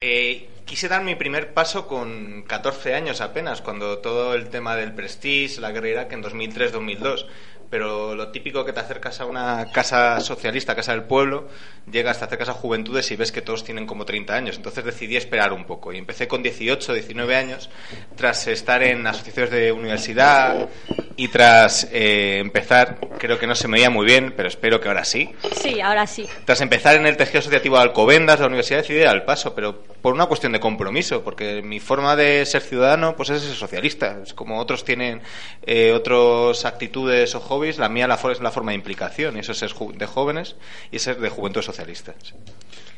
[0.00, 4.94] Eh, quise dar mi primer paso con 14 años apenas, cuando todo el tema del
[4.94, 7.26] Prestige, la guerra Irak en 2003-2002
[7.70, 11.48] pero lo típico que te acercas a una casa socialista, casa del pueblo,
[11.90, 14.56] llegas, te acercas a juventudes y ves que todos tienen como 30 años.
[14.56, 17.70] Entonces decidí esperar un poco y empecé con 18, 19 años,
[18.16, 20.68] tras estar en asociaciones de universidad
[21.16, 24.88] y tras eh, empezar, creo que no se me veía muy bien, pero espero que
[24.88, 25.30] ahora sí.
[25.60, 26.26] Sí, ahora sí.
[26.44, 29.82] Tras empezar en el tejido asociativo de Alcobendas, la universidad decidí ir al paso, pero
[30.00, 34.20] por una cuestión de compromiso, porque mi forma de ser ciudadano pues es ser socialista.
[34.22, 35.20] Es como otros tienen
[35.66, 37.40] eh, otras actitudes o
[37.78, 40.56] la mía la, es la forma de implicación, y eso es de jóvenes
[40.90, 42.14] y ser de juventud socialista.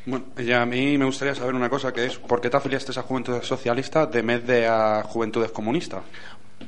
[0.05, 0.25] Bueno,
[0.55, 3.41] a mí me gustaría saber una cosa, que es ¿por qué te afiliaste a Juventud
[3.43, 6.01] Socialista de vez de a Juventudes Comunistas?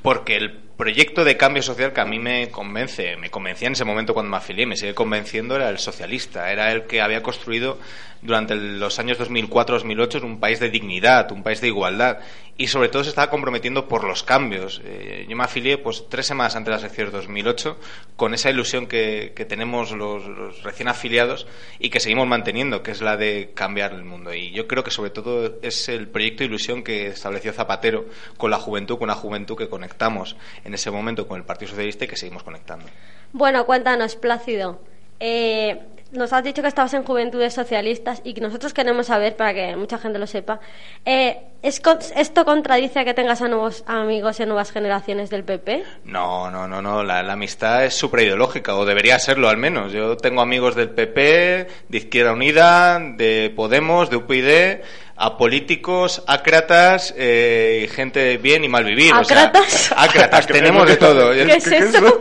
[0.04, 3.86] Porque el proyecto de cambio social que a mí me convence, me convencía en ese
[3.86, 7.80] momento cuando me afilié, me sigue convenciendo, era el socialista, era el que había construido
[8.22, 12.20] durante los años 2004-2008 un país de dignidad, un país de igualdad
[12.58, 14.82] y sobre todo se estaba comprometiendo por los cambios.
[14.86, 17.78] Eh, yo me afilié pues tres semanas antes de las elecciones 2008
[18.16, 21.48] con esa ilusión que, tenemos los, recién afiliados
[21.80, 24.34] y que seguimos manteniendo, que es la de cambiar el mundo.
[24.34, 28.06] Y yo creo que sobre todo es el proyecto de ilusión que estableció Zapatero
[28.38, 32.06] con la juventud, con una juventud que conectamos en ese momento con el Partido Socialista
[32.06, 32.86] y que seguimos conectando.
[33.32, 34.80] Bueno, cuéntanos, Plácido.
[35.20, 35.80] Eh,
[36.12, 39.76] nos has dicho que estabas en Juventudes Socialistas y que nosotros queremos saber, para que
[39.76, 40.60] mucha gente lo sepa,
[41.06, 45.84] eh, ¿esto contradice a que tengas a nuevos amigos en nuevas generaciones del PP?
[46.04, 47.04] No, no, no, no.
[47.04, 49.94] La, la amistad es supraideológica, o debería serlo al menos.
[49.94, 54.82] Yo tengo amigos del PP, de Izquierda Unida, de Podemos, de UPyD
[55.16, 59.14] a políticos, ácratas, eh, gente bien y mal vivir.
[59.14, 59.92] ¿Ácratas?
[59.92, 61.32] O ácratas, tenemos de todo.
[61.32, 62.20] ¿Qué es eso?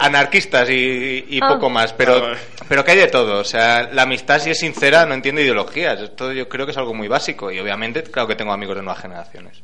[0.00, 1.54] anarquistas y, ah.
[1.54, 2.36] poco más, pero, ah,
[2.68, 3.38] pero que hay de todo.
[3.38, 6.00] O sea, la amistad si es sincera no entiende ideologías.
[6.00, 8.82] Esto yo creo que es algo muy básico y obviamente claro que tengo amigos de
[8.82, 9.62] nuevas generaciones.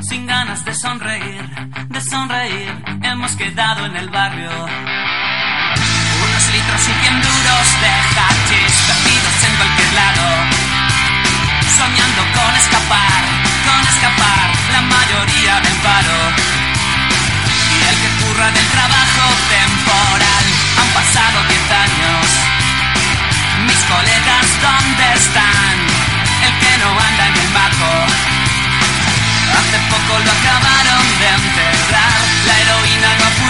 [0.00, 1.44] sin ganas de sonreír,
[1.88, 4.50] de sonreír, hemos quedado en el barrio.
[6.24, 8.88] Unos litros y cien duros de hachís
[9.58, 10.24] cualquier lado,
[11.76, 13.22] soñando con escapar,
[13.66, 16.18] con escapar la mayoría del paro.
[17.74, 19.24] Y el que curra del trabajo
[19.56, 20.44] temporal,
[20.80, 22.26] han pasado diez años.
[23.66, 25.57] Mis colegas, ¿dónde están?
[26.80, 27.90] No anda en bajo.
[29.58, 33.47] Hace poco lo acabaron de enterrar, la heroína no acudió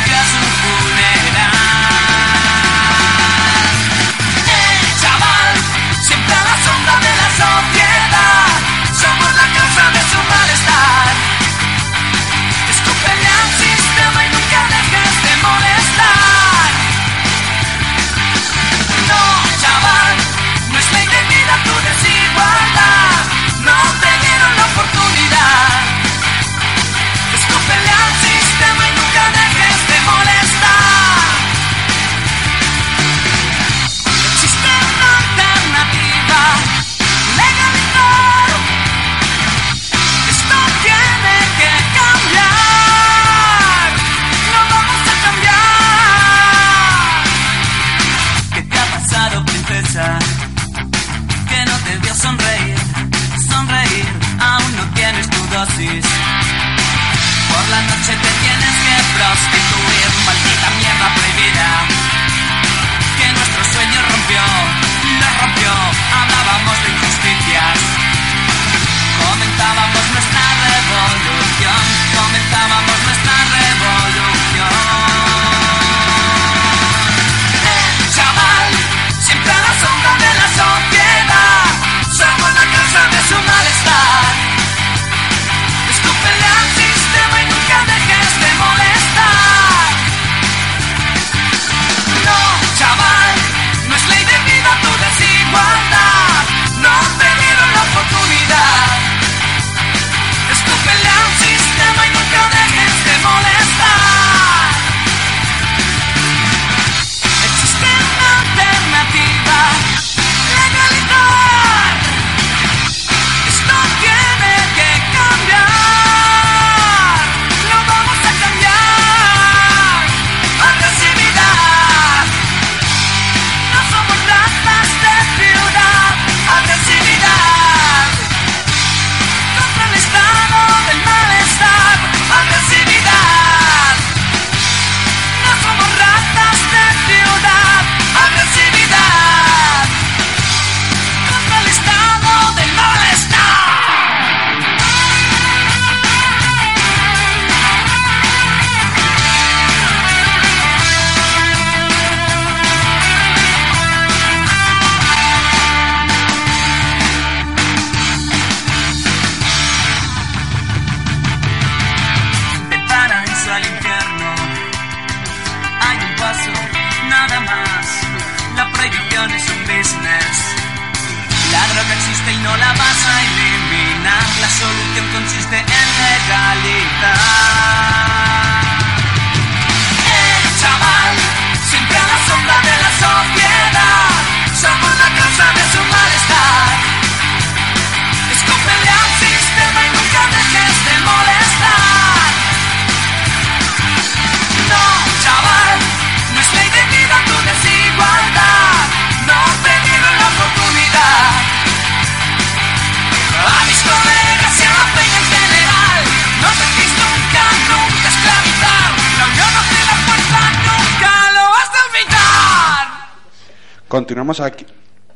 [214.28, 214.66] Continuamos aquí.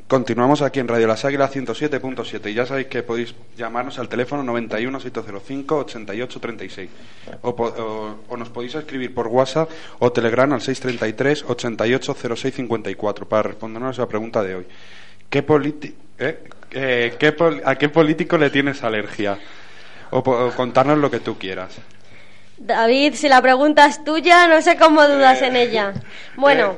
[0.08, 4.42] Continuamos aquí en Radio Las Águilas 107.7 y ya sabéis que podéis llamarnos al teléfono
[4.42, 6.90] 91 705 88 36
[7.42, 9.68] o, o- o nos podéis escribir por WhatsApp
[9.98, 14.66] o Telegram al 633 88 06 54 para respondernos a esa pregunta de hoy.
[15.28, 15.44] ¿Qué
[16.18, 16.38] eh?
[16.70, 17.34] Eh, ¿qué
[17.66, 19.38] ¿A qué político le tienes alergia?
[20.10, 20.22] O,
[20.56, 21.76] contarnos lo que tú quieras.
[22.56, 25.92] David, si la pregunta es tuya, no sé cómo dudas en ella.
[26.36, 26.76] Bueno,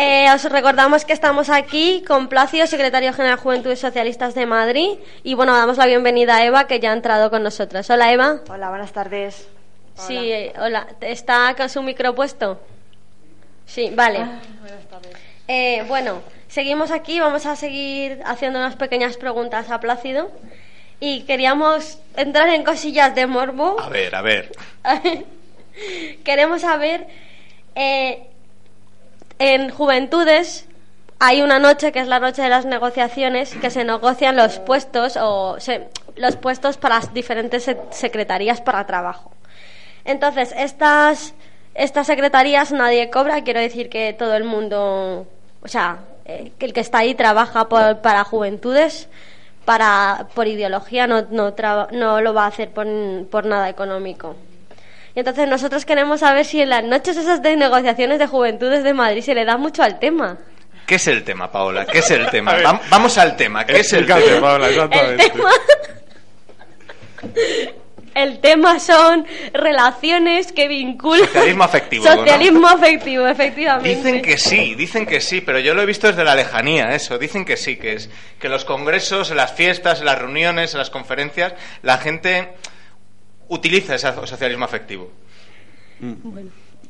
[0.00, 4.90] eh, os recordamos que estamos aquí con Placio, secretario general de Juventudes Socialistas de Madrid.
[5.24, 7.90] Y bueno, damos la bienvenida a Eva, que ya ha entrado con nosotros.
[7.90, 8.40] Hola, Eva.
[8.48, 9.48] Hola, buenas tardes.
[9.96, 10.86] Sí, eh, hola.
[11.00, 12.60] ¿Está con su micro puesto?
[13.66, 14.20] Sí, vale.
[14.60, 15.16] buenas tardes.
[15.48, 20.30] Eh, bueno, seguimos aquí, vamos a seguir haciendo unas pequeñas preguntas a Plácido.
[21.00, 23.80] Y queríamos entrar en cosillas de morbo.
[23.80, 24.52] A ver, a ver.
[26.24, 27.08] Queremos saber,
[27.74, 28.27] eh,
[29.38, 30.66] en Juventudes
[31.20, 35.16] hay una noche que es la noche de las negociaciones que se negocian los puestos
[35.20, 39.32] o se- los puestos para las diferentes se- secretarías para trabajo.
[40.04, 41.34] Entonces, estas,
[41.74, 45.26] estas secretarías nadie cobra, quiero decir que todo el mundo,
[45.62, 49.08] o sea, eh, que el que está ahí trabaja por- para Juventudes,
[49.64, 51.52] para, por ideología, no, no,
[51.92, 52.86] no lo va a hacer por,
[53.28, 54.34] por nada económico.
[55.18, 58.94] Y entonces nosotros queremos saber si en las noches esas de negociaciones de Juventudes de
[58.94, 60.38] Madrid se le da mucho al tema.
[60.86, 61.86] ¿Qué es el tema, Paola?
[61.86, 62.56] ¿Qué es el tema?
[62.56, 63.66] Vam- Vamos al tema.
[63.66, 64.40] ¿Qué es el tema?
[64.40, 65.30] Paola, El exactamente.
[65.30, 65.50] tema...
[68.14, 71.26] El tema son relaciones que vinculan...
[71.26, 72.14] Socialismo afectivo, ¿no?
[72.18, 73.96] Socialismo afectivo, efectivamente.
[73.96, 77.18] Dicen que sí, dicen que sí, pero yo lo he visto desde la lejanía, eso.
[77.18, 80.90] Dicen que sí, que es que los congresos, las fiestas, en las reuniones, en las
[80.90, 82.50] conferencias, la gente
[83.48, 85.10] utiliza ese socialismo afectivo.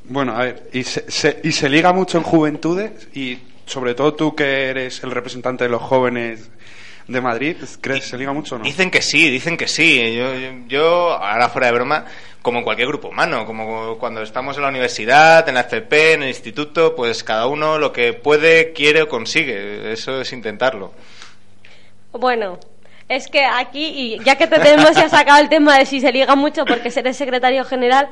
[0.04, 4.14] Bueno, a ver, y se, se- y se liga mucho en juventudes y sobre todo
[4.14, 6.50] tú que eres el representante de los jóvenes
[7.06, 8.64] de Madrid, ¿crees que se liga mucho o no?
[8.64, 10.14] Dicen que sí, dicen que sí.
[10.16, 12.04] Yo, yo, yo, ahora fuera de broma,
[12.42, 16.22] como en cualquier grupo humano, como cuando estamos en la universidad, en la FP, en
[16.22, 19.92] el instituto, pues cada uno lo que puede, quiere o consigue.
[19.92, 20.92] Eso es intentarlo.
[22.12, 22.58] Bueno,
[23.08, 26.12] es que aquí, y ya que te tenemos ya sacado el tema de si se
[26.12, 28.08] liga mucho porque eres secretario general,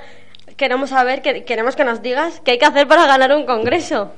[0.56, 4.14] queremos saber, que, queremos que nos digas qué hay que hacer para ganar un congreso.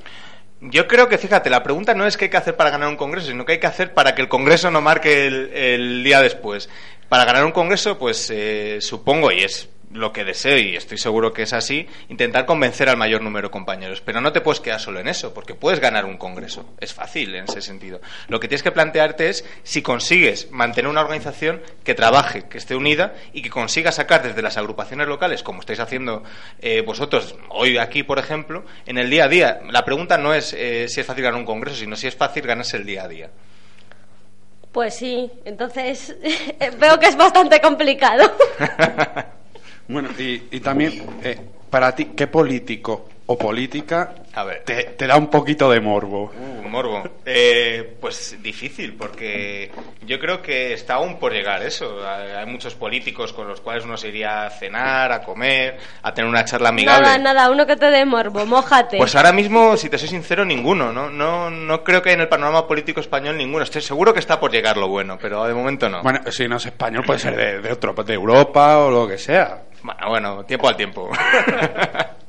[0.61, 2.97] Yo creo que, fíjate, la pregunta no es qué hay que hacer para ganar un
[2.97, 6.21] congreso, sino qué hay que hacer para que el congreso no marque el, el día
[6.21, 6.69] después.
[7.09, 11.33] Para ganar un congreso, pues eh, supongo, y es lo que deseo, y estoy seguro
[11.33, 14.01] que es así, intentar convencer al mayor número de compañeros.
[14.01, 16.67] Pero no te puedes quedar solo en eso, porque puedes ganar un congreso.
[16.81, 18.01] Es fácil en ese sentido.
[18.29, 22.75] Lo que tienes que plantearte es si consigues mantener una organización que trabaje, que esté
[22.75, 26.23] unida y que consiga sacar desde las agrupaciones locales, como estáis haciendo
[26.61, 29.61] eh, vosotros hoy aquí, por ejemplo, en el día a día.
[29.71, 32.47] La pregunta no es eh, si es fácil ganar un congreso, sino si es fácil
[32.47, 33.31] ganarse el día a día.
[34.73, 36.15] Pues sí, entonces
[36.79, 38.31] veo que es bastante complicado.
[39.89, 41.39] Bueno, y, y también, eh,
[41.71, 44.63] para ti, ¿qué político o política A ver.
[44.65, 46.33] te, te da un poquito de morbo?
[46.35, 47.03] Uh, morbo.
[47.27, 49.71] Eh, pues difícil, porque
[50.07, 52.07] yo creo que está aún por llegar eso.
[52.07, 56.15] Hay hay muchos políticos con los cuales uno se iría a cenar, a comer, a
[56.15, 57.03] tener una charla amigable.
[57.03, 58.97] Nada, nada, uno que te dé morbo, mójate.
[58.97, 60.91] Pues ahora mismo, si te soy sincero, ninguno.
[60.91, 61.11] ¿no?
[61.11, 63.63] No, no creo que en el panorama político español ninguno.
[63.63, 66.03] Estoy seguro que está por llegar lo bueno, pero de momento no.
[66.03, 69.19] Bueno, si no es español, puede ser de, de otro, de Europa o lo que
[69.19, 69.65] sea.
[69.83, 71.11] Bueno, tiempo al tiempo.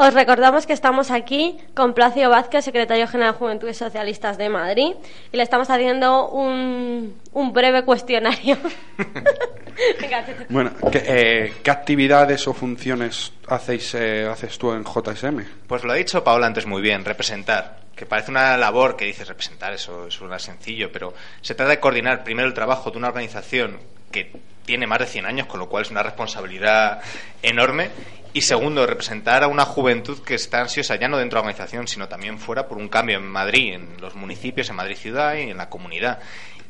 [0.00, 4.92] Os recordamos que estamos aquí con Placio Vázquez, secretario general de Juventudes Socialistas de Madrid,
[5.32, 8.56] y le estamos haciendo un, un breve cuestionario.
[10.00, 15.42] Venga, Bueno, ¿qué, eh, ¿qué actividades o funciones hacéis, eh, haces tú en JSM?
[15.66, 19.26] Pues lo ha dicho Paola antes muy bien, representar, que parece una labor que dices
[19.26, 23.80] representar, eso suena sencillo, pero se trata de coordinar primero el trabajo de una organización
[24.10, 24.32] que
[24.64, 27.00] tiene más de 100 años, con lo cual es una responsabilidad
[27.42, 27.90] enorme,
[28.34, 31.88] y segundo, representar a una juventud que está ansiosa ya no dentro de la organización,
[31.88, 35.50] sino también fuera por un cambio en Madrid, en los municipios, en Madrid ciudad y
[35.50, 36.18] en la comunidad.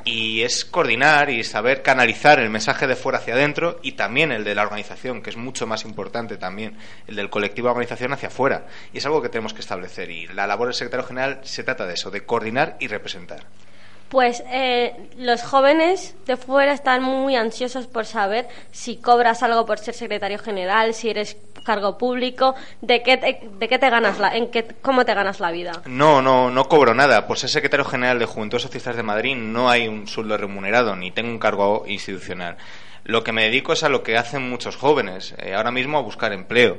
[0.05, 4.45] Y es coordinar y saber canalizar el mensaje de fuera hacia adentro y también el
[4.45, 6.79] de la organización, que es mucho más importante también,
[7.09, 8.67] el del colectivo de organización hacia afuera.
[8.93, 10.11] Y es algo que tenemos que establecer.
[10.11, 13.45] Y la labor del secretario general se trata de eso, de coordinar y representar.
[14.09, 19.79] Pues eh, los jóvenes de fuera están muy ansiosos por saber si cobras algo por
[19.79, 24.35] ser secretario general, si eres cargo público, de qué te, de qué te ganas la,
[24.35, 25.73] en qué, cómo te ganas la vida.
[25.85, 27.27] No, no, no cobro nada.
[27.27, 31.11] Por ser secretario general de Juventud Socialistas de Madrid no hay un sueldo remunerado ni
[31.11, 32.57] tengo un cargo institucional.
[33.05, 36.03] Lo que me dedico es a lo que hacen muchos jóvenes, eh, ahora mismo a
[36.03, 36.79] buscar empleo,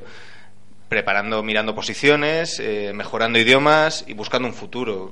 [0.89, 5.11] preparando, mirando posiciones, eh, mejorando idiomas y buscando un futuro.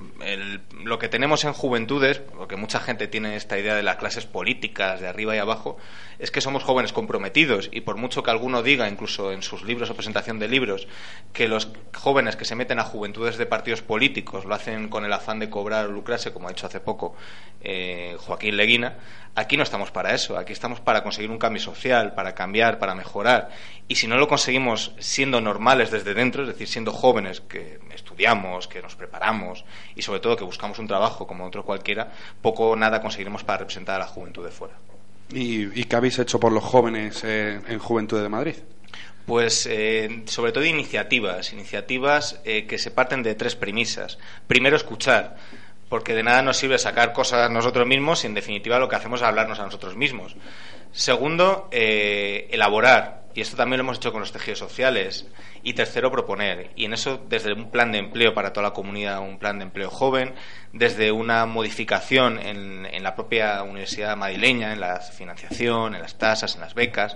[0.83, 4.99] Lo que tenemos en juventudes, porque mucha gente tiene esta idea de las clases políticas
[4.99, 5.77] de arriba y abajo,
[6.17, 9.91] es que somos jóvenes comprometidos y por mucho que alguno diga, incluso en sus libros
[9.91, 10.87] o presentación de libros,
[11.31, 15.13] que los jóvenes que se meten a juventudes de partidos políticos lo hacen con el
[15.13, 17.15] afán de cobrar o lucrarse, como ha dicho hace poco
[17.61, 18.95] eh, Joaquín Leguina,
[19.35, 22.95] aquí no estamos para eso, aquí estamos para conseguir un cambio social, para cambiar, para
[22.95, 23.49] mejorar.
[23.87, 28.67] Y si no lo conseguimos siendo normales desde dentro, es decir, siendo jóvenes que estudiamos,
[28.67, 32.75] que nos preparamos y sobre todo que buscamos un trabajo como otro cualquiera, poco o
[32.75, 34.75] nada conseguiremos para representar a la juventud de fuera.
[35.31, 38.55] ¿Y, y qué habéis hecho por los jóvenes eh, en Juventud de Madrid?
[39.25, 44.17] Pues eh, sobre todo iniciativas, iniciativas eh, que se parten de tres premisas.
[44.47, 45.35] Primero, escuchar,
[45.89, 49.19] porque de nada nos sirve sacar cosas nosotros mismos si en definitiva lo que hacemos
[49.19, 50.37] es hablarnos a nosotros mismos.
[50.93, 55.27] Segundo, eh, elaborar, y esto también lo hemos hecho con los tejidos sociales.
[55.61, 56.71] Y tercero, proponer.
[56.75, 59.65] Y en eso, desde un plan de empleo para toda la comunidad, un plan de
[59.65, 60.33] empleo joven,
[60.73, 66.55] desde una modificación en, en la propia universidad madrileña, en la financiación, en las tasas,
[66.55, 67.15] en las becas,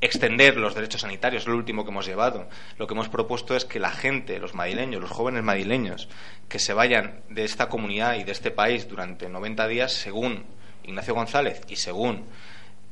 [0.00, 2.48] extender los derechos sanitarios, lo último que hemos llevado.
[2.78, 6.08] Lo que hemos propuesto es que la gente, los madrileños, los jóvenes madrileños,
[6.48, 10.46] que se vayan de esta comunidad y de este país durante 90 días, según
[10.84, 12.24] Ignacio González y según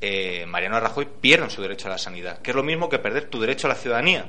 [0.01, 3.27] eh, Mariano Rajoy, pierdan su derecho a la sanidad, que es lo mismo que perder
[3.27, 4.27] tu derecho a la ciudadanía.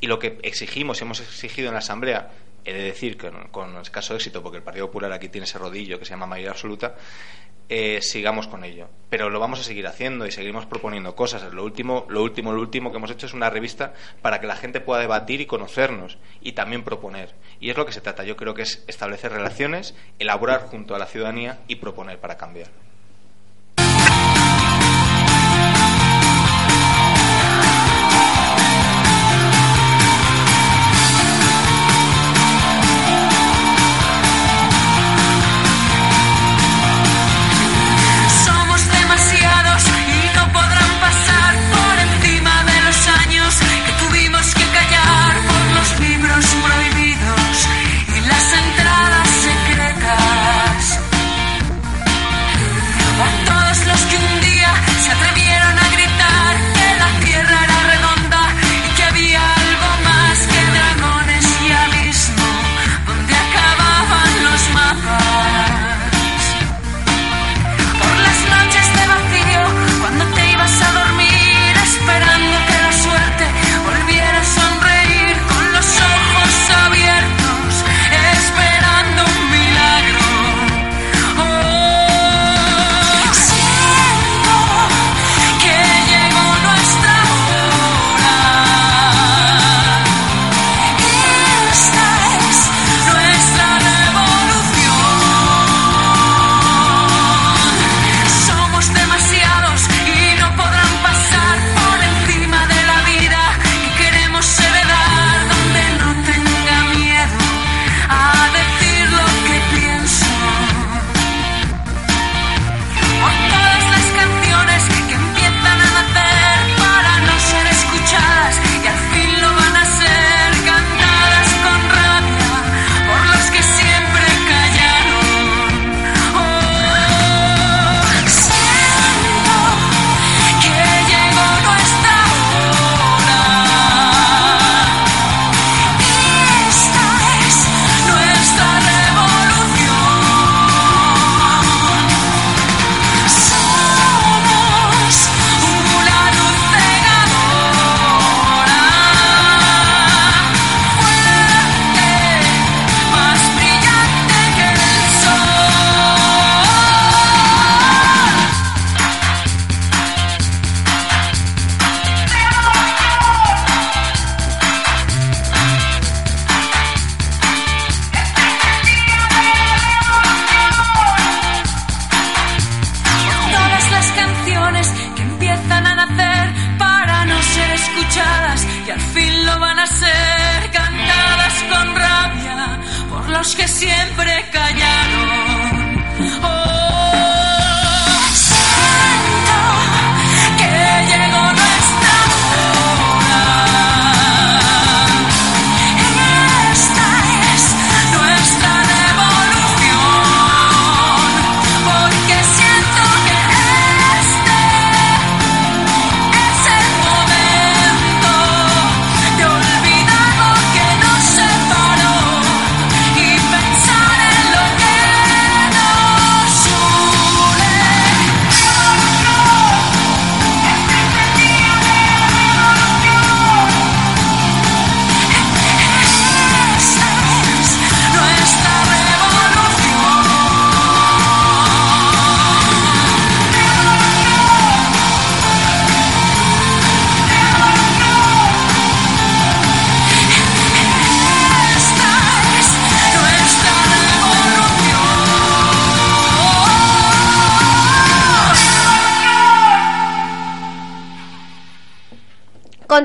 [0.00, 2.30] Y lo que exigimos hemos exigido en la Asamblea
[2.66, 5.56] he de decir que con, con escaso éxito, porque el Partido Popular aquí tiene ese
[5.56, 6.96] rodillo que se llama mayoría absoluta,
[7.68, 8.88] eh, sigamos con ello.
[9.08, 11.52] Pero lo vamos a seguir haciendo y seguimos proponiendo cosas.
[11.52, 14.56] Lo último, lo último, lo último que hemos hecho es una revista para que la
[14.56, 17.34] gente pueda debatir y conocernos y también proponer.
[17.60, 18.24] Y es lo que se trata.
[18.24, 22.68] Yo creo que es establecer relaciones, elaborar junto a la ciudadanía y proponer para cambiar.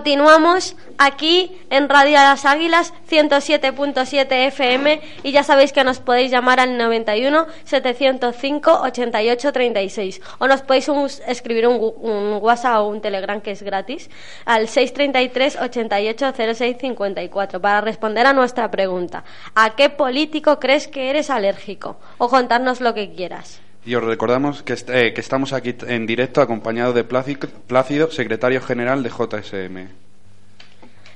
[0.06, 6.60] Continuamos aquí en Radio Las Águilas 107.7 FM y ya sabéis que nos podéis llamar
[6.60, 13.00] al 91 705 88 36 o nos podéis un- escribir un, un WhatsApp o un
[13.00, 14.10] Telegram que es gratis
[14.46, 21.12] al 633 88 06 54 para responder a nuestra pregunta ¿A qué político crees que
[21.12, 21.98] eres alérgico?
[22.18, 23.62] O contarnos lo que quieras.
[23.86, 28.12] Y os recordamos que, est- eh, que estamos aquí en directo acompañado de Plácido, Plácido,
[28.12, 29.88] secretario general de JSM.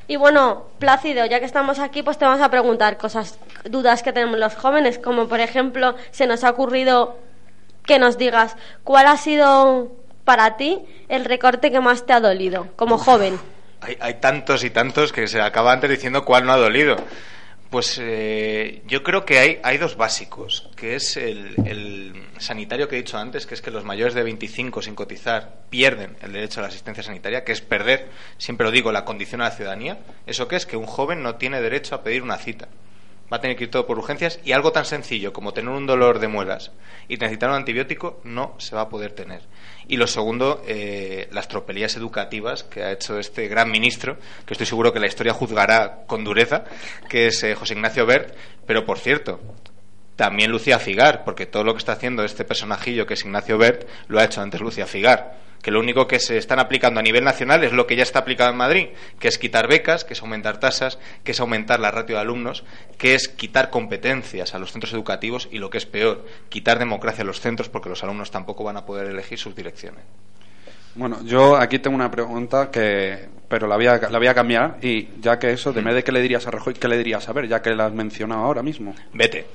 [0.08, 4.14] Y bueno, Plácido, ya que estamos aquí, pues te vamos a preguntar cosas, dudas que
[4.14, 7.18] tenemos los jóvenes, como por ejemplo, se nos ha ocurrido
[7.86, 9.92] que nos digas cuál ha sido
[10.24, 13.40] para ti el recorte que más te ha dolido como joven.
[13.82, 16.96] Hay, hay tantos y tantos que se acaba antes diciendo cuál no ha dolido.
[17.70, 22.96] Pues eh, yo creo que hay, hay dos básicos, que es el, el sanitario que
[22.96, 26.60] he dicho antes, que es que los mayores de 25 sin cotizar pierden el derecho
[26.60, 30.00] a la asistencia sanitaria, que es perder, siempre lo digo, la condición a la ciudadanía.
[30.26, 30.66] ¿Eso qué es?
[30.66, 32.68] Que un joven no tiene derecho a pedir una cita.
[33.32, 35.88] Va a tener que ir todo por urgencias y algo tan sencillo como tener un
[35.88, 36.72] dolor de muelas
[37.08, 39.42] y necesitar un antibiótico no se va a poder tener.
[39.88, 44.68] Y lo segundo, eh, las tropelías educativas que ha hecho este gran ministro, que estoy
[44.68, 46.66] seguro que la historia juzgará con dureza,
[47.10, 48.36] que es eh, José Ignacio Bert.
[48.68, 49.40] Pero por cierto,
[50.16, 53.88] también Lucía Figar, porque todo lo que está haciendo este personajillo que es Ignacio Bert
[54.08, 57.24] lo ha hecho antes Lucía Figar que lo único que se están aplicando a nivel
[57.24, 60.22] nacional es lo que ya está aplicado en Madrid, que es quitar becas, que es
[60.22, 62.64] aumentar tasas, que es aumentar la ratio de alumnos,
[63.00, 67.24] que es quitar competencias a los centros educativos y lo que es peor, quitar democracia
[67.24, 70.04] a los centros porque los alumnos tampoco van a poder elegir sus direcciones.
[70.94, 74.78] Bueno, yo aquí tengo una pregunta que, pero la voy a, la voy a cambiar
[74.84, 77.28] y ya que eso, de vez de qué le dirías a Rajoy, ¿qué le dirías
[77.28, 77.48] a ver?
[77.48, 78.94] Ya que la has mencionado ahora mismo.
[79.14, 79.48] Vete.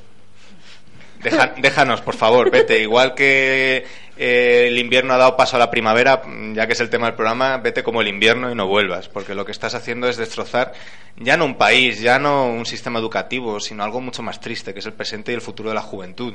[1.22, 2.80] Déjanos, por favor, vete.
[2.80, 3.84] Igual que
[4.16, 6.22] eh, el invierno ha dado paso a la primavera,
[6.54, 9.34] ya que es el tema del programa, vete como el invierno y no vuelvas, porque
[9.34, 10.72] lo que estás haciendo es destrozar
[11.16, 14.80] ya no un país, ya no un sistema educativo, sino algo mucho más triste, que
[14.80, 16.34] es el presente y el futuro de la juventud.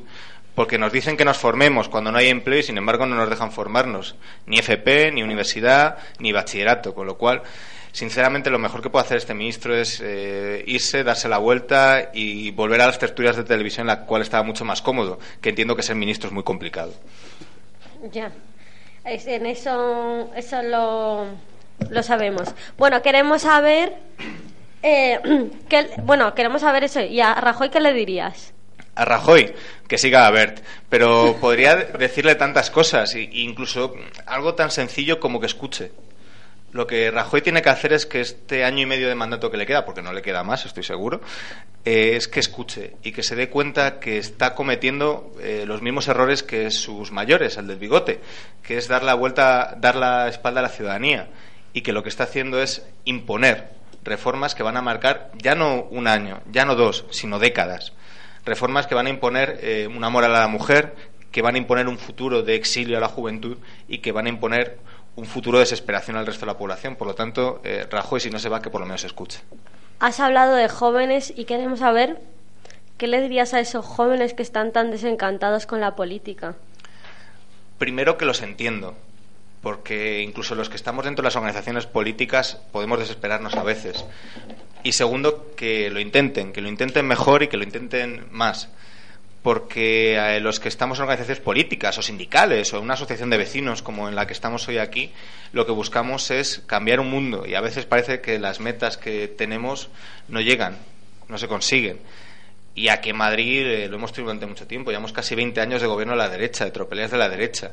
[0.53, 3.29] Porque nos dicen que nos formemos cuando no hay empleo y sin embargo no nos
[3.29, 7.41] dejan formarnos, ni FP, ni universidad, ni bachillerato, con lo cual
[7.95, 12.51] sinceramente lo mejor que puede hacer este ministro es eh, irse, darse la vuelta y
[12.51, 15.75] volver a las tertulias de televisión en la cual estaba mucho más cómodo, que entiendo
[15.77, 16.93] que ser ministro es muy complicado.
[18.11, 18.31] Ya.
[19.05, 21.25] Es- en eso, eso lo,
[21.89, 22.53] lo sabemos.
[22.77, 23.93] Bueno, queremos saber.
[24.83, 25.19] Eh,
[26.03, 26.99] bueno, queremos saber eso.
[27.01, 28.51] ¿Y a Rajoy qué le dirías?
[28.95, 29.53] A Rajoy,
[29.87, 33.93] que siga a Bert, pero podría decirle tantas cosas, e incluso
[34.25, 35.91] algo tan sencillo como que escuche.
[36.75, 39.55] Lo que Rajoy tiene que hacer es que este año y medio de mandato que
[39.55, 41.21] le queda, porque no le queda más, estoy seguro,
[41.85, 46.09] eh, es que escuche y que se dé cuenta que está cometiendo eh, los mismos
[46.09, 48.19] errores que sus mayores, el del bigote,
[48.61, 51.29] que es dar la vuelta, dar la espalda a la ciudadanía
[51.71, 53.69] y que lo que está haciendo es imponer
[54.03, 57.93] reformas que van a marcar ya no un año, ya no dos, sino décadas.
[58.43, 60.93] Reformas que van a imponer eh, una moral a la mujer,
[61.31, 64.29] que van a imponer un futuro de exilio a la juventud y que van a
[64.29, 64.77] imponer
[65.15, 66.95] un futuro de desesperación al resto de la población.
[66.95, 69.39] Por lo tanto, eh, Rajoy, si no se va, que por lo menos se escuche.
[69.99, 72.19] Has hablado de jóvenes y queremos saber
[72.97, 76.55] qué le dirías a esos jóvenes que están tan desencantados con la política.
[77.77, 78.95] Primero que los entiendo,
[79.61, 84.05] porque incluso los que estamos dentro de las organizaciones políticas podemos desesperarnos a veces.
[84.83, 88.69] Y segundo, que lo intenten, que lo intenten mejor y que lo intenten más.
[89.45, 93.37] Porque eh, los que estamos en organizaciones políticas o sindicales o en una asociación de
[93.37, 95.11] vecinos como en la que estamos hoy aquí,
[95.53, 99.27] lo que buscamos es cambiar un mundo y a veces parece que las metas que
[99.27, 99.89] tenemos
[100.29, 100.79] no llegan,
[101.27, 101.99] no se consiguen.
[102.73, 105.79] Y aquí en Madrid eh, lo hemos tenido durante mucho tiempo, llevamos casi 20 años
[105.79, 107.71] de gobierno de la derecha, de tropelías de la derecha.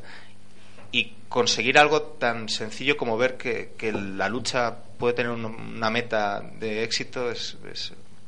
[0.92, 6.42] Y conseguir algo tan sencillo como ver que, la lucha puede tener un- una meta
[6.60, 7.56] de éxito es,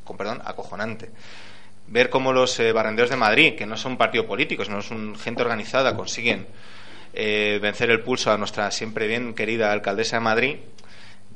[0.02, 1.10] con perdón, acojonante.
[1.86, 5.42] Ver cómo los eh, barrenderos de Madrid, que no son partido político, sino son gente
[5.42, 6.46] organizada, consiguen
[7.12, 10.56] eh, vencer el pulso a nuestra siempre bien querida alcaldesa de Madrid,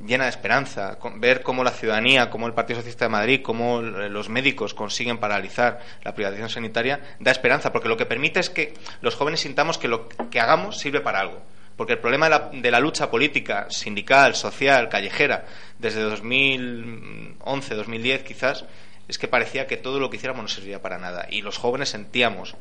[0.04, 0.98] llena de esperanza.
[0.98, 4.72] Con- ver cómo la ciudadanía, cómo el Partido Socialista de Madrid, cómo eh, los médicos
[4.74, 9.40] consiguen paralizar la privatización sanitaria, da esperanza, porque lo que permite es que los jóvenes
[9.40, 11.42] sintamos que lo que hagamos sirve para algo.
[11.76, 15.44] Porque el problema de la, de la lucha política, sindical, social, callejera,
[15.78, 18.64] desde 2011, 2010 quizás,
[19.08, 21.26] es que parecía que todo lo que hiciéramos no servía para nada.
[21.30, 22.54] Y los jóvenes sentíamos,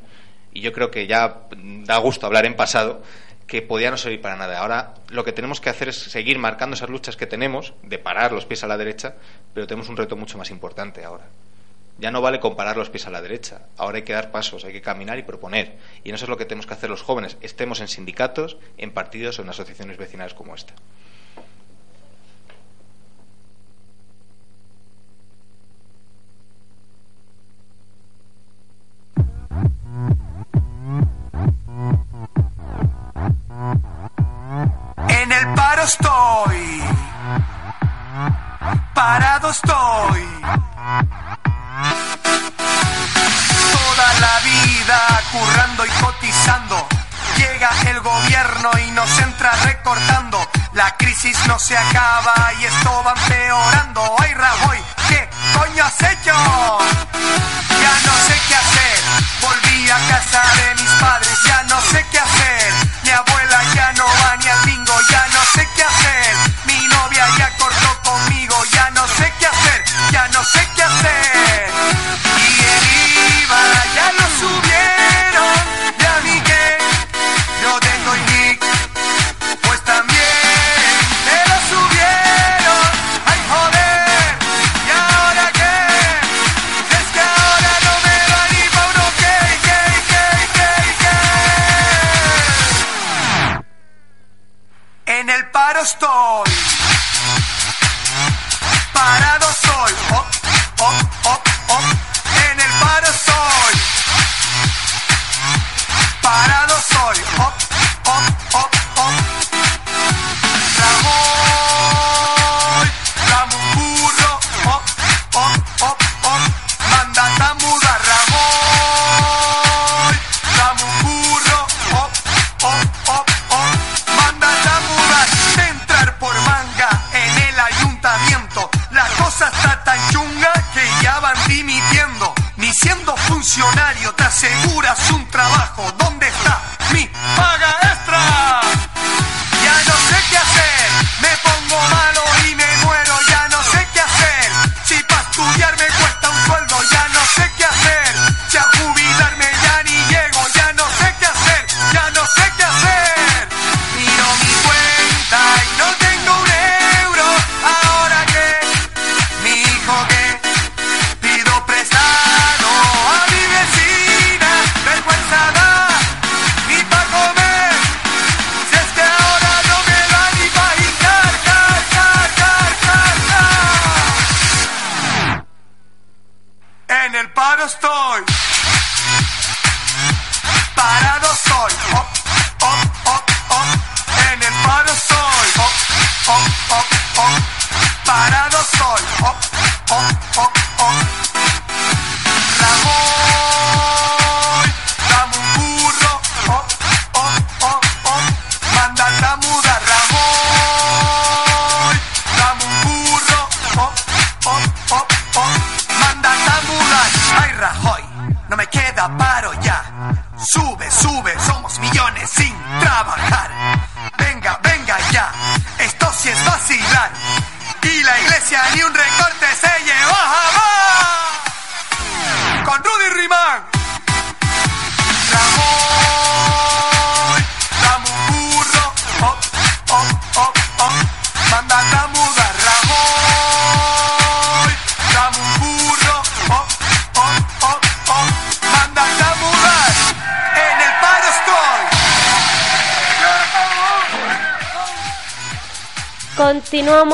[0.53, 3.03] y yo creo que ya da gusto hablar en pasado,
[3.47, 4.59] que podía no servir para nada.
[4.59, 8.31] Ahora lo que tenemos que hacer es seguir marcando esas luchas que tenemos, de parar
[8.31, 9.15] los pies a la derecha,
[9.53, 11.25] pero tenemos un reto mucho más importante ahora.
[11.99, 14.73] Ya no vale comparar los pies a la derecha, ahora hay que dar pasos, hay
[14.73, 15.77] que caminar y proponer.
[16.03, 19.39] Y eso es lo que tenemos que hacer los jóvenes, estemos en sindicatos, en partidos
[19.39, 20.73] o en asociaciones vecinales como esta.
[35.09, 36.83] En el paro estoy.
[38.93, 40.27] Parado estoy.
[43.71, 46.87] Toda la vida currando y cotizando.
[47.37, 50.39] Llega el gobierno y nos entra recortando.
[50.73, 54.15] La crisis no se acaba y esto va empeorando.
[54.19, 56.16] Ay, Rajoy, ¿qué coño has hecho?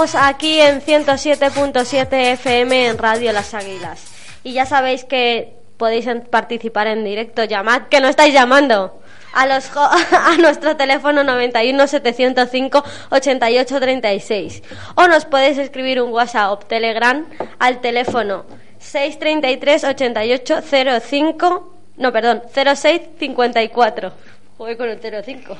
[0.03, 4.03] Aquí en 107.7 FM en Radio Las Águilas.
[4.43, 7.45] Y ya sabéis que podéis participar en directo.
[7.45, 8.99] Llamad, que no estáis llamando.
[9.31, 14.63] A, los a nuestro teléfono 91 705 88 36.
[14.95, 17.25] O nos podéis escribir un WhatsApp Telegram
[17.59, 18.43] al teléfono
[18.79, 20.55] 633 88
[21.01, 21.73] 05.
[21.95, 24.11] No, perdón, 06 54.
[24.57, 25.57] Joder con el 05.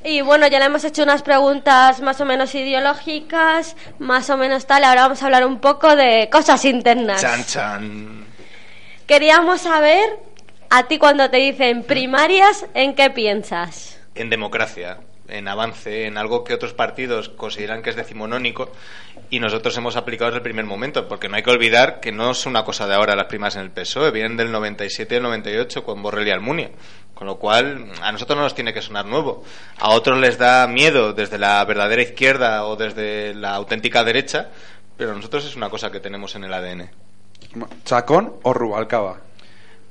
[0.03, 4.65] Y bueno, ya le hemos hecho unas preguntas más o menos ideológicas, más o menos
[4.65, 4.83] tal.
[4.83, 7.21] Ahora vamos a hablar un poco de cosas internas.
[7.21, 8.25] Chan, chan.
[9.05, 10.17] Queríamos saber,
[10.71, 13.99] a ti cuando te dicen primarias, ¿en qué piensas?
[14.15, 18.71] En democracia, en avance, en algo que otros partidos consideran que es decimonónico
[19.29, 22.31] y nosotros hemos aplicado desde el primer momento, porque no hay que olvidar que no
[22.31, 25.23] es una cosa de ahora las primas en el PSOE, vienen del 97 y el
[25.23, 26.71] 98 con Borrell y Almunia.
[27.13, 29.43] Con lo cual, a nosotros no nos tiene que sonar nuevo.
[29.77, 34.49] A otros les da miedo desde la verdadera izquierda o desde la auténtica derecha,
[34.95, 36.89] pero a nosotros es una cosa que tenemos en el ADN.
[37.83, 39.19] ¿Chacón o Rubalcaba?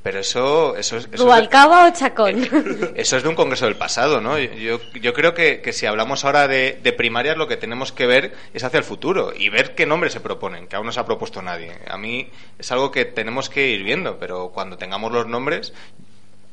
[0.02, 1.04] Pero eso, eso es...
[1.04, 2.48] Eso es de- ¿Rubalcaba o Chacón?
[2.94, 4.38] Eso es de un congreso del pasado, ¿no?
[4.38, 8.06] Yo, yo creo que, que si hablamos ahora de, de primarias, lo que tenemos que
[8.06, 11.00] ver es hacia el futuro y ver qué nombres se proponen, que aún no se
[11.00, 11.72] ha propuesto nadie.
[11.86, 15.74] A mí es algo que tenemos que ir viendo, pero cuando tengamos los nombres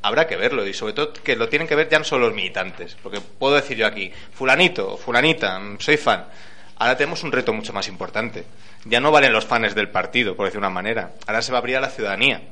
[0.02, 2.34] habrá que verlo y sobre todo que lo tienen que ver ya no solo los
[2.34, 6.26] militantes, porque puedo decir yo aquí, fulanito, fulanita, mm, soy fan.
[6.76, 8.44] Ahora tenemos un reto mucho más importante.
[8.84, 11.12] Ya no valen los fans del partido, por decir una manera.
[11.26, 12.42] Ahora se va a abrir a la ciudadanía.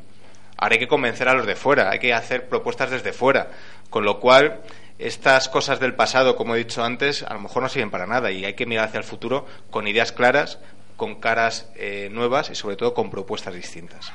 [0.57, 3.51] Ahora hay que convencer a los de fuera, hay que hacer propuestas desde fuera.
[3.90, 4.62] Con lo cual,
[4.99, 8.31] estas cosas del pasado, como he dicho antes, a lo mejor no sirven para nada
[8.31, 10.59] y hay que mirar hacia el futuro con ideas claras,
[10.97, 14.12] con caras eh, nuevas y sobre todo con propuestas distintas.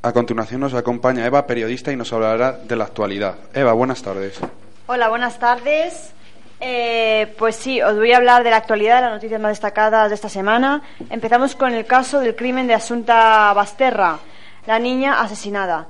[0.00, 3.34] A continuación nos acompaña Eva, periodista, y nos hablará de la actualidad.
[3.52, 4.38] Eva, buenas tardes.
[4.86, 6.12] Hola, buenas tardes.
[6.60, 10.08] Eh, pues sí, os voy a hablar de la actualidad, de las noticias más destacadas
[10.08, 10.82] de esta semana.
[11.10, 14.20] Empezamos con el caso del crimen de Asunta Basterra,
[14.68, 15.88] la niña asesinada.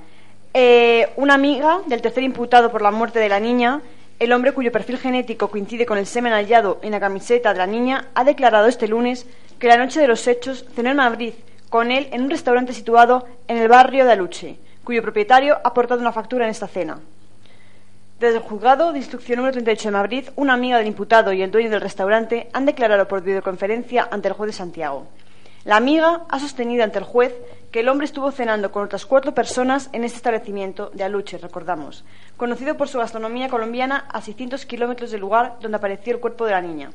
[0.54, 3.82] Eh, una amiga del tercer imputado por la muerte de la niña,
[4.18, 7.66] el hombre cuyo perfil genético coincide con el semen hallado en la camiseta de la
[7.66, 9.26] niña, ha declarado este lunes
[9.58, 11.34] que la noche de los hechos cenó en Madrid
[11.68, 16.00] con él en un restaurante situado en el barrio de Aluche, cuyo propietario ha aportado
[16.00, 16.98] una factura en esta cena.
[18.18, 21.50] Desde el juzgado de instrucción número 38 de Madrid, una amiga del imputado y el
[21.50, 25.06] dueño del restaurante han declarado por videoconferencia ante el juez de Santiago.
[25.64, 27.34] La amiga ha sostenido ante el juez
[27.70, 32.04] que el hombre estuvo cenando con otras cuatro personas en este establecimiento de Aluche, recordamos,
[32.36, 36.52] conocido por su gastronomía colombiana a 600 kilómetros del lugar donde apareció el cuerpo de
[36.52, 36.90] la niña.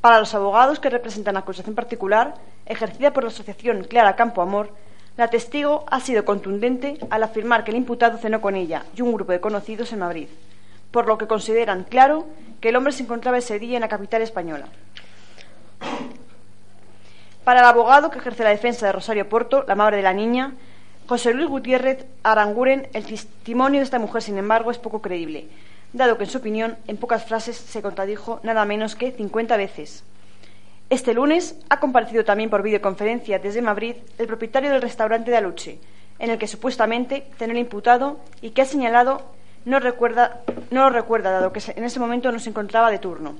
[0.00, 2.34] Para los abogados que representan la acusación particular,
[2.68, 4.70] ejercida por la asociación Clara Campo Amor,
[5.16, 9.12] la testigo ha sido contundente al afirmar que el imputado cenó con ella y un
[9.12, 10.28] grupo de conocidos en Madrid,
[10.92, 12.26] por lo que consideran claro
[12.60, 14.66] que el hombre se encontraba ese día en la capital española.
[17.42, 20.52] Para el abogado que ejerce la defensa de Rosario Porto, la madre de la niña,
[21.08, 25.48] José Luis Gutiérrez Aranguren, el testimonio de esta mujer, sin embargo, es poco creíble,
[25.94, 30.04] dado que, en su opinión, en pocas frases se contradijo nada menos que 50 veces.
[30.90, 35.78] Este lunes ha comparecido también por videoconferencia desde Madrid el propietario del restaurante de Aluche,
[36.18, 39.20] en el que supuestamente cenó el imputado y que ha señalado
[39.66, 43.36] no, recuerda, no lo recuerda, dado que en ese momento no se encontraba de turno.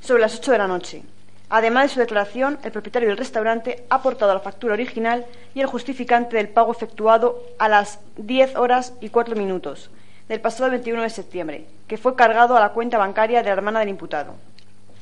[0.00, 1.02] Sobre las 8 de la noche.
[1.48, 5.66] Además de su declaración, el propietario del restaurante ha aportado la factura original y el
[5.66, 9.90] justificante del pago efectuado a las 10 horas y 4 minutos
[10.28, 13.78] del pasado 21 de septiembre, que fue cargado a la cuenta bancaria de la hermana
[13.78, 14.34] del imputado.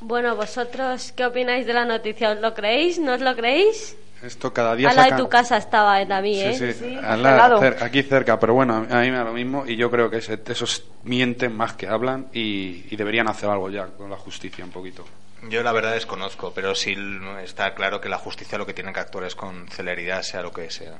[0.02, 2.30] Bueno, vosotros, ¿qué opináis de la noticia?
[2.32, 2.98] ¿Os lo creéis?
[2.98, 3.96] ¿No os lo creéis?
[4.22, 6.72] Esto cada día A la de sacan- tu casa estaba en la mía, Sí, ¿eh?
[6.74, 7.60] sí, Sí, al al lado, lado.
[7.62, 10.18] cer- aquí cerca, pero bueno, a mí me da lo mismo y yo creo que
[10.18, 14.64] ese- esos mienten más que hablan y, y deberían hacer algo ya con la justicia
[14.64, 15.04] un poquito.
[15.48, 16.96] Yo la verdad desconozco, pero sí
[17.42, 20.52] está claro que la justicia lo que tiene que actuar es con celeridad, sea lo
[20.52, 20.94] que sea.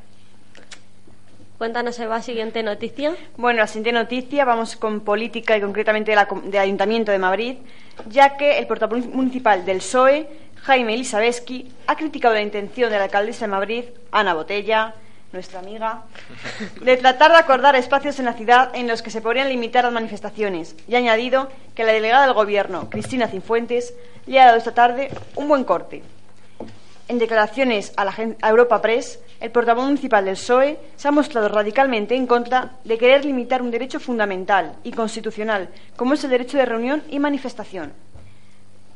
[1.63, 3.15] Cuéntanos, Eva, siguiente noticia.
[3.37, 7.58] Bueno, la siguiente noticia, vamos con política y concretamente de del Ayuntamiento de Madrid,
[8.08, 13.04] ya que el portavoz municipal del PSOE, Jaime Elisabeski, ha criticado la intención de la
[13.04, 14.94] alcaldesa de Madrid, Ana Botella,
[15.33, 16.02] nuestra amiga,
[16.81, 19.92] de tratar de acordar espacios en la ciudad en los que se podrían limitar las
[19.92, 23.94] manifestaciones y ha añadido que la delegada del Gobierno, Cristina Cifuentes,
[24.27, 26.02] le ha dado esta tarde un buen corte.
[27.09, 32.27] En declaraciones a, Europa Press, el portavoz municipal del PSOE se ha mostrado radicalmente en
[32.27, 37.03] contra de querer limitar un derecho fundamental y constitucional, como es el derecho de reunión
[37.11, 37.92] y manifestación.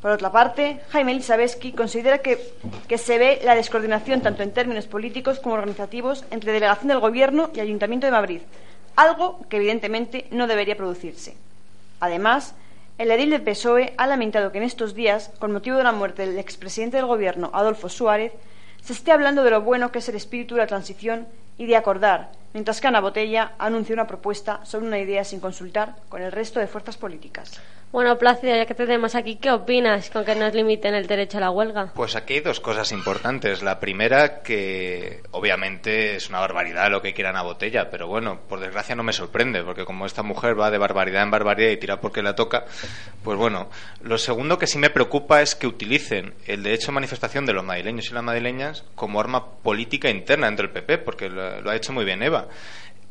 [0.01, 5.39] Por otra parte, Jaime Elisabeski considera que se ve la descoordinación tanto en términos políticos
[5.39, 8.41] como organizativos entre delegación del Gobierno y Ayuntamiento de Madrid,
[8.95, 11.35] algo que evidentemente no debería producirse.
[11.99, 12.53] Además,
[12.97, 16.25] el edil del PSOE ha lamentado que en estos días, con motivo de la muerte
[16.25, 18.31] del expresidente del Gobierno, Adolfo Suárez,
[18.81, 21.27] se esté hablando de lo bueno que es el espíritu de la transición
[21.59, 25.95] y de acordar, mientras que Ana Botella anuncia una propuesta sobre una idea sin consultar
[26.09, 27.59] con el resto de fuerzas políticas.
[27.89, 31.37] Bueno, Plácido, ya que te tenemos aquí, ¿qué opinas con que nos limiten el derecho
[31.37, 31.93] a la huelga?
[31.95, 33.63] Pues aquí hay dos cosas importantes.
[33.63, 38.59] La primera, que obviamente es una barbaridad lo que quieran a botella, pero bueno, por
[38.59, 42.01] desgracia no me sorprende, porque como esta mujer va de barbaridad en barbaridad y tira
[42.01, 42.65] porque la toca,
[43.23, 43.69] pues bueno.
[44.01, 47.63] Lo segundo que sí me preocupa es que utilicen el derecho de manifestación de los
[47.63, 51.75] madrileños y las madrileñas como arma política interna entre el PP, porque lo, lo ha
[51.75, 52.36] hecho muy bien Eva.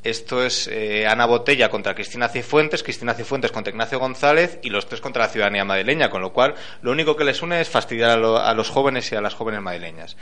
[0.04, 4.86] Esto es eh, Ana Botella contra Cristina Cifuentes, Cristina Cifuentes contra Ignacio González y los
[4.86, 8.10] tres contra la ciudadanía madrileña, con lo cual lo único que les une es fastidiar
[8.10, 10.16] a, lo- a los jóvenes y a las jóvenes madrileñas.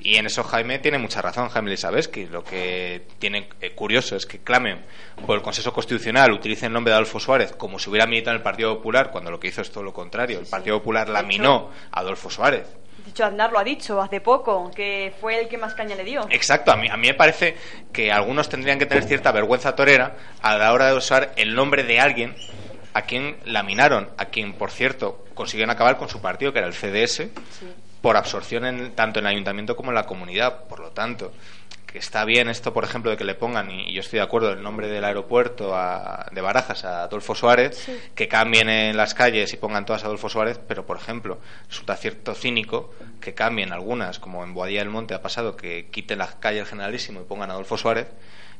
[0.00, 2.26] Y en eso Jaime tiene mucha razón, Jaime Elisabeski.
[2.26, 4.80] Lo que tiene eh, curioso es que clamen
[5.26, 8.38] por el Consejo Constitucional, utilicen el nombre de Adolfo Suárez como si hubiera militado en
[8.38, 10.38] el Partido Popular, cuando lo que hizo es todo lo contrario.
[10.38, 12.66] El Partido Popular laminó a Adolfo Suárez.
[13.04, 16.04] De hecho, Aznar lo ha dicho hace poco, que fue el que más caña le
[16.04, 16.26] dio.
[16.30, 17.56] Exacto, a mí, a mí me parece
[17.92, 21.82] que algunos tendrían que tener cierta vergüenza torera a la hora de usar el nombre
[21.84, 22.34] de alguien
[22.94, 26.74] a quien laminaron, a quien, por cierto, consiguieron acabar con su partido, que era el
[26.74, 27.30] CDS,
[28.00, 30.64] por absorción en- tanto en el ayuntamiento como en la comunidad.
[30.64, 31.32] Por lo tanto,
[31.96, 34.22] que está bien esto, por ejemplo, de que le pongan, y y yo estoy de
[34.22, 39.14] acuerdo, el nombre del aeropuerto a- de Barajas a Adolfo Suárez, que cambien en las
[39.14, 41.38] calles y pongan todas a Adolfo Suárez, pero, por ejemplo,
[41.70, 46.18] resulta cierto cínico que cambien algunas, como en Boadilla del Monte ha pasado, que quiten
[46.18, 48.08] la calle el Generalísimo y pongan a Adolfo Suárez,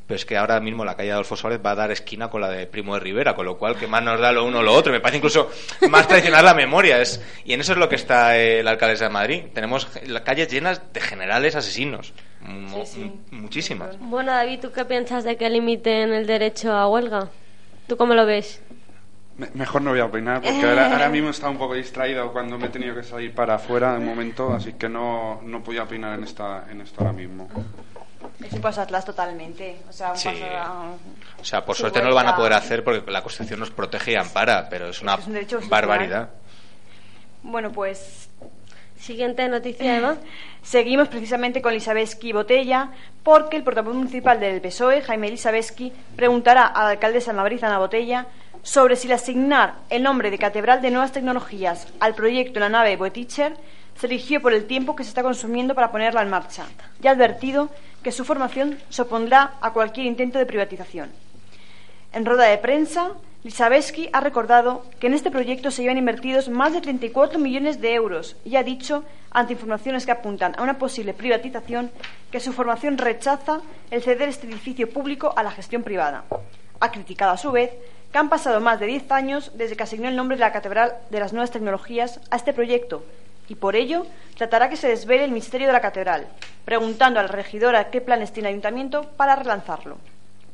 [0.06, 2.48] pero es que ahora mismo la calle Adolfo Suárez va a dar esquina con la
[2.48, 4.72] de Primo de Rivera, con lo cual que más nos da lo uno o lo
[4.72, 4.92] otro.
[4.92, 5.50] Me parece incluso
[5.90, 7.00] más traicionar la memoria.
[7.00, 9.42] Es, y en eso es lo que está eh, la alcaldesa de Madrid.
[9.52, 12.12] Tenemos las calles llenas de generales asesinos.
[12.40, 13.12] Sí, sí.
[13.32, 13.98] Muchísimas.
[13.98, 17.28] Bueno, David, ¿tú qué piensas de que limiten el derecho a huelga?
[17.88, 18.62] ¿Tú cómo lo ves?
[19.36, 22.56] Me- Mejor no voy a opinar porque ahora, ahora mismo estaba un poco distraído cuando
[22.58, 26.16] me he tenido que salir para afuera de momento, así que no, no podía opinar
[26.18, 27.48] en, esta, en esto ahora mismo.
[28.44, 29.78] Es un paso atrás totalmente.
[29.88, 30.28] O sea, un Sí.
[30.28, 30.94] paso a-
[31.40, 33.70] O sea, por Su suerte no lo van a poder hacer porque la Constitución nos
[33.70, 35.88] protege y ampara, pero es una Es un derecho constitucional.
[35.88, 36.30] barbaridad.
[37.42, 38.28] Bueno, pues
[38.98, 40.16] Siguiente noticia, Eva.
[40.62, 42.90] Seguimos precisamente con Lisabeski Botella,
[43.22, 47.78] porque el portavoz municipal del PSOE, Jaime Lisabeski, preguntará a la alcaldesa de Madrid, Ana
[47.78, 48.26] Botella,
[48.62, 52.96] sobre si el asignar el nombre de Catedral de Nuevas Tecnologías al proyecto La nave
[52.96, 53.54] Boetticher
[53.98, 56.66] se eligió por el tiempo que se está consumiendo para ponerla en marcha,
[57.02, 57.70] y ha advertido
[58.02, 61.10] que su formación se opondrá a cualquier intento de privatización.
[62.12, 66.72] En rueda de prensa, Lisabeski ha recordado que en este proyecto se llevan invertidos más
[66.72, 71.14] de 34 millones de euros y ha dicho, ante informaciones que apuntan a una posible
[71.14, 71.90] privatización,
[72.30, 76.24] que su formación rechaza el ceder este edificio público a la gestión privada.
[76.80, 77.70] Ha criticado a su vez
[78.10, 80.94] que han pasado más de 10 años desde que asignó el nombre de la Catedral
[81.10, 83.04] de las Nuevas Tecnologías a este proyecto
[83.48, 86.26] y por ello tratará que se desvele el misterio de la catedral,
[86.64, 89.98] preguntando al regidor a qué planes tiene el ayuntamiento para relanzarlo.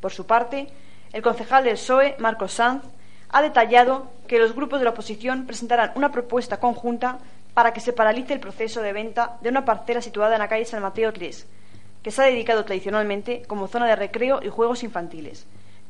[0.01, 0.69] Por su parte,
[1.13, 2.85] el concejal del PSOE, Marcos Sanz,
[3.31, 7.19] ha detallado que los grupos de la oposición presentarán una propuesta conjunta
[7.55, 10.65] para que se paralice el proceso de venta de una parcela situada en la calle
[10.65, 11.47] San Mateo 3,
[12.03, 15.47] que se ha dedicado tradicionalmente como zona de recreo y juegos infantiles.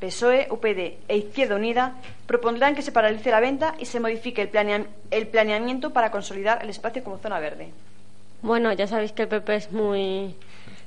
[0.06, 1.94] PSOE, UPD e Izquierda Unida
[2.26, 6.58] propondrán que se paralice la venta y se modifique el, planea- el planeamiento para consolidar
[6.62, 7.68] el espacio como zona verde.
[8.42, 10.34] Bueno, ya sabéis que el PP es muy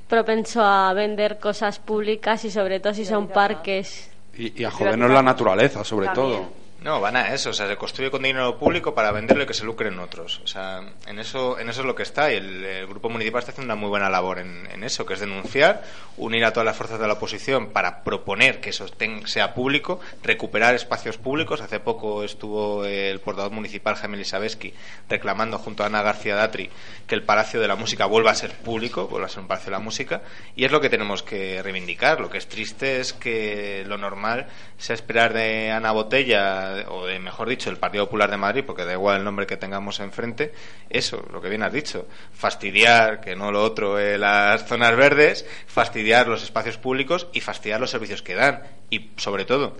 [0.09, 4.11] propenso a vender cosas públicas y sobre todo si son parques.
[4.37, 6.27] Y, y a jodernos la naturaleza, sobre También.
[6.41, 6.64] todo.
[6.85, 9.55] No, van a eso, o sea, se construye con dinero público para venderlo y que
[9.55, 10.39] se lucren otros.
[10.43, 13.53] O sea, en eso, en eso es lo que está y el, grupo municipal está
[13.53, 15.81] haciendo una muy buena labor en, eso, que es denunciar,
[16.15, 19.99] unir a todas las fuerzas de la oposición para proponer que eso ten- sea público,
[20.21, 21.59] recuperar espacios públicos.
[21.59, 24.71] Hace poco estuvo el portavoz municipal Jaime Lisabeski
[25.09, 26.69] reclamando junto a Ana García Datri
[27.07, 29.71] que el Palacio de la Música vuelva a ser público, vuelva a ser un Palacio
[29.71, 30.21] de la Música,
[30.55, 32.21] y es lo que tenemos que reivindicar.
[32.21, 34.45] Lo que es triste es que lo normal
[34.77, 38.85] sea esperar de Ana Botella, o de, mejor dicho, el Partido Popular de Madrid, porque
[38.85, 40.53] da igual el nombre que tengamos enfrente,
[40.89, 45.45] eso, lo que bien has dicho, fastidiar, que no lo otro, eh, las zonas verdes,
[45.67, 48.63] fastidiar los espacios públicos y fastidiar los servicios que dan.
[48.89, 49.77] Y, sobre todo,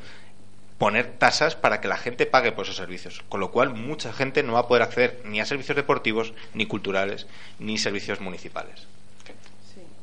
[0.77, 4.43] poner tasas para que la gente pague por esos servicios, con lo cual mucha gente
[4.43, 7.27] no va a poder acceder ni a servicios deportivos, ni culturales,
[7.59, 8.87] ni servicios municipales.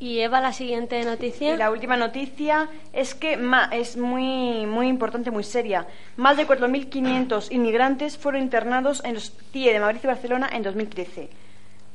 [0.02, 1.56] Y Eva, la siguiente noticia.
[1.56, 3.38] La última noticia es que
[3.70, 5.86] es muy, muy importante, muy seria.
[6.16, 11.30] Más de 4.500 inmigrantes fueron internados en los CIE de Madrid y Barcelona en 2013.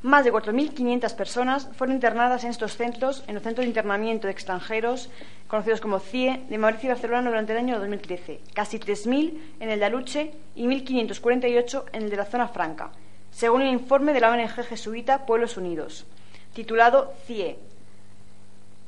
[0.00, 4.32] Más de 4.500 personas fueron internadas en estos centros, en los centros de internamiento de
[4.32, 5.10] extranjeros,
[5.46, 8.40] conocidos como CIE, de Madrid y Barcelona durante el año 2013.
[8.54, 12.90] Casi 3.000 en el de Aluche y 1.548 en el de la zona franca,
[13.30, 16.06] según el informe de la ONG jesuita Pueblos Unidos,
[16.54, 17.67] titulado CIE,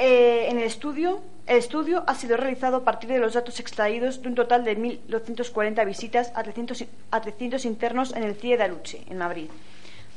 [0.01, 4.22] eh, en el estudio, el estudio ha sido realizado a partir de los datos extraídos
[4.22, 8.57] de un total de 1.240 visitas a 300, i- a 300 internos en el CIE
[8.57, 9.48] de Aluche, en Madrid,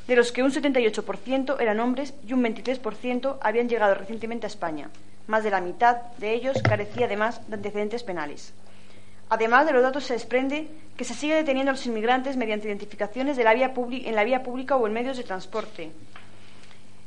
[0.08, 4.90] de los que un 78% eran hombres y un 23% habían llegado recientemente a España.
[5.26, 8.52] Más de la mitad de ellos carecía además de antecedentes penales.
[9.30, 13.36] Además de los datos se desprende que se sigue deteniendo a los inmigrantes mediante identificaciones
[13.36, 15.90] de en la vía pública o en medios de transporte.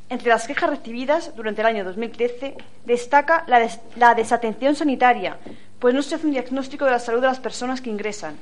[0.10, 2.56] Entre las quejas recibidas durante el año 2013
[2.86, 5.38] destaca la, des- la desatención sanitaria,
[5.80, 8.38] pues no se hace un diagnóstico de la salud de las personas que ingresan.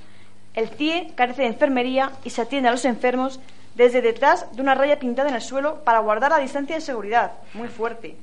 [0.53, 3.39] El CIE carece de enfermería y se atiende a los enfermos
[3.74, 7.32] desde detrás de una raya pintada en el suelo para guardar la distancia de seguridad.
[7.53, 8.16] Muy fuerte.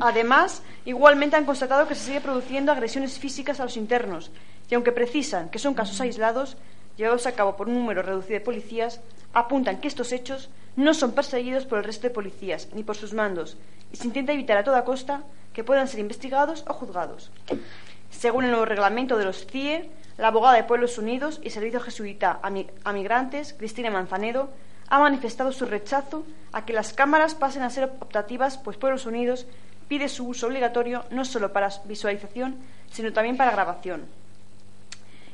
[0.00, 4.30] Además, igualmente han constatado que se sigue produciendo agresiones físicas a los internos
[4.70, 6.56] y aunque precisan que son casos aislados,
[6.98, 9.00] llevados a cabo por un número reducido de policías,
[9.32, 13.14] apuntan que estos hechos no son perseguidos por el resto de policías ni por sus
[13.14, 13.56] mandos
[13.92, 15.22] y se intenta evitar a toda costa
[15.54, 17.30] que puedan ser investigados o juzgados.
[18.10, 22.38] Según el nuevo reglamento de los CIE, la abogada de Pueblos Unidos y Servicio Jesuita
[22.42, 24.50] a, mi- a Migrantes, Cristina Manzanedo,
[24.88, 29.46] ha manifestado su rechazo a que las cámaras pasen a ser optativas, pues Pueblos Unidos
[29.88, 32.56] pide su uso obligatorio no solo para visualización,
[32.90, 34.06] sino también para grabación.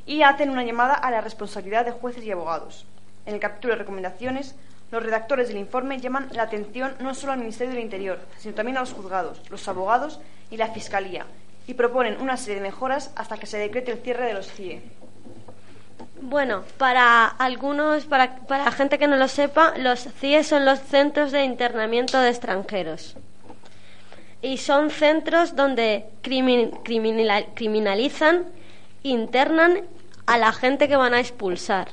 [0.07, 2.87] Y hacen una llamada a la responsabilidad de jueces y abogados.
[3.27, 4.55] En el capítulo de recomendaciones,
[4.91, 8.77] los redactores del informe llaman la atención no solo al Ministerio del Interior, sino también
[8.77, 11.25] a los juzgados, los abogados y la Fiscalía,
[11.67, 14.83] y proponen una serie de mejoras hasta que se decrete el cierre de los CIE.
[16.21, 21.33] Bueno, para algunos, para, para gente que no lo sepa, los CIE son los centros
[21.33, 23.17] de internamiento de extranjeros.
[24.43, 28.45] Y son centros donde crimin- criminal- criminalizan,
[29.03, 29.81] internan
[30.27, 31.89] a la gente que van a expulsar.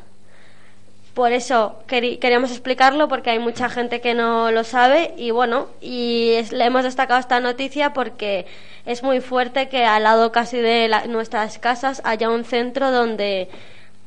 [1.13, 6.37] Por eso queríamos explicarlo porque hay mucha gente que no lo sabe y bueno, y
[6.51, 8.45] le hemos destacado esta noticia porque
[8.85, 13.49] es muy fuerte que al lado casi de nuestras casas haya un centro donde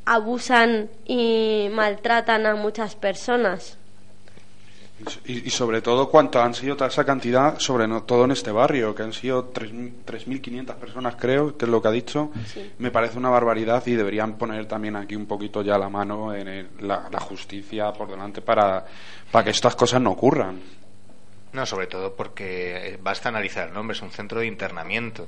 [0.07, 3.77] abusan y maltratan a muchas personas.
[5.27, 8.53] Y, y sobre todo, ¿cuánto han sido toda esa cantidad, sobre no- todo en este
[8.53, 8.95] barrio?
[8.95, 12.31] Que han sido 3.000 3.500 personas, creo, que es lo que ha dicho.
[12.79, 16.47] Me parece una barbaridad y deberían poner también aquí un poquito ya la mano en
[16.47, 18.85] el- la, la justicia por delante para,
[19.33, 20.61] para que estas cosas no ocurran.
[21.53, 25.27] No, sobre todo porque eh, basta analizar el nombre, es un centro de internamiento.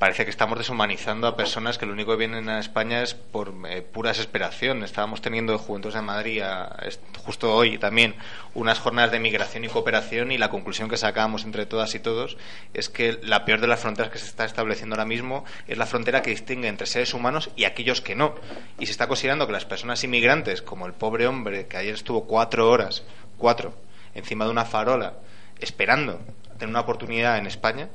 [0.00, 3.52] Parece que estamos deshumanizando a personas que lo único que vienen a España es por
[3.68, 4.82] eh, pura desesperación.
[4.82, 6.74] Estábamos teniendo de Juventud de Madrid a-
[7.22, 8.14] justo hoy también
[8.54, 12.38] unas jornadas de migración y cooperación y la conclusión que sacamos entre todas y todos
[12.72, 15.84] es que la peor de las fronteras que se está estableciendo ahora mismo es la
[15.84, 18.34] frontera que distingue entre seres humanos y aquellos que no.
[18.78, 22.24] Y se está considerando que las personas inmigrantes, como el pobre hombre que ayer estuvo
[22.26, 23.02] cuatro horas,
[23.36, 23.74] cuatro,
[24.14, 25.12] encima de una farola,
[25.58, 26.20] esperando
[26.54, 27.90] tener una oportunidad en España,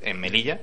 [0.00, 0.60] en Melilla,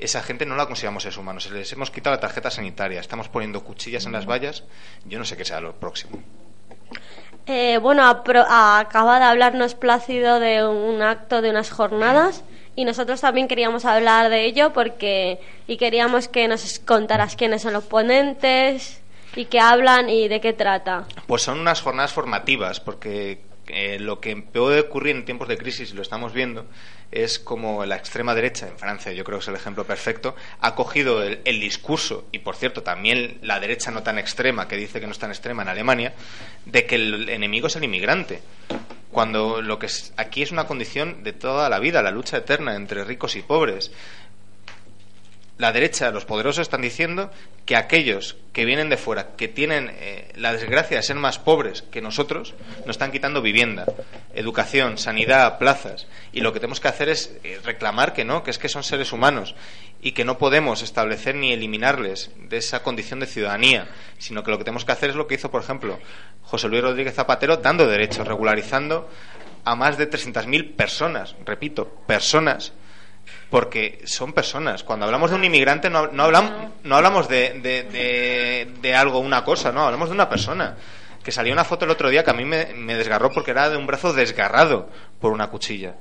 [0.00, 1.50] esa gente no la consideramos seres humanos.
[1.50, 4.64] Les hemos quitado la tarjeta sanitaria, estamos poniendo cuchillas en las vallas.
[5.04, 6.22] Yo no sé qué será lo próximo.
[7.46, 12.44] Eh, bueno, acaba de hablarnos Plácido de un acto de unas jornadas
[12.76, 17.72] y nosotros también queríamos hablar de ello porque y queríamos que nos contaras quiénes son
[17.72, 19.00] los ponentes
[19.34, 21.04] y qué hablan y de qué trata.
[21.26, 23.40] Pues son unas jornadas formativas, porque
[23.72, 26.66] eh, lo que puede ocurrir en tiempos de crisis, y lo estamos viendo,
[27.10, 30.74] es como la extrema derecha, en Francia yo creo que es el ejemplo perfecto, ha
[30.74, 35.00] cogido el, el discurso, y por cierto también la derecha no tan extrema, que dice
[35.00, 36.14] que no es tan extrema en Alemania,
[36.66, 38.42] de que el enemigo es el inmigrante.
[39.10, 42.76] Cuando lo que es, aquí es una condición de toda la vida, la lucha eterna
[42.76, 43.90] entre ricos y pobres
[45.60, 47.30] la derecha, los poderosos están diciendo
[47.66, 51.82] que aquellos que vienen de fuera, que tienen eh, la desgracia de ser más pobres
[51.82, 52.54] que nosotros,
[52.86, 53.84] nos están quitando vivienda,
[54.32, 56.06] educación, sanidad, plazas.
[56.32, 58.82] Y lo que tenemos que hacer es eh, reclamar que no, que es que son
[58.82, 59.54] seres humanos
[60.00, 63.86] y que no podemos establecer ni eliminarles de esa condición de ciudadanía,
[64.16, 65.98] sino que lo que tenemos que hacer es lo que hizo, por ejemplo,
[66.42, 69.10] José Luis Rodríguez Zapatero, dando derechos, regularizando
[69.66, 72.72] a más de 300.000 personas, repito, personas
[73.50, 74.84] porque son personas.
[74.84, 76.52] Cuando hablamos de un inmigrante no, no hablamos,
[76.84, 80.76] no hablamos de, de, de- de algo, una cosa, no, hablamos de una persona.
[81.24, 83.68] Que salió una foto el otro día que a mí me, me desgarró porque era
[83.68, 84.88] de un brazo desgarrado
[85.20, 85.94] por una cuchilla.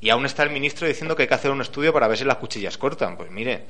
[0.00, 2.24] Y aún está el ministro diciendo que hay que hacer un estudio para ver si
[2.24, 3.16] las cuchillas cortan.
[3.16, 3.64] Pues mire,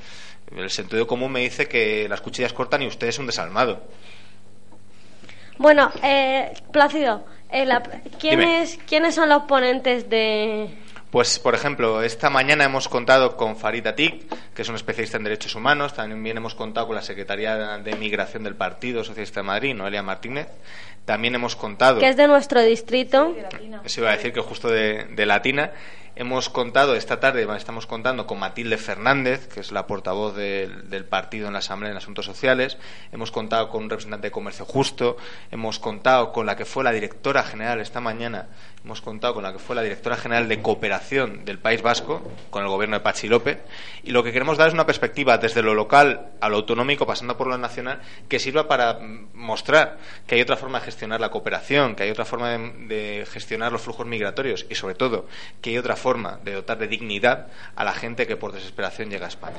[0.55, 3.83] el sentido común me dice que las cuchillas cortan y usted es un desalmado.
[5.59, 8.03] Bueno, eh, Plácido, eh, la- Dime.
[8.19, 10.69] ¿quiénes, ¿quiénes son los ponentes de...?
[11.15, 15.23] Pues, por ejemplo, esta mañana hemos contado con Farid Atik, que es un especialista en
[15.23, 15.95] derechos humanos.
[15.95, 20.49] También hemos contado con la Secretaría de Migración del Partido Socialista de Madrid, Noelia Martínez.
[21.05, 22.01] También hemos contado.
[22.01, 23.33] que es de nuestro distrito.
[23.85, 25.71] Eso iba a decir que justo de, de Latina.
[26.17, 31.49] Hemos contado esta tarde, estamos contando con Matilde Fernández, que es la portavoz del, partido
[31.49, 32.79] en la Asamblea en Asuntos Sociales.
[33.11, 35.17] Hemos contado con un representante de Comercio Justo.
[35.51, 38.47] Hemos contado con la que fue la directora general esta mañana.
[38.85, 42.63] Hemos contado con la que fue la directora general de Cooperación del País Vasco, con
[42.63, 43.59] el gobierno de Pachi López.
[44.05, 47.37] Y lo que queremos dar es una perspectiva desde lo local a lo autonómico, pasando
[47.37, 49.99] por lo nacional, que sirva para mm, mostrar
[50.29, 53.73] que hay otra forma de gestionar la cooperación, que hay otra forma de, de gestionar
[53.73, 55.27] los flujos migratorios y, sobre todo,
[55.61, 57.47] que hay otra forma de dotar de dignidad
[57.77, 59.57] a la gente que por desesperación llega a España.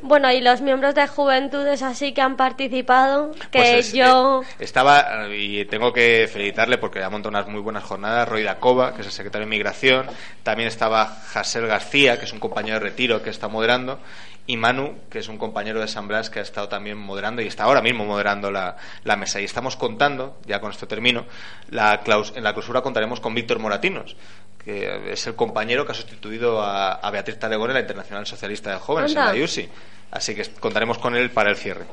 [0.00, 4.42] Bueno, y los miembros de juventudes así que han participado, que Pues es- yo...
[4.42, 8.94] eh, estaba, y tengo que felicitarle porque ha montado unas muy buenas jornadas, Roy Dacova,
[8.94, 10.06] que es el secretario de Migración,
[10.42, 13.98] también estaba Jasel García, que es un compañero de retiro que está moderando,
[14.44, 17.46] y Manu, que es un compañero de San Blas que ha estado también moderando y
[17.46, 19.40] está ahora mismo moderando la, la mesa.
[19.40, 21.26] Y estamos contando, ya con esto termino,
[21.70, 24.16] la claus- en la clausura contaremos con Víctor Moratinos,
[24.64, 28.70] que es el compañero que ha sustituido a, a Beatriz Talegón en la Internacional Socialista
[28.70, 29.30] de Jóvenes, Anda.
[29.30, 29.68] en la IUSI.
[30.10, 31.86] Así que contaremos con él para el cierre.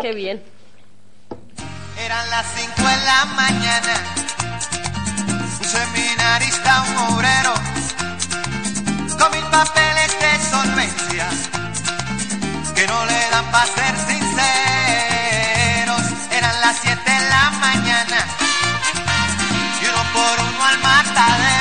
[0.00, 0.42] Qué bien.
[2.04, 3.94] Eran las 5 de la mañana.
[5.28, 7.54] Un seminarista, un obrero,
[9.18, 11.28] con mil papeles de solvencia,
[12.74, 16.02] que no le dan para ser sinceros.
[16.32, 18.18] Eran las 7 de la mañana,
[19.80, 21.55] y uno por uno al matadero,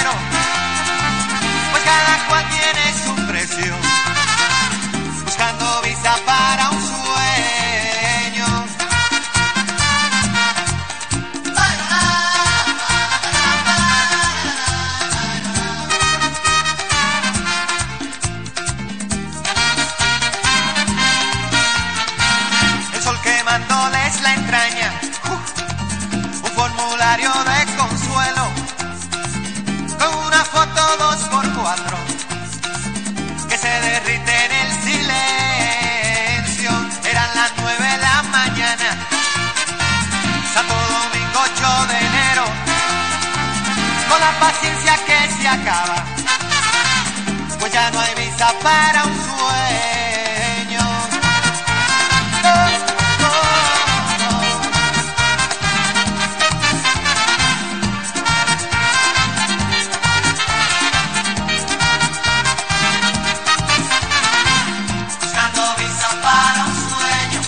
[6.05, 6.44] escapar.
[48.35, 50.85] Visa para un sueño.
[52.43, 52.69] Oh.
[65.21, 67.41] Buscando visa para un sueño.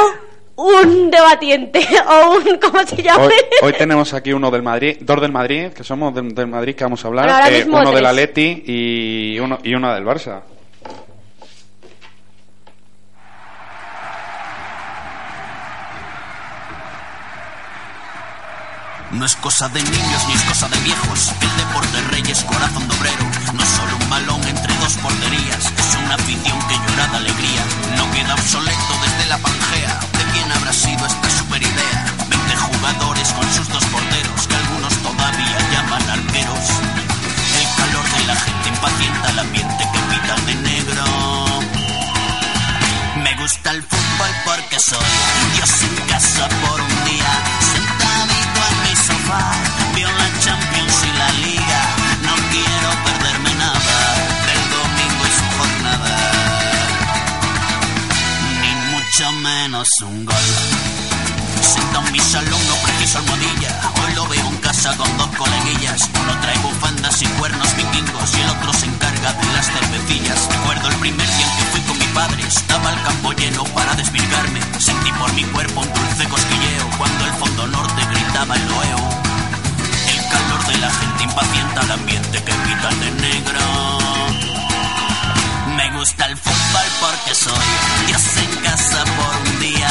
[0.59, 3.25] un debatiente o un ¿cómo se llama?
[3.25, 6.75] Hoy, hoy tenemos aquí uno del Madrid, dos del Madrid, que somos del, del Madrid
[6.75, 8.09] que vamos a hablar, eh, mismo uno del tres.
[8.09, 10.41] Atleti y uno y una del Barça.
[19.11, 21.31] No es cosa de niños ni es cosa de viejos.
[21.41, 23.25] El deporte rey es corazón de obrero.
[23.55, 25.65] No es solo un balón entre dos porterías.
[25.65, 27.63] Es una afición que llora de alegría.
[27.97, 29.18] No queda obsoleto desde
[38.79, 41.03] impacienta el ambiente que pitan de negro.
[43.23, 45.13] Me gusta el fútbol porque soy
[45.55, 47.31] Dios en casa por un día,
[47.73, 49.51] sentadito en mi sofá,
[49.95, 51.81] veo la Champions y la Liga.
[52.23, 53.97] No quiero perderme nada
[54.47, 56.15] del domingo y su jornada,
[58.61, 60.49] ni mucho menos un gol.
[61.61, 63.78] Sentado en mi salón no preciso almohadilla
[64.81, 66.09] casa con dos coleguillas.
[66.21, 70.47] Uno trae bufandas y cuernos vikingos Y el otro se encarga de las cervecillas.
[70.49, 72.43] Recuerdo el primer día en que fui con mi padre.
[72.47, 74.61] Estaba el campo lleno para desvirgarme.
[74.79, 79.09] Sentí por mi cuerpo un dulce cosquilleo Cuando el fondo norte gritaba el loeo
[80.07, 83.59] El calor de la gente impacienta el ambiente que pitan de negro.
[85.75, 87.67] Me gusta el fútbol porque soy
[88.07, 89.89] Dios en casa por un día,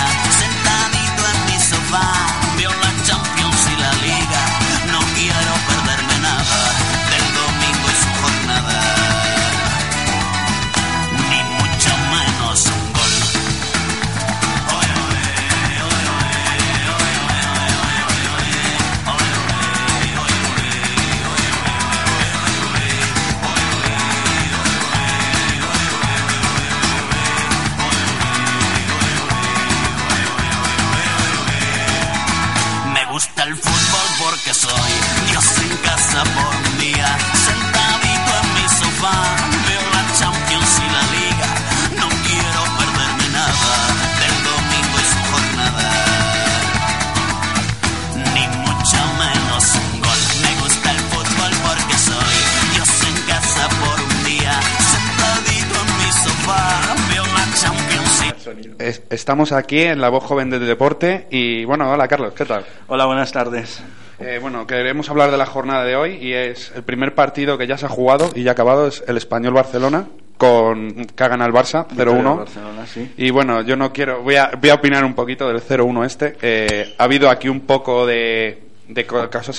[58.88, 62.64] es- estamos aquí en la voz joven del deporte y bueno, hola Carlos, ¿qué tal?
[62.88, 63.82] Hola, buenas tardes.
[64.18, 67.66] Eh, bueno, queremos hablar de la jornada de hoy y es el primer partido que
[67.66, 71.28] ya se ha jugado y ya ha acabado, es el Español Barcelona con que ha
[71.28, 72.36] ganado el Barça Victoria del 0-1.
[72.38, 73.12] Barcelona, sí.
[73.16, 76.36] Y bueno, yo no quiero, voy a, voy a opinar un poquito del 0-1 este.
[76.42, 79.06] Eh, ha habido aquí un poco de, de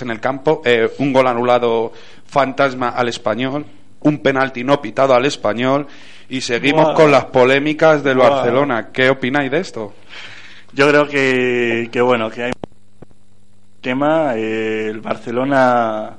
[0.02, 1.92] en el campo, eh, un gol anulado
[2.26, 3.66] fantasma al español,
[4.02, 5.88] un penalti no pitado al español
[6.30, 8.18] y seguimos con las polémicas del.
[8.18, 8.90] Barcelona.
[8.92, 9.94] ¿Qué opináis de esto?
[10.74, 12.52] Yo creo que, que bueno, que hay
[13.82, 14.36] tema.
[14.36, 16.18] eh, el Barcelona,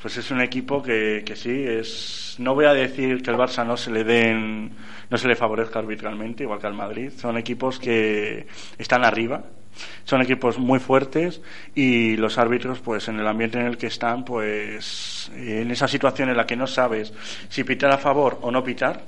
[0.00, 2.36] pues es un equipo que, que sí, es.
[2.38, 4.70] No voy a decir que el Barça no se le den,
[5.10, 7.10] no se le favorezca arbitralmente, igual que al Madrid.
[7.16, 8.46] Son equipos que
[8.78, 9.42] están arriba.
[10.04, 11.40] Son equipos muy fuertes
[11.74, 16.28] y los árbitros, pues en el ambiente en el que están, pues en esa situación
[16.28, 17.12] en la que no sabes
[17.48, 19.04] si pitar a favor o no pitar,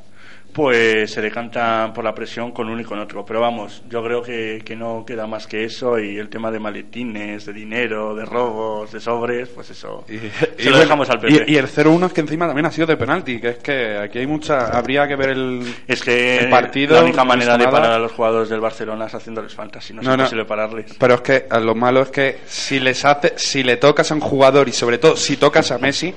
[0.52, 3.24] pues se decantan por la presión con uno y con otro.
[3.24, 6.58] Pero vamos, yo creo que, que no queda más que eso y el tema de
[6.60, 10.26] maletines, de dinero, de robos, de sobres, pues eso Y, se
[10.58, 11.44] y lo bueno, dejamos al PP.
[11.48, 13.96] y- y el 0-1 es que encima también ha sido de penalti, que es que
[13.96, 14.66] aquí hay mucha.
[14.76, 16.96] Habría que ver el, es que el partido.
[16.96, 19.94] la única no manera de parar a los jugadores del Barcelona es haciéndoles falta, si
[19.94, 20.22] no, No, es no.
[20.24, 20.94] imposible pararles.
[20.98, 24.20] Pero es que lo malo es que si les hace, si le tocas a un
[24.20, 26.12] jugador y sobre todo si tocas a Messi,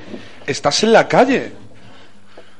[0.45, 1.51] estás en la calle.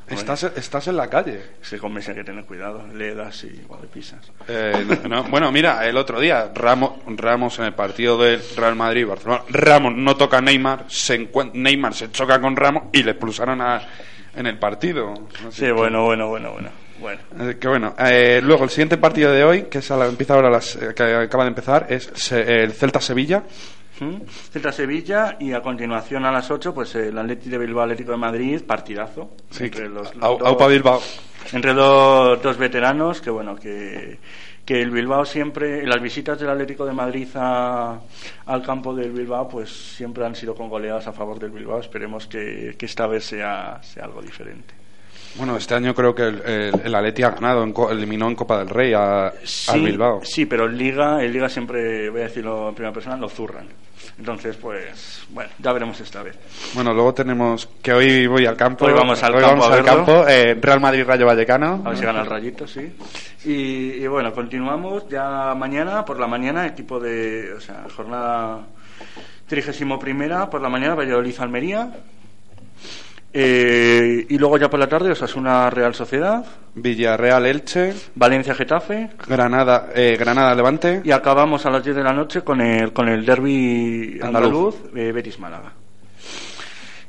[0.07, 1.41] Estás, estás en la calle.
[1.61, 4.19] Es que con Messi hay que tener cuidado, le das y igual le pisas.
[4.47, 5.23] Eh, no, no.
[5.29, 9.95] Bueno, mira, el otro día Ramos, Ramos en el partido del Real Madrid Barcelona, Ramos
[9.95, 13.81] no toca a Neymar, se Neymar se choca con Ramos y le expulsaron a-
[14.35, 15.13] en el partido.
[15.49, 16.69] Sí, bueno, bueno, bueno, bueno.
[16.99, 20.05] Bueno, Eh, que bueno, eh, luego el siguiente partido de hoy, que es a la-
[20.07, 23.43] empieza ahora las, que acaba de empezar, es se- el Celta Sevilla.
[23.99, 24.15] ¿Mm?
[24.51, 28.17] Celta Sevilla y a continuación a las 8 pues el Atlético de Bilbao Atlético de
[28.17, 31.01] Madrid partidazo Sí, entre los, los Au- dos- Bilbao.
[31.53, 34.19] entre los dos veteranos que bueno que,
[34.65, 37.99] que el Bilbao siempre las visitas del Atlético de Madrid a-
[38.47, 42.27] al campo del Bilbao pues siempre han sido con goleadas a favor del Bilbao esperemos
[42.27, 44.73] que, que esta vez sea, sea algo diferente
[45.37, 48.59] Bueno, este año creo que el, el, el Atleti ha ganado, en eliminó en Copa
[48.59, 50.21] del Rey a, sí, al Bilbao.
[50.23, 53.67] sí pero en Liga en Liga siempre voy a decirlo en primera persona lo zurran
[54.17, 56.37] entonces pues bueno ya veremos esta vez
[56.73, 58.85] Bueno, luego tenemos que hoy voy al campo.
[58.85, 61.81] Hoy vamos al hoy campo vamos a al campo, eh, Real Madrid Rayo Vallecano.
[61.83, 62.95] A ver si gana el rayito, sí.
[63.43, 68.61] Y, y bueno, continuamos ya mañana, por la mañana, equipo de, o sea, jornada
[69.47, 71.91] 31 primera, por la mañana, Valladolid Almería.
[73.37, 79.09] Eh, y luego ya por la tarde, Osasuna Real Sociedad, Villarreal Elche, Valencia Getafe.
[79.27, 81.01] Granada eh, Granada Levante.
[81.03, 84.75] Y acabamos a las 10 de la noche con el, con el derby Andaluz.
[84.75, 85.73] andaluz, eh, Betis Málaga.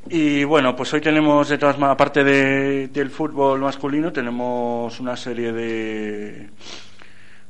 [0.09, 5.53] Y bueno, pues hoy tenemos, de todas aparte de- del fútbol masculino, tenemos una serie
[5.53, 6.49] de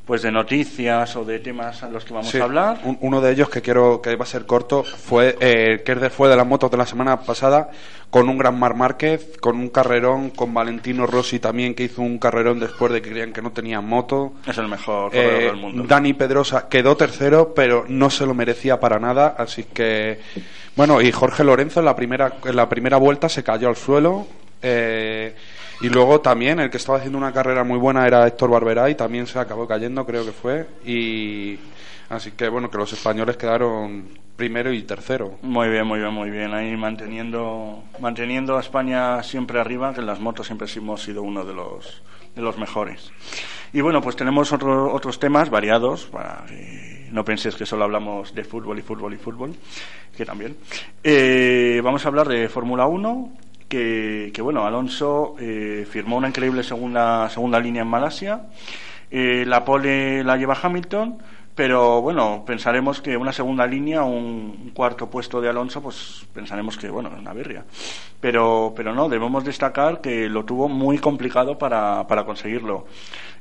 [0.07, 2.79] pues de noticias o de temas a los que vamos Sí, a hablar.
[2.85, 6.29] un- uno de ellos que quiero que va a ser corto fue eh, que fue
[6.29, 7.69] de las motos de la semana pasada
[8.09, 12.19] con un gran Mar Márquez, con un carrerón, con Valentino Rossi también que hizo un
[12.19, 14.31] carrerón después de que creían que no tenían moto.
[14.47, 15.83] Es el mejor corredor Eh, del mundo.
[15.85, 20.21] Dani Pedrosa quedó tercero, pero no se lo merecía para nada, así que
[20.77, 24.25] bueno, y Jorge Lorenzo en la primera en la primera vuelta se cayó al suelo.
[24.61, 25.35] eh,
[25.81, 28.95] y luego también el que estaba haciendo una carrera muy buena era Héctor Barberá y
[28.95, 30.67] también se acabó cayendo, creo que fue.
[30.85, 31.59] Y
[32.09, 35.37] así que bueno, que los españoles quedaron primero y tercero.
[35.41, 36.53] Muy bien, muy bien, muy bien.
[36.53, 41.43] Ahí manteniendo, manteniendo a España siempre arriba, que en las motos siempre hemos sido uno
[41.45, 42.01] de los,
[42.35, 43.11] de los mejores.
[43.73, 46.45] Y bueno, pues tenemos otro- otros temas variados, para
[47.11, 49.55] no penséis que solo hablamos de fútbol y fútbol y fútbol,
[50.15, 50.55] que también.
[51.03, 53.31] Eh, vamos a hablar de Fórmula 1,
[53.67, 58.41] que, bueno, Alonso eh, firmó una increíble segunda, segunda línea en Malasia.
[59.11, 61.17] Eh, la pole la lleva Hamilton,
[61.55, 66.77] pero bueno, pensaremos que una segunda línea, un, un cuarto puesto de Alonso, pues pensaremos
[66.77, 67.65] que, bueno, es una birria.
[68.19, 72.85] Pero, pero no, debemos destacar que lo tuvo muy complicado para, para conseguirlo.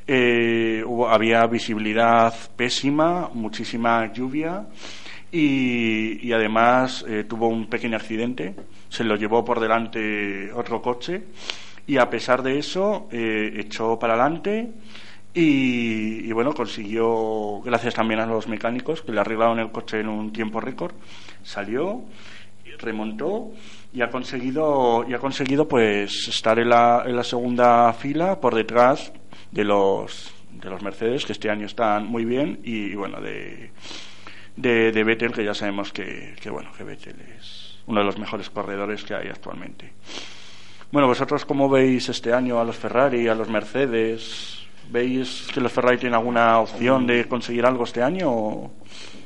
[0.07, 4.67] Eh, hubo- había visibilidad pésima, muchísima lluvia
[5.33, 8.55] y, además eh, tuvo un pequeño accidente,
[8.89, 11.25] se lo llevó por delante otro coche
[11.87, 14.71] y a pesar de eso eh, echó para adelante
[15.35, 20.09] y, y, bueno, consiguió, gracias también a los mecánicos que le arreglaron el coche en
[20.09, 20.95] un tiempo récord,
[21.43, 22.05] salió,
[22.79, 23.53] remontó
[23.93, 28.55] y ha conseguido, y ha conseguido pues estar en la, en la segunda fila por
[28.55, 29.13] detrás
[29.51, 33.71] de los, de los Mercedes que este año están muy bien y bueno, de,
[34.57, 38.19] de, de Vettel que ya sabemos que, que bueno, que Vettel es uno de los
[38.19, 39.93] mejores corredores que hay actualmente.
[40.91, 44.53] Bueno, vosotros cómo veis este año a los Ferrari, a los Mercedes,
[44.89, 48.31] ¿Veis que los Ferrari tienen alguna opción de conseguir algo este año?
[48.31, 48.71] o-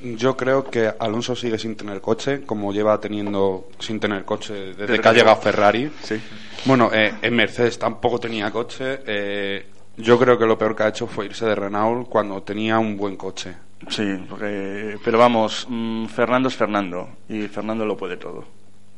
[0.03, 4.99] Yo creo que Alonso sigue sin tener coche, como lleva teniendo sin tener coche desde,
[4.99, 5.37] que ha llegado.
[5.37, 5.91] Ferrari.
[6.03, 6.19] Sí.
[6.65, 9.01] Bueno, eh, en Mercedes tampoco tenía coche.
[9.07, 9.67] eh,
[9.99, 12.97] yo creo que lo peor que ha hecho fue irse de Renault cuando tenía un
[12.97, 13.55] buen coche.
[13.89, 18.45] Sí, porque- pero vamos, mm, Fernando es Fernando y Fernando lo puede todo.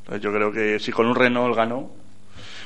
[0.01, 1.91] Entonces yo creo que si con un Renault ganó,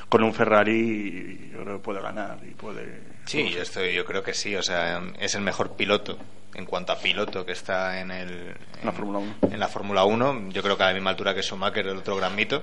[0.09, 3.03] con un Ferrari yo creo que puede ganar y puede...
[3.27, 4.55] Sí, yo, estoy, yo creo que sí.
[4.57, 6.17] O sea, es el mejor piloto
[6.55, 8.55] en cuanto a piloto que está en el
[8.85, 9.35] La Fórmula 1.
[9.53, 10.51] en la Fórmula 1.
[10.51, 12.63] Yo creo que a la misma altura que Schumacher, el otro gran mito.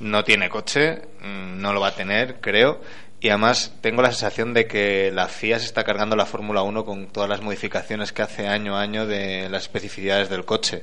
[0.00, 2.80] No tiene coche, mm, no lo va a tener, creo.
[3.22, 6.84] Y además tengo la sensación de que la FIA se está cargando la Fórmula 1
[6.84, 10.82] con todas las modificaciones que hace año a año de las especificidades del coche.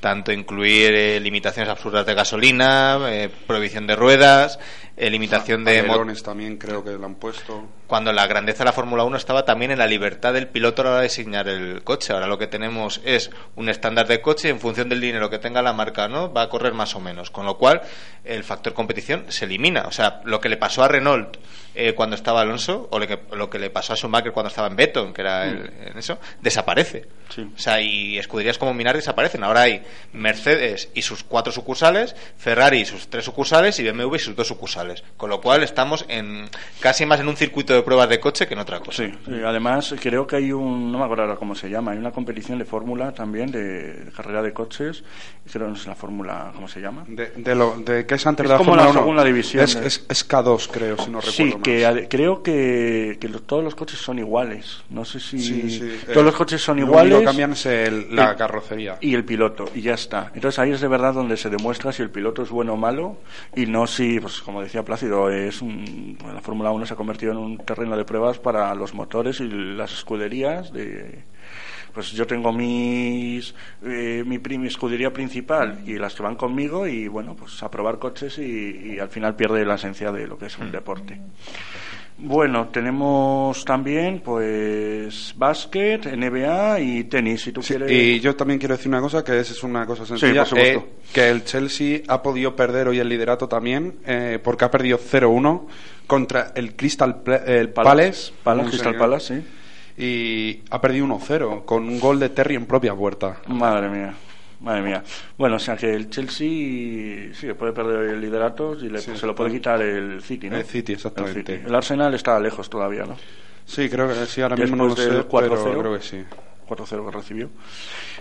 [0.00, 4.58] Tanto incluir eh, limitaciones absurdas de gasolina, eh, prohibición de ruedas,
[4.96, 5.82] eh, limitación de
[6.22, 7.66] también creo que lo han puesto.
[7.86, 10.84] cuando la grandeza de la Fórmula 1 estaba también en la libertad del piloto a
[10.86, 12.12] la hora de diseñar el coche.
[12.12, 15.38] Ahora lo que tenemos es un estándar de coche y en función del dinero que
[15.38, 16.32] tenga la marca, ¿no?
[16.32, 17.30] Va a correr más o menos.
[17.30, 17.82] Con lo cual,
[18.24, 19.82] el factor competición se elimina.
[19.86, 21.36] O sea, lo que le pasó a Renault
[21.74, 24.66] eh, cuando estaba Alonso, o lo que, lo que le pasó a Schumacher cuando estaba
[24.68, 27.06] en Benetton, que era el- en eso, desaparece.
[27.28, 27.42] Sí.
[27.54, 29.44] O sea, y escuderías como Minardi desaparecen.
[29.44, 29.82] Ahora hay
[30.12, 34.48] Mercedes y sus cuatro sucursales, Ferrari y sus tres sucursales y BMW y sus dos
[34.48, 34.85] sucursales.
[35.16, 36.48] Con lo cual estamos en
[36.80, 39.04] casi más en un circuito de pruebas de coche que en otra cosa.
[39.04, 41.98] Sí, sí, además creo que hay un, no me acuerdo ahora cómo se llama, hay
[41.98, 45.02] una competición de fórmula también, de, de carrera de coches,
[45.50, 47.04] creo que no es la fórmula, ¿cómo se llama?
[47.08, 49.00] De, de lo, de que es antes Es de la como Fórmula la 1.
[49.00, 53.18] segunda división Es, de- es- es K2, creo, si no recuerdo Sí, que creo que,
[53.20, 54.82] que lo- todos los coches son iguales.
[54.90, 57.12] No sé si Sí, sí, todos eh, los coches son lo iguales.
[57.12, 58.98] único que cambian es el- la el- carrocería.
[59.00, 60.30] y el piloto y ya está.
[60.34, 63.18] Entonces ahí es de verdad donde se demuestra si el piloto es bueno o malo
[63.54, 67.32] y no si, pues como decía Plácido, es un, la Fórmula 1 se ha convertido
[67.32, 71.24] en un terreno de pruebas para los motores y las escuderías de
[71.92, 77.08] pues yo tengo mis eh, mi, mi escudería principal y las que van conmigo y
[77.08, 80.46] bueno pues a probar coches y, y al final pierde la esencia de lo que
[80.46, 81.18] es un deporte
[82.18, 88.58] bueno tenemos también pues básquet NBA y tenis si tú Sí, quieres y yo también
[88.58, 90.78] quiero decir una cosa, que es, es una cosa sencilla, por supuesto.
[90.78, 94.98] eh, que el Chelsea ha podido perder hoy el liderato también, eh, porque ha perdido
[94.98, 95.66] 0-1
[96.06, 98.32] contra el Crystal Pla- el Palace,
[98.68, 99.42] Crystal Palace,
[99.96, 100.02] sí.
[100.02, 103.40] y ha perdido 1-0 con un gol de Terry en propia puerta.
[103.48, 104.14] Madre mía,
[104.60, 105.02] madre mía.
[105.36, 109.16] Bueno, o sea que el Chelsea sí que puede perder el liderato y le- Sí,
[109.16, 110.56] se lo puede quitar el City, ¿no?
[110.56, 111.40] El City, exactamente.
[111.40, 111.66] El, City.
[111.68, 113.16] El Arsenal está lejos todavía, ¿no?
[113.64, 115.78] Sí, creo que sí, ahora mismo no lo Después sé, del pero 4-0.
[115.80, 116.24] creo que sí.
[116.68, 117.50] 4-0 que recibió.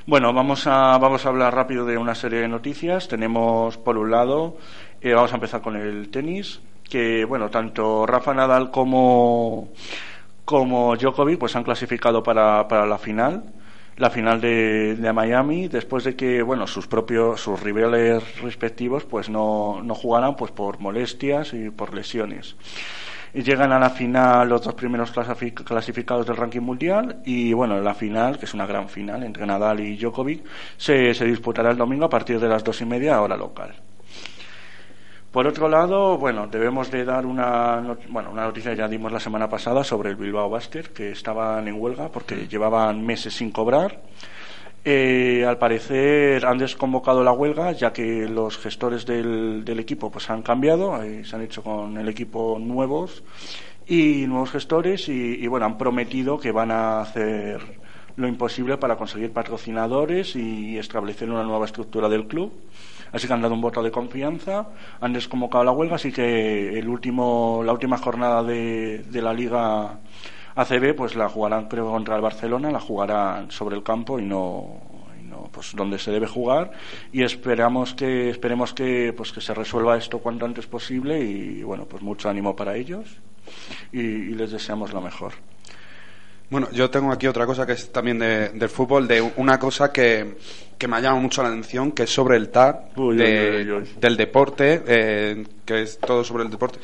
[0.05, 3.07] Bueno, vamos a, vamos a hablar rápido de una serie de noticias.
[3.07, 4.57] Tenemos, por un lado,
[5.01, 9.69] eh, vamos a empezar con el tenis, que, bueno, tanto Rafa Nadal como,
[10.45, 13.43] como Djokovic pues han clasificado para, para la final
[13.97, 19.81] la final de, Miami después de que bueno sus propios sus rivales respectivos pues no,
[19.83, 22.55] no jugaran pues por molestias y por lesiones.
[23.33, 27.93] Llegan a la final los dos primeros clasifi- clasificados del ranking mundial y bueno la
[27.93, 30.43] final que es una gran final entre Nadal y Djokovic
[30.77, 33.75] se, se disputará el domingo a partir de las dos y media hora local
[35.35, 39.11] por otro lado, bueno, debemos de dar una, not- bueno, una noticia que ya dimos
[39.11, 43.51] la semana pasada sobre el Bilbao Basket, que estaban en huelga porque llevaban meses sin
[43.51, 44.01] cobrar.
[44.85, 50.29] Eh, al parecer han desconvocado la huelga ya que los gestores del, del equipo pues
[50.29, 53.21] han cambiado, eh, se han hecho con el equipo nuevos
[53.87, 57.59] y nuevos gestores y, y, bueno han prometido que van a hacer
[58.15, 62.53] lo imposible para conseguir patrocinadores y establecer una nueva estructura del club.
[63.15, 64.67] Así que han dado un voto de confianza,
[64.99, 69.99] han desconvocado la huelga, así que el último, la última jornada de, la Liga
[70.53, 74.81] ACB pues la jugarán creo contra el Barcelona, la jugarán sobre el campo y no,
[75.17, 76.71] y no, pues donde se debe jugar
[77.13, 81.85] y esperamos que esperemos que pues que se resuelva esto cuanto antes posible y bueno
[81.85, 83.05] pues mucho ánimo para ellos
[83.93, 85.31] y les deseamos lo mejor.
[86.49, 89.91] Bueno, yo tengo aquí otra cosa que es también de- del fútbol, de una cosa
[89.91, 90.35] que,
[90.77, 94.15] que me ha llamado mucho la atención, que es sobre el TAR Uy, de- del
[94.17, 96.79] deporte, eh, que es todo sobre el deporte,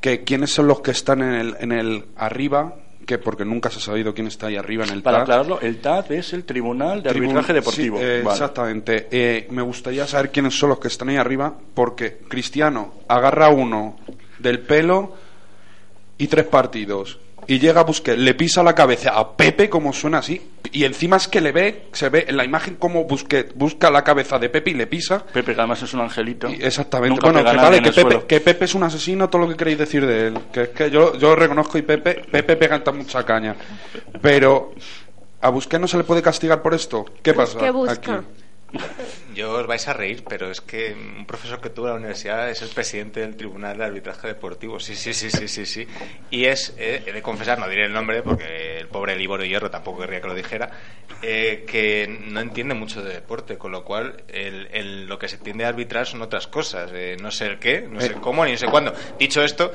[0.00, 2.74] que quiénes son los que están en el, en el arriba,
[3.06, 5.22] que porque nunca se ha sabido quién está ahí arriba en el Para TAR.
[5.40, 7.98] aclararlo, el TAD es el Tribunal de Tribun- Arbitraje Deportivo.
[7.98, 8.34] sí, eh, Vale.
[8.36, 9.08] Exactamente.
[9.10, 13.96] Eh, me gustaría saber quiénes son los que están ahí arriba, porque Cristiano agarra uno
[14.38, 15.14] del pelo
[16.18, 17.18] y tres partidos.
[17.50, 20.40] Y llega Busquets, le pisa la cabeza a Pepe, como suena así,
[20.70, 24.04] Y encima es que le ve, se ve en la imagen como busque, busca la
[24.04, 25.26] cabeza de Pepe y le pisa.
[25.26, 26.48] Pepe, que además es un angelito.
[26.48, 27.10] Y exactamente.
[27.10, 29.78] Nunca bueno, que vale, que Pepe, que Pepe es un asesino, todo lo que queréis
[29.78, 30.38] decir de él.
[30.52, 33.56] Que es que yo, yo lo reconozco y Pepe, Pepe pega esta mucha caña.
[34.22, 34.72] Pero,
[35.40, 37.04] ¿a Busquets no se le puede castigar por esto?
[37.20, 37.58] ¿Qué pasa?
[37.58, 38.14] ¿Qué busca?
[38.14, 38.26] aquí?
[39.34, 42.50] Yo os vais a reír, pero es que un profesor que tuve en la universidad
[42.50, 44.78] es el presidente del Tribunal de Arbitraje Deportivo.
[44.80, 45.86] Sí, sí, sí, sí, sí, sí.
[46.30, 49.70] Y es, eh, he de confesar, no diré el nombre porque el pobre Liboro Hierro
[49.70, 50.70] tampoco querría que lo dijera,
[51.22, 55.38] eh, que no entiende mucho de deporte, con lo cual el, el- lo que se
[55.38, 56.90] tiende a arbitrar son otras cosas.
[56.92, 58.16] eh, no sé el qué, no sé Eh.
[58.20, 58.92] cómo, ni no sé cuándo.
[59.18, 59.72] Dicho esto,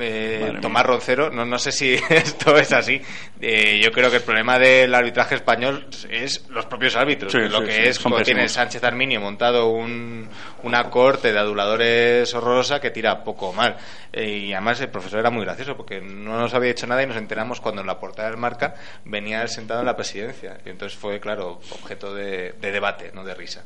[0.00, 3.00] eh, Tomás Roncero, no, no sé si esto es así.
[3.40, 7.32] Eh, yo creo que el problema del arbitraje español es los propios árbitros.
[7.32, 8.48] Sí, que lo que es tiene.
[8.48, 10.28] Sánchez Arminio montado un-
[10.62, 13.76] una corte de aduladores horrorosa que tira poco mal.
[14.12, 17.06] Eh, y además el profesor era muy gracioso porque no nos había hecho nada y
[17.06, 20.58] nos enteramos cuando en la portada del marca venía él sentado en la presidencia.
[20.64, 23.64] Y entonces fue, claro, objeto de, de debate, no de risa.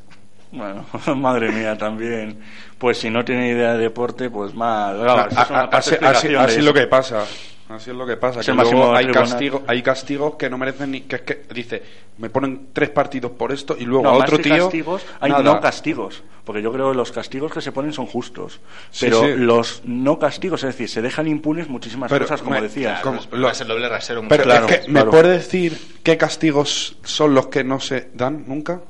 [0.53, 0.85] Bueno,
[1.15, 2.39] madre mía, también.
[2.77, 4.97] Pues si no tiene idea de deporte, pues mal.
[5.01, 7.25] Claro, A- eso es una a- parte así, es lo que pasa.
[7.69, 8.41] Así es lo que pasa.
[8.41, 11.01] Es que el luego máximo hay, castigo, hay castigos que no merecen ni.
[11.01, 11.81] Que es que dice,
[12.19, 14.65] me ponen tres partidos por esto y luego No, a más otro que tío.
[14.65, 15.43] castigos, hay nada.
[15.43, 16.23] no castigos.
[16.43, 18.59] Porque yo creo que los castigos que se ponen son justos.
[18.91, 19.33] Sí, pero sí.
[19.37, 22.99] los no castigos, es decir, se dejan impunes muchísimas Pero cosas, como me- decías.
[22.99, 24.21] Como- Claro, lo- es el doble rasero.
[24.21, 28.09] muchas Pero Claro, es que, ¿me puedes decir qué castigos son los que no se
[28.13, 28.81] dan nunca?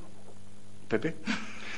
[0.90, 1.16] Pepe.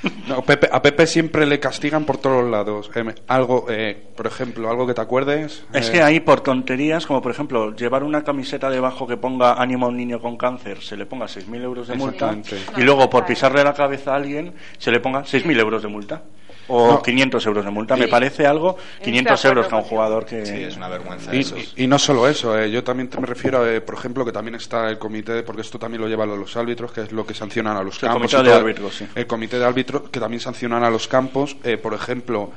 [0.28, 2.90] No, Pepe, a Pepe siempre le castigan por todos lados.
[2.96, 5.64] Eh, me- algo, eh, por ejemplo, algo que te acuerdes.
[5.74, 9.54] Es eh, que ahí por tonterías, como por ejemplo, llevar una camiseta debajo que ponga
[9.62, 12.36] ánimo a un niño con cáncer, se le ponga 6.000 euros de multa.
[12.78, 16.24] Y luego por pisarle la cabeza a alguien, se le ponga 6.000 euros de multa.
[16.68, 17.02] O No.
[17.02, 17.96] 500 euros de multa.
[17.96, 20.46] Me parece algo, 500 de acuerdo euros a un jugador que...
[20.46, 21.36] Sí, es una vergüenza.
[21.36, 21.56] Y, eso.
[21.58, 24.26] y- y no solo eso, eh, yo también te me refiero, a, eh, por ejemplo,
[24.26, 27.26] que también está el comité, porque esto también lo llevan los árbitros, que es lo
[27.26, 28.32] que sancionan a los El campos.
[28.32, 29.08] comité de árbitros, sí.
[29.14, 31.56] El comité de árbitros, que también sancionan a los campos.
[31.64, 32.52] eh, por ejemplo,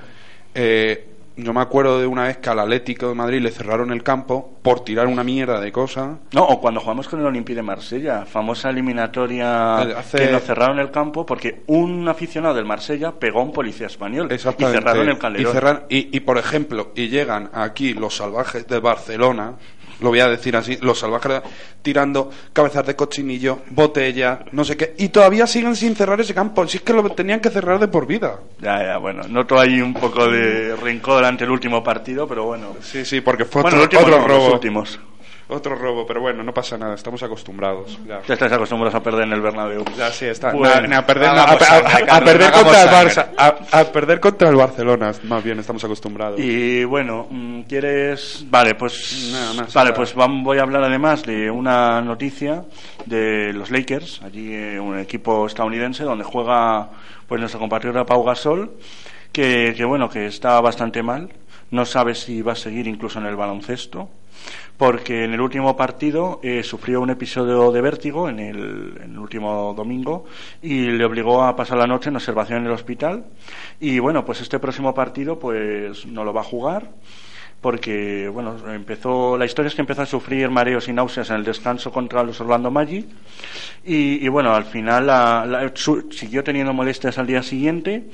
[0.54, 1.06] eh,
[1.38, 4.58] yo me acuerdo de una vez que al Atlético de Madrid le cerraron el campo
[4.62, 6.18] por tirar una mierda de cosa.
[6.32, 10.78] No, o cuando jugamos con el Olympique de Marsella, famosa eliminatoria hace- que nos cerraron
[10.78, 14.78] el campo porque un aficionado del Marsella pegó a un policía español y Exactamente.
[14.78, 15.82] cerraron el Calderón.
[15.88, 19.54] Y, y- y, por ejemplo, y llegan aquí los salvajes de Barcelona,
[20.00, 21.42] lo voy a decir así, los salvajes
[21.82, 26.66] tirando cabezas de cochinillo, botella, no sé qué, y todavía siguen sin cerrar ese campo.
[26.66, 28.40] Si es que lo tenían que cerrar de por vida.
[28.60, 32.76] Ya, ya, bueno, noto ahí un poco de rencor ante el último partido, pero bueno.
[32.82, 35.00] Sí, sí, porque fue bueno, otro, el último otro no, los últimos.
[35.50, 37.98] Otro robo, pero bueno, no pasa nada, estamos acostumbrados.
[38.06, 39.82] Ya, Ya estáis acostumbrados a perder en el Bernabéu.
[39.96, 40.52] Ya, sí, está.
[40.52, 42.88] Bueno, na- a perder, a, perder contra el.
[42.90, 43.26] Barça,
[43.72, 46.38] a, perder contra el Barcelona, más bien, estamos acostumbrados.
[46.38, 48.44] Y bueno, mm, ¿quieres...?
[48.50, 49.30] Vale, pues...
[49.32, 52.64] Nada más, vale, pues voy a hablar además de una noticia
[53.06, 56.90] de los Lakers, allí eh, un equipo estadounidense donde juega
[57.26, 58.72] pues nuestro compatriota Pau Gasol,
[59.32, 61.30] que, que bueno, que está bastante mal,
[61.70, 64.10] no sabe si va a seguir incluso en el baloncesto,
[64.78, 69.18] porque en el último partido eh, sufrió un episodio de vértigo en el, en el
[69.18, 70.24] último domingo
[70.62, 73.24] y le obligó a pasar la noche en observación en el hospital.
[73.80, 76.90] Y bueno pues este próximo partido pues no lo va a jugar
[77.60, 81.44] porque bueno empezó la historia es que empezó a sufrir mareos y náuseas en el
[81.44, 83.04] descanso contra los Orlando Magic
[83.84, 85.72] y, bueno al final la-
[86.10, 88.04] siguió teniendo molestias al día siguiente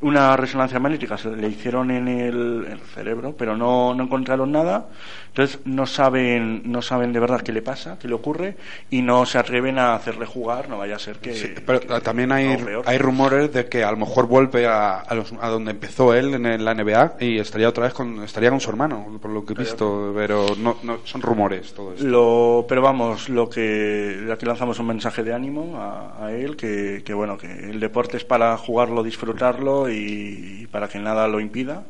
[0.00, 4.86] una resonancia magnética se le hicieron en el, cerebro pero no, no encontraron nada.
[5.28, 8.56] Entonces no saben no saben de verdad qué le pasa qué le ocurre
[8.90, 12.00] y no se atreven a hacerle jugar no vaya a ser que, Sí, pero que-
[12.00, 15.48] también hay, no, hay rumores de que a lo mejor vuelve a, a, los- a
[15.48, 19.18] donde empezó él en la NBA y estaría otra vez con estaría con su hermano
[19.20, 22.04] por lo que he visto pero no, no son rumores todo esto.
[22.06, 27.02] Lo, pero vamos, lo que aquí lanzamos un mensaje de ánimo a, a él, que,
[27.04, 31.40] que bueno, que el deporte es para jugarlo, disfrutarlo y, y para que nada lo
[31.40, 31.82] impida,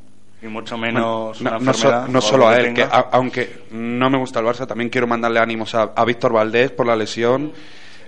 [0.42, 3.64] y mucho menos Bueno, una no, no so- no solo a él, que a- aunque
[3.72, 6.94] no me gusta el Barça, también quiero mandarle ánimos a, a Víctor Valdés por la
[6.96, 7.52] lesión,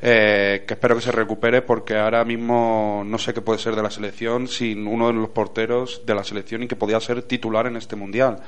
[0.02, 3.82] eh, que espero que se recupere porque ahora mismo no sé qué puede ser de
[3.82, 7.66] la selección sin uno de los porteros de la selección y que podía ser titular
[7.66, 8.38] en este mundial.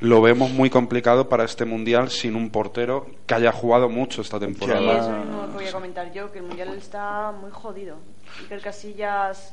[0.00, 4.38] Lo vemos muy complicado para este mundial sin un portero que haya jugado mucho esta
[4.38, 4.98] Sí, temporada.
[5.00, 7.96] eso mismo voy a comentar yo, que el Mundial está muy jodido.
[8.44, 9.52] Y que el Casillas,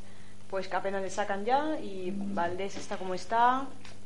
[0.52, 3.62] pues que apenas le sacan ya, y Valdés está como está.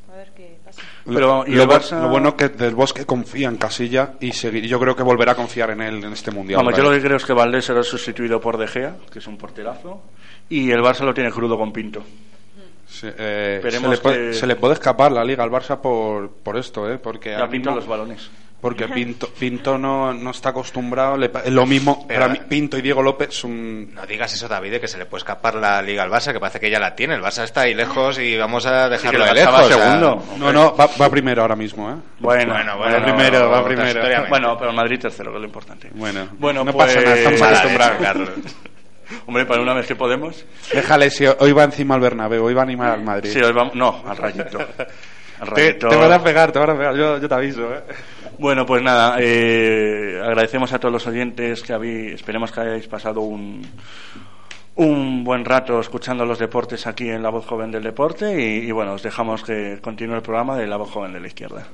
[0.08, 0.82] A ver qué pasa.
[1.04, 2.08] Pero, ¿y lo, Barça?
[2.10, 5.36] bueno es que Del Bosque confía en Casilla y seguir, yo creo que volverá a
[5.36, 6.58] confiar en él en este mundial.
[6.58, 9.26] Vamos, yo lo que creo es que Valdés será sustituido por De Gea, que es
[9.28, 10.04] un porterazo,
[10.48, 12.04] y el Barça lo tiene crudo con Pinto.
[12.88, 16.30] Sí, eh, se, le puede, que- se le puede escapar la liga al Barça por,
[16.30, 17.00] por esto, ¿eh?
[17.00, 18.30] Porque Ya mismo- los balones.
[18.62, 22.82] Porque Pinto, Pinto no, no está acostumbrado, le lo mismo, Pero- para mí, Pinto y
[22.82, 23.94] Diego López son...
[23.94, 26.40] No digas eso, David, de que se le puede escapar la liga al Barça, que
[26.40, 27.16] parece que ya la tiene.
[27.16, 29.54] El Barça está ahí lejos y vamos a dejarlo que de el Barça lejos.
[29.54, 30.24] va o sea, segundo.
[30.40, 31.96] No, no, va, va primero ahora mismo, ¿eh?
[32.20, 34.26] Bueno, Bueno, bueno, bueno, primero, va primero.
[34.30, 35.90] Bueno, pero Madrid tercero, que es lo importante.
[35.94, 37.98] Bueno, bueno no pues, pasa nada, estamos Nada, acostumbrados.
[38.02, 38.30] Carlos.
[39.28, 40.44] Hombre, para una vez que podemos.
[40.74, 43.30] Déjale, si hoy va encima al Bernabéu, hoy va a animar al Madrid.
[43.32, 43.76] Sí, hoy vamos.
[43.76, 44.58] No, al rayito.
[45.38, 45.90] Al te, rayito.
[45.90, 47.82] te van a pegar, te van a pegar, yo, yo te aviso, ¿eh?
[48.38, 53.22] Bueno, pues nada, eh, agradecemos a todos los oyentes que habéis, esperemos que hayáis pasado
[53.22, 53.62] un,
[54.76, 58.72] un buen rato escuchando los deportes aquí en La Voz Joven del Deporte y, y
[58.72, 61.68] bueno, os dejamos que continúe el programa de La Voz Joven de la Izquierda.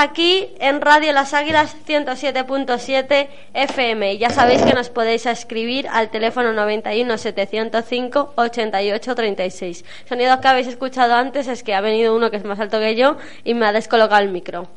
[0.00, 4.16] Aquí en Radio Las Águilas 107.7 FM.
[4.16, 9.84] Ya sabéis que nos podéis escribir al teléfono 91 705 88 36.
[10.08, 12.96] Sonido que habéis escuchado antes es que ha venido uno que es más alto que
[12.96, 14.68] yo y me ha descolocado el micro.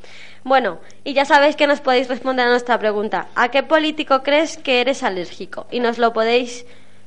[0.43, 3.27] Bueno, y ya sabéis que nos podéis responder a nuestra pregunta.
[3.35, 5.67] ¿A qué político crees que eres alérgico?
[5.71, 6.65] Y nos lo podéis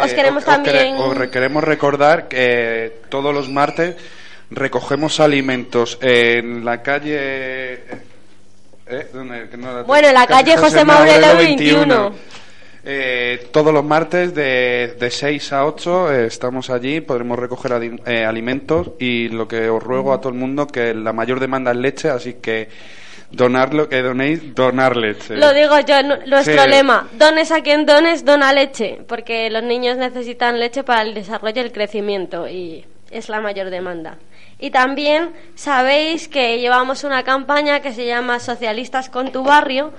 [0.00, 3.96] os queremos quere- también- os re- queremos recordar que todos los martes
[4.50, 7.82] recogemos alimentos en la calle.
[8.86, 9.06] ¿Eh?
[9.12, 9.48] ¿Dónde?
[9.48, 12.12] Que no- Bueno, en la calle José Maurelo 21.
[12.88, 18.00] Eh, todos los martes de, de 6 a 8 eh, estamos allí, podremos recoger adi-
[18.06, 21.72] eh, alimentos y lo que os ruego a todo el mundo que la mayor demanda
[21.72, 22.68] es leche, así que
[23.32, 25.34] donar lo que donéis, donar leche.
[25.34, 26.68] Lo digo yo, nu- nuestro Sí.
[26.68, 31.56] lema, dones a quien dones, dona leche, porque los niños necesitan leche para el desarrollo
[31.60, 34.16] y el crecimiento y es la mayor demanda.
[34.58, 39.92] Y también sabéis que llevamos una campaña que se llama Socialistas con tu barrio.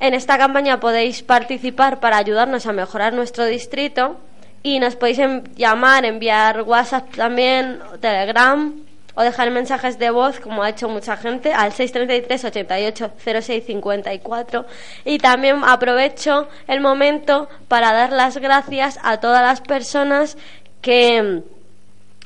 [0.00, 4.16] En esta campaña podéis participar para ayudarnos a mejorar nuestro distrito
[4.62, 5.20] y nos podéis
[5.56, 8.74] llamar, enviar WhatsApp también, Telegram
[9.14, 14.64] o dejar mensajes de voz, como ha hecho mucha gente, al 633 88 06 54.
[15.04, 20.38] Y también aprovecho el momento para dar las gracias a todas las personas
[20.82, 21.42] que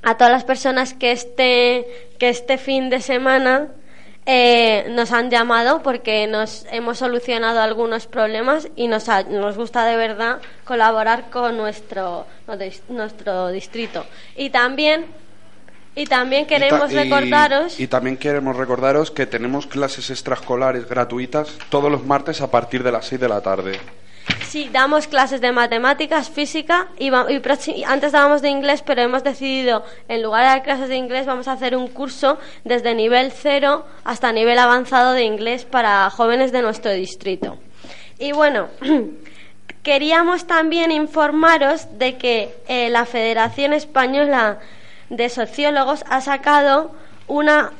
[0.03, 1.87] a todas las personas que este
[2.19, 3.69] que este fin de semana
[4.27, 9.85] eh, nos han llamado porque nos hemos solucionado algunos problemas y nos, ha- nos gusta
[9.85, 12.27] de verdad colaborar con nuestro
[12.89, 14.05] nuestro distrito
[14.37, 15.07] y también
[15.95, 20.89] y también Y ta- queremos y- recordaros Y, también queremos recordaros que tenemos clases extraescolares
[20.89, 23.79] gratuitas todos los martes a partir de las 6 de la tarde.
[24.45, 29.85] Sí, damos clases de matemáticas, física y, y antes dábamos de inglés, pero hemos decidido,
[30.09, 33.87] en lugar de dar clases de inglés, vamos a hacer un curso desde nivel cero
[34.05, 37.59] hasta nivel avanzado de inglés para jóvenes de nuestro distrito.
[38.19, 38.69] Y bueno,
[39.83, 44.59] queríamos también informaros de que eh, la Federación Española
[45.09, 46.93] de Sociólogos ha sacado
[47.27, 47.73] una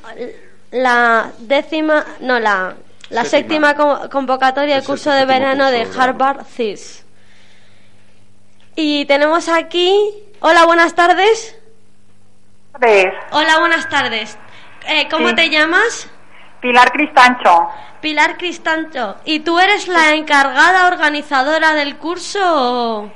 [0.73, 2.75] la décima, no la
[3.13, 3.69] la Séptima.
[3.69, 6.01] séptima co- convocatoria del curso de verano curso de.
[6.01, 7.05] Harvard CIS.
[8.75, 9.95] Y tenemos aquí.
[10.41, 11.57] Hola, buenas tardes.
[13.31, 14.39] Hola, buenas tardes.
[14.89, 15.35] Eh, ¿Cómo Sí.
[15.37, 16.09] te llamas?
[16.61, 17.69] Pilar Cristancho.
[18.01, 19.17] Pilar Cristancho.
[19.25, 22.41] ¿Y tú eres la encargada organizadora del curso?
[22.43, 23.11] o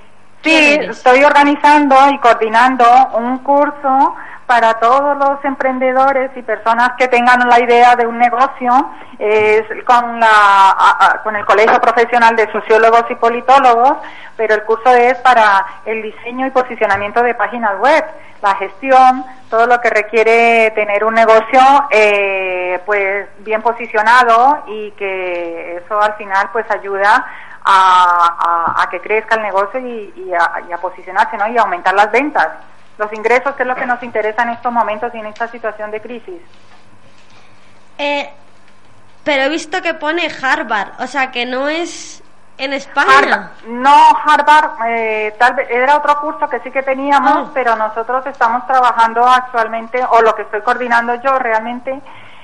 [0.44, 4.14] Sí, estoy organizando y coordinando un curso
[4.46, 10.20] para todos los emprendedores y personas que tengan la idea de un negocio es con
[10.20, 13.98] la con el Colegio Profesional de Sociólogos y Politólogos,
[14.36, 18.04] pero el curso es para el diseño y posicionamiento de páginas web,
[18.40, 21.60] la gestión, todo lo que requiere tener un negocio
[21.90, 27.26] eh, pues bien posicionado y que eso al final pues ayuda
[27.64, 31.48] a, a- que crezca el negocio y, y a, y a posicionarse ¿no?
[31.48, 32.48] y aumentar las ventas.
[32.98, 35.90] Los ingresos, que es lo que nos interesa en estos momentos y en esta situación
[35.90, 36.40] de crisis.
[37.98, 38.30] Eh,
[39.24, 42.22] pero he visto que pone Harvard, o sea que no es
[42.58, 43.10] en España.
[43.18, 47.50] Harvard, no Harvard, eh, tal vez era otro curso que sí que teníamos, Ah.
[47.52, 52.00] pero nosotros estamos trabajando actualmente, o lo que estoy coordinando yo realmente,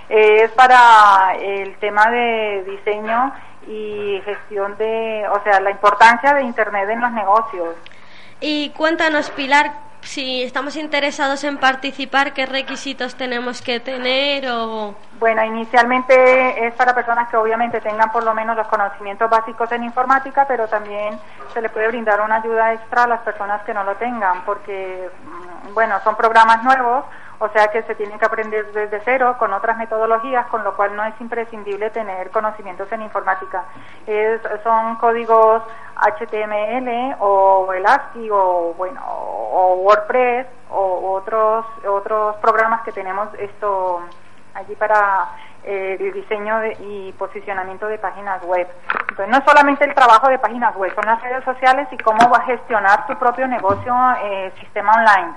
[0.08, 3.32] eh, es para el tema de diseño
[3.66, 7.74] y gestión de, o sea, la importancia de Internet en los negocios.
[8.44, 9.70] Y cuéntanos, Pilar,
[10.00, 14.50] si estamos interesados en participar, ¿qué requisitos tenemos que tener?
[14.50, 14.96] O...
[15.20, 19.84] Bueno, inicialmente es para personas que obviamente tengan por lo menos los conocimientos básicos en
[19.84, 21.20] informática, pero también
[21.54, 25.08] se le puede brindar una ayuda extra a las personas que no lo tengan, porque,
[25.24, 27.04] mm, bueno, son programas nuevos,
[27.44, 30.94] o sea que se tienen que aprender desde cero con otras metodologías, con lo cual
[30.94, 33.64] no es imprescindible tener conocimientos en informática.
[34.06, 35.62] Es- son códigos
[35.96, 44.00] HTML o el ASCII o, bueno, o WordPress o otros, otros programas que tenemos esto
[44.54, 45.26] allí para
[45.64, 48.66] eh, el diseño de- y posicionamiento de páginas web.
[49.10, 52.28] Entonces, no es solamente el trabajo de páginas web, son las redes sociales y cómo
[52.30, 53.94] va a gestionar tu propio negocio,
[54.24, 55.34] eh, sistema online.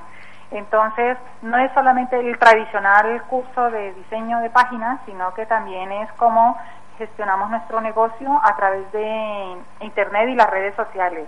[0.52, 6.12] Entonces, no es solamente el tradicional curso de diseño de páginas, sino que también es
[6.14, 6.58] cómo
[6.98, 11.28] gestionamos nuestro negocio a través de Internet y las redes sociales.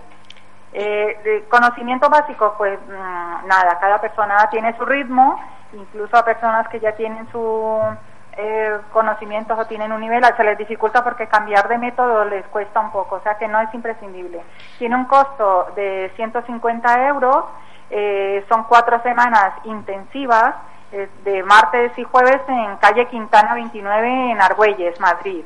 [0.72, 5.40] Eh, de conocimientos básicos, pues mm, nada, cada persona tiene su ritmo,
[5.72, 7.80] incluso a personas que ya tienen su
[8.40, 12.80] eh, conocimientos o tienen un nivel, se les dificulta porque cambiar de método les cuesta
[12.80, 14.42] un poco, o sea que no es imprescindible.
[14.78, 17.46] Tiene un costo de 150 euros,
[17.90, 20.54] eh, son cuatro semanas intensivas,
[20.92, 25.44] eh, de martes y jueves en calle Quintana 29 en Argüelles, Madrid.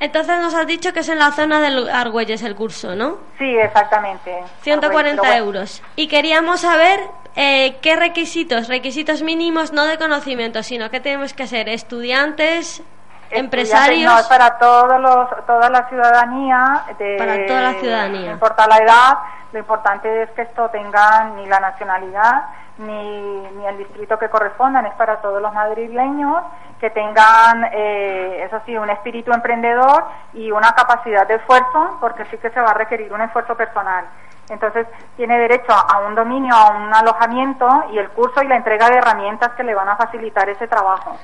[0.00, 3.18] Entonces nos has dicho que es en la zona de Argüelles el curso, ¿no?
[3.38, 4.42] Sí, exactamente.
[4.62, 5.82] 140 Argüelles, pero bueno, euros.
[5.96, 7.00] Y queríamos saber
[7.36, 12.82] eh, qué requisitos, requisitos mínimos, no de conocimiento, sino que tenemos que ser estudiantes,
[13.30, 14.12] empresarios.
[14.12, 16.84] No, es para todos los, toda la ciudadanía.
[16.98, 18.26] De, Para toda la ciudadanía.
[18.26, 19.18] No importa la edad,
[19.52, 22.42] lo importante es que esto tenga ni la nacionalidad
[22.78, 26.42] ni, ni el distrito que correspondan, es para todos los madrileños
[26.80, 32.38] que tengan, eh, eso sí, un espíritu emprendedor y una capacidad de esfuerzo, porque sí
[32.38, 34.04] que se va a requerir un esfuerzo personal.
[34.50, 34.86] Entonces,
[35.16, 38.96] tiene derecho a un dominio, a un alojamiento y el curso y la entrega de
[38.96, 41.16] herramientas que le van a facilitar ese trabajo.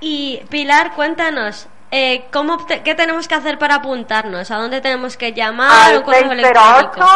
[0.00, 4.50] Y Pilar, cuéntanos, eh, ¿cómo te- ¿qué tenemos que hacer para apuntarnos?
[4.50, 5.70] ¿A dónde tenemos que llamar?
[5.92, 7.06] al ¿Un correo 608 electrónico?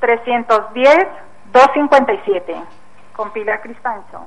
[0.00, 1.06] 310
[1.52, 2.54] 257
[3.14, 4.26] con Pilar Cristancho.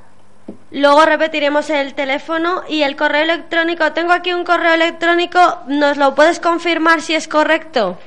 [0.72, 3.92] Luego repetiremos el teléfono y el correo electrónico.
[3.94, 7.98] Tengo aquí un correo electrónico, ¿nos lo puedes confirmar si es correcto?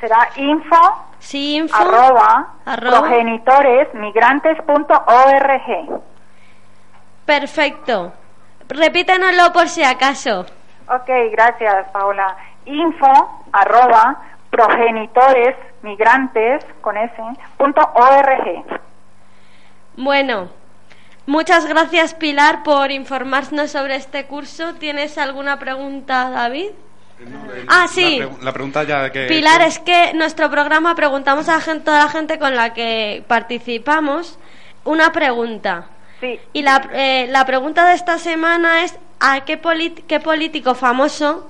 [0.00, 1.76] Será info Sí, info.
[1.76, 3.00] arroba, arroba.
[3.00, 6.00] progenitoresmigrantes.org.
[7.26, 8.12] Perfecto.
[8.68, 10.46] Repítanoslo por si acaso.
[10.88, 12.36] Ok, gracias Paola.
[12.66, 17.12] Info arroba progenitoresmigrantes con S,
[17.56, 18.64] punto org.
[19.96, 20.48] Bueno,
[21.26, 24.74] muchas gracias Pilar por informarnos sobre este curso.
[24.74, 26.70] ¿Tienes alguna pregunta, David?
[27.68, 28.18] Ah, sí.
[28.20, 29.26] La, pregu- la pregunta ya que...
[29.26, 33.24] Pilar, es que nuestro programa preguntamos a la gente- toda la gente con la que
[33.26, 34.38] participamos
[34.84, 35.86] una pregunta.
[36.20, 36.40] Sí.
[36.52, 39.60] Y la, eh, la pregunta de esta semana es ¿a qué,
[40.08, 41.48] qué político famoso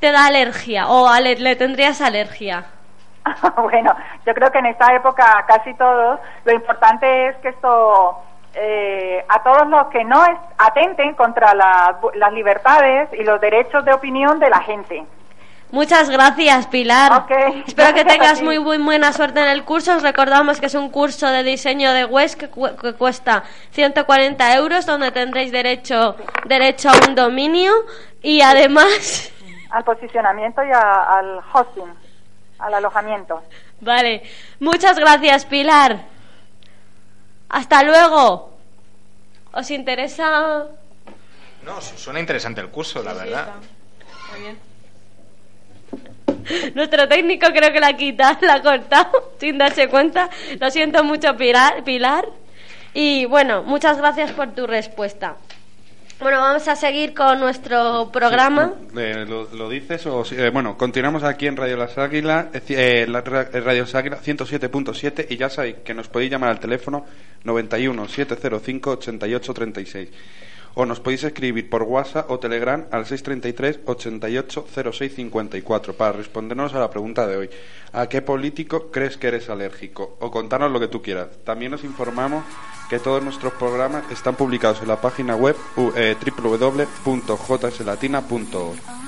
[0.00, 2.66] te da alergia o ale- le tendrías alergia?
[3.56, 3.94] bueno,
[4.26, 8.18] yo creo que en esta época casi todos, lo importante es que esto,
[8.54, 13.84] eh, a todos los que no es- atenten contra la- las libertades y los derechos
[13.84, 15.04] de opinión de la gente.
[15.70, 17.26] Muchas gracias, Pilar.
[17.66, 19.96] Espero que tengas muy, muy buena suerte en el curso.
[19.96, 24.54] Os recordamos que es un curso de diseño de web que, cu- que cuesta 140
[24.54, 26.16] euros, donde tendréis derecho,
[26.46, 27.72] derecho a un dominio
[28.22, 29.30] y además...
[29.70, 31.92] Al posicionamiento y a- al hosting,
[32.58, 33.42] al alojamiento.
[33.82, 34.22] Vale,
[34.60, 35.98] muchas gracias, Pilar.
[37.50, 38.56] Hasta luego.
[39.52, 40.64] ¿Os interesa?
[41.62, 43.48] No, su- suena interesante el curso, la verdad.
[46.74, 50.28] Nuestro técnico creo que la ha quitado, la ha cortado sin darse cuenta.
[50.60, 51.84] Lo siento mucho, Pilar.
[51.84, 52.26] Pilar.
[52.94, 55.36] Y bueno, muchas gracias por tu respuesta.
[56.20, 58.72] Bueno, vamos a seguir con nuestro programa.
[58.96, 60.24] Eh, ¿lo, dices o?
[60.32, 64.26] Eh, bueno, continuamos aquí en Radio Las Águilas, eh, eh, la ra- Radio Las Águilas
[64.26, 67.06] 107.7 y ya sabéis que nos podéis llamar al teléfono
[67.44, 70.08] 91 705 88 36
[70.78, 76.72] o nos podéis escribir por WhatsApp o Telegram al 633 88 06 54 para respondernos
[76.72, 77.50] a la pregunta de hoy.
[77.92, 80.16] ¿A qué político crees que eres alérgico?
[80.20, 81.30] O contarnos lo que tú quieras.
[81.42, 82.44] También os informamos
[82.88, 85.56] que todos nuestros programas están publicados en la página web
[85.96, 89.07] eh, www.jslatina.org.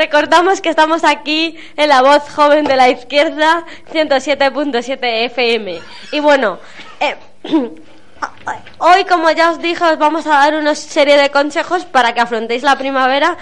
[0.00, 5.78] Recordamos que estamos aquí en la voz joven de la izquierda, 107.7 FM.
[6.12, 6.58] Y bueno,
[7.00, 7.16] eh,
[8.78, 12.20] hoy, como ya os dije, os vamos a dar una serie de consejos para que
[12.20, 13.36] afrontéis la primavera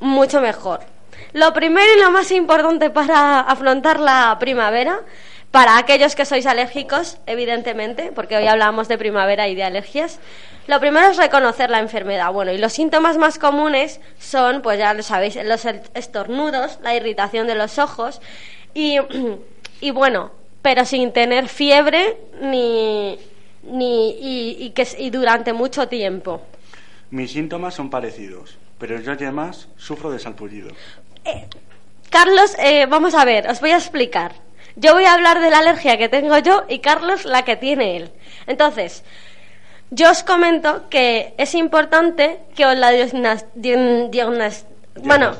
[0.00, 0.80] mucho mejor.
[1.32, 4.98] Lo primero y lo más importante para afrontar la primavera,
[5.54, 10.18] para aquellos que sois alérgicos, evidentemente, porque hoy hablamos de primavera y de alergias,
[10.66, 12.32] lo primero es reconocer la enfermedad.
[12.32, 15.64] Bueno, y los síntomas más comunes son, pues ya lo sabéis, los
[15.94, 18.20] estornudos, la irritación de los ojos
[18.74, 18.98] y,
[19.80, 23.16] y bueno, pero sin tener fiebre ni,
[23.62, 26.42] ni y, y que, y durante mucho tiempo.
[27.10, 30.70] Mis síntomas son parecidos, pero yo además sufro de salpullido.
[32.10, 34.32] Carlos, eh, vamos a ver, os voy a explicar.
[34.76, 37.96] Yo voy a hablar de la alergia que tengo yo y Carlos la que tiene
[37.96, 38.10] él.
[38.46, 39.04] Entonces,
[39.90, 42.90] yo os comento que es importante que os la
[44.96, 45.36] bueno,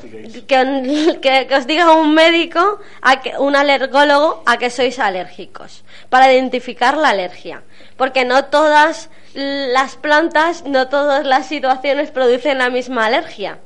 [0.47, 5.83] que, que- que os diga un médico, a que, un alergólogo, a que sois alérgicos,
[6.09, 7.63] para identificar la alergia.
[7.97, 13.59] Porque no todas las plantas, no todas las situaciones producen la misma alergia.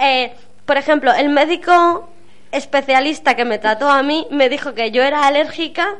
[0.00, 0.32] Eh,
[0.66, 2.09] por ejemplo, el médico
[2.52, 5.94] especialista que me trató a mí me dijo que yo era alérgica,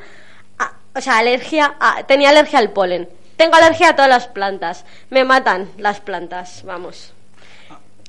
[0.59, 3.09] a- o sea, alergia, a- tenía alergia al polen.
[3.37, 4.85] Tengo alergia a todas las plantas.
[5.09, 7.13] Me matan las plantas, vamos.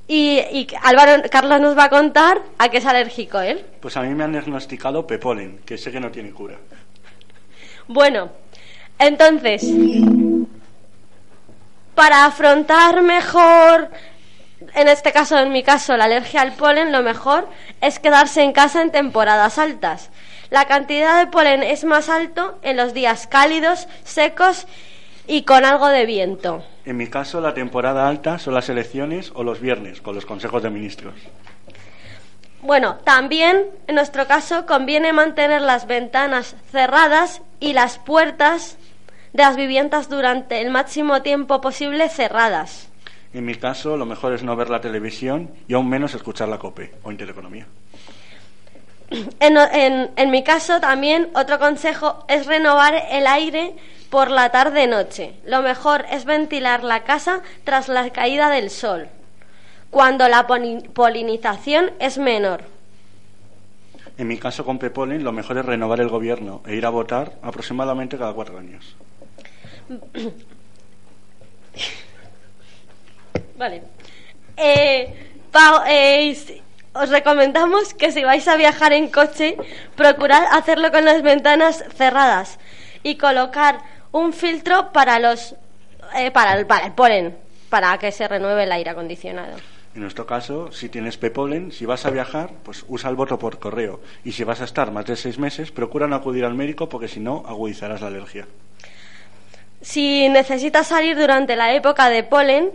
[0.08, 3.66] Y, y Álvaro, Carlos nos va a contar a qué es alérgico él.
[3.80, 6.56] Pues a mí me han diagnosticado pepolen, que sé que no tiene cura.
[7.88, 8.30] Bueno,
[9.00, 9.64] entonces,
[11.96, 13.90] para afrontar mejor,
[14.74, 17.48] en este caso, en mi caso, la alergia al polen, lo mejor
[17.82, 20.10] es quedarse en casa en temporadas altas.
[20.50, 24.68] La cantidad de polen es más alto en los días cálidos, secos
[25.28, 26.64] y con algo de viento.
[26.86, 30.62] En mi caso, la temporada alta son las elecciones o los viernes, con los consejos
[30.64, 31.16] de ministros.
[32.62, 38.78] Bueno, también en nuestro caso conviene mantener las ventanas cerradas y las puertas
[39.34, 42.91] de las viviendas durante el máximo tiempo posible cerradas.
[43.34, 46.58] En mi caso, lo mejor es no ver la televisión y aún menos escuchar la
[46.60, 47.66] COPE o Intereconomía.
[49.40, 53.74] En, en- en mi caso también otro consejo es renovar el aire
[54.10, 55.34] por la tarde-noche.
[55.46, 59.08] Lo mejor es ventilar la casa tras la caída del sol,
[59.90, 62.64] cuando la polinización es menor.
[64.18, 67.34] En mi caso, con pepolen, lo mejor es renovar el gobierno e ir a votar
[67.42, 68.96] aproximadamente cada cuatro años.
[73.62, 73.84] Vale.
[74.58, 75.14] Eh,
[75.52, 76.34] pa- eh,
[76.94, 79.56] os recomendamos que si vais a viajar en coche,
[79.96, 82.58] procurad hacerlo con las ventanas cerradas
[83.04, 83.78] y colocar
[84.12, 85.54] un filtro para los
[86.16, 87.38] eh, para, el, para el polen,
[87.70, 89.58] para que se renueve el aire acondicionado.
[89.94, 93.60] En nuestro caso, si tienes pepolen, si vas a viajar, pues usa el voto por
[93.60, 94.00] correo.
[94.26, 97.08] Y si vas a estar más de seis meses, procura no acudir al médico porque
[97.08, 98.48] si no, agudizarás la alergia.
[99.82, 102.72] Si necesitas salir durante la época de polen,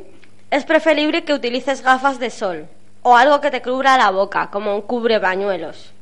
[0.50, 2.66] es preferible que utilices gafas de sol
[3.02, 5.92] o algo que te cubra la boca, como un cubre bañuelos.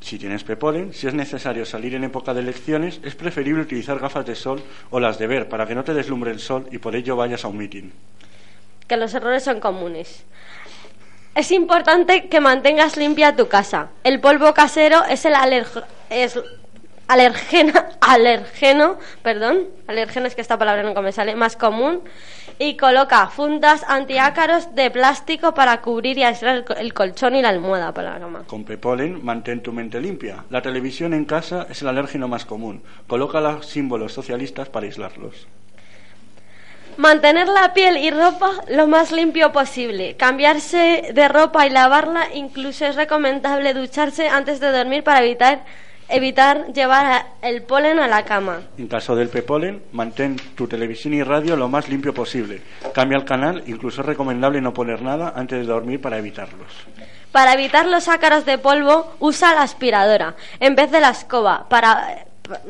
[0.00, 4.26] Si tienes pepolen, si es necesario salir en época de elecciones, es preferible utilizar gafas
[4.26, 6.94] de sol o las de ver para que no te deslumbre el sol y por
[6.94, 7.92] ello vayas a un mitin.
[8.86, 10.24] que los errores son comunes.
[11.34, 13.88] Es importante que mantengas limpia tu casa.
[14.04, 16.38] El polvo casero es el alerg- es
[17.08, 22.02] alergena, alergeno, perdón, alergeno es que esta palabra nunca me sale, más común
[22.58, 27.42] y coloca fundas antiácaros de plástico para cubrir y aislar el co- el colchón y
[27.42, 28.42] la almohada para la cama.
[28.46, 30.44] Con pepolen, mantén tu mente limpia.
[30.50, 32.82] La televisión en casa es el alérgeno más común.
[33.06, 35.46] Coloca los símbolos socialistas para aislarlos.
[36.96, 40.14] Mantener la piel y ropa lo más limpio posible.
[40.16, 45.64] Cambiarse de ropa y lavarla, incluso es recomendable ducharse antes de dormir para evitar
[46.08, 48.62] evitar llevar el polen a la cama.
[48.78, 52.62] En caso del pepolen, mantén tu televisión y radio lo más limpio posible.
[52.92, 56.72] Cambia el canal, incluso es recomendable no poner nada antes de dormir para evitarlos.
[57.32, 62.26] Para evitar los ácaros de polvo, usa la aspiradora en vez de la escoba para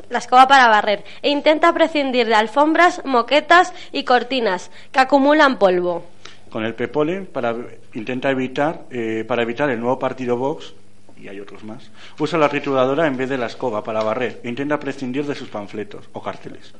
[0.08, 6.04] la escoba para barrer e intenta prescindir de alfombras, moquetas y cortinas que acumulan polvo.
[6.48, 7.56] Con el pepolen, para,
[7.94, 10.72] intenta evitar, eh, para evitar el nuevo partido Vox,
[11.20, 14.48] y hay otros más, usa la trituradora en vez de la escoba para barrer e
[14.48, 16.74] intenta prescindir de sus panfletos o carteles.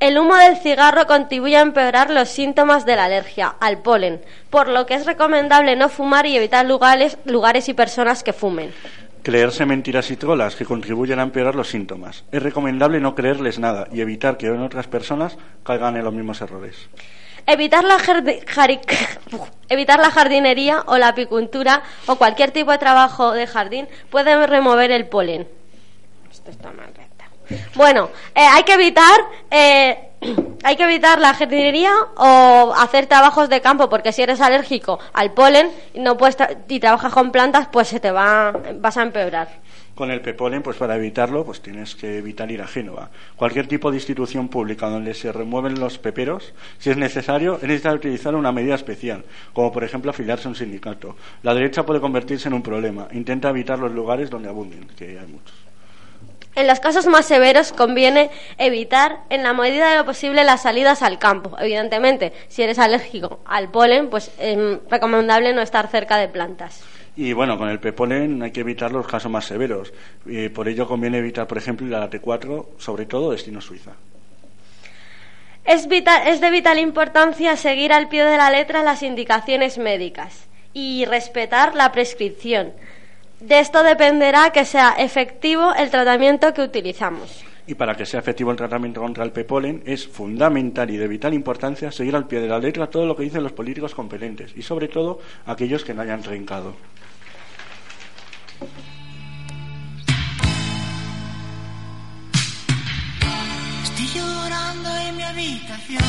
[0.00, 4.68] El humo del cigarro contribuye a empeorar los síntomas de la alergia al polen, por
[4.68, 8.70] lo que es recomendable no fumar y evitar lugares, lugares y personas que fumen.
[9.24, 12.24] Creerse mentiras y trolas que contribuyen a empeorar los síntomas.
[12.30, 16.40] Es recomendable no creerles nada y evitar que en otras personas caigan en los mismos
[16.40, 16.88] errores.
[17.48, 17.96] Evitar la,
[19.68, 24.90] evitar la jardinería o la apicultura o cualquier tipo de trabajo de jardín puede remover
[24.90, 25.48] el polen.
[26.30, 26.92] Esto está mal.
[27.74, 29.20] Bueno, eh, hay que evitar
[29.50, 30.10] eh,
[30.64, 35.32] hay que evitar la jardinería o hacer trabajos de campo porque si eres alérgico al
[35.32, 36.36] polen y no puedes
[36.68, 39.48] y trabajas con plantas pues se te va vas a empeorar.
[39.98, 43.10] Con el pepolen, pues para evitarlo, pues tienes que evitar ir a Génova.
[43.34, 47.96] Cualquier tipo de institución pública donde se remueven los peperos, si es necesario, es necesario
[47.96, 51.16] utilizar una medida especial, como por ejemplo afiliarse a un sindicato.
[51.42, 53.08] La derecha puede convertirse en un problema.
[53.10, 55.56] Intenta evitar los lugares donde abunden, que hay muchos.
[56.54, 61.02] En los casos más severos conviene evitar en la medida de lo posible las salidas
[61.02, 61.56] al campo.
[61.58, 64.56] Evidentemente, si eres alérgico al polen, pues es
[64.88, 66.84] recomendable no estar cerca de plantas.
[67.20, 69.92] Y bueno, con el pepolen hay que evitar los casos más severos.
[70.28, 73.90] Eh, por ello conviene evitar, por ejemplo, la T4, sobre todo destino Suiza.
[75.64, 80.46] Es, vital- es de vital importancia seguir al pie de la letra las indicaciones médicas
[80.72, 82.72] y respetar la prescripción.
[83.40, 87.44] De esto dependerá que sea efectivo el tratamiento que utilizamos.
[87.68, 91.34] Y para que sea efectivo el tratamiento contra el pepolen, es fundamental y de vital
[91.34, 94.62] importancia seguir al pie de la letra todo lo que dicen los políticos competentes y
[94.62, 96.74] sobre todo aquellos que no hayan trincado.
[103.82, 106.02] Estoy llorando en mi habitación.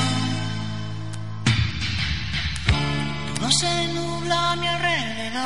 [3.35, 5.43] Todo se nubla a mi alrededor.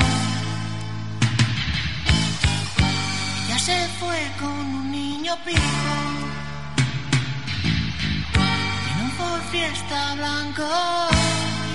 [3.49, 4.82] Ya se fue con
[5.23, 5.61] niño pijo.
[8.91, 10.67] En un Fiesta blanco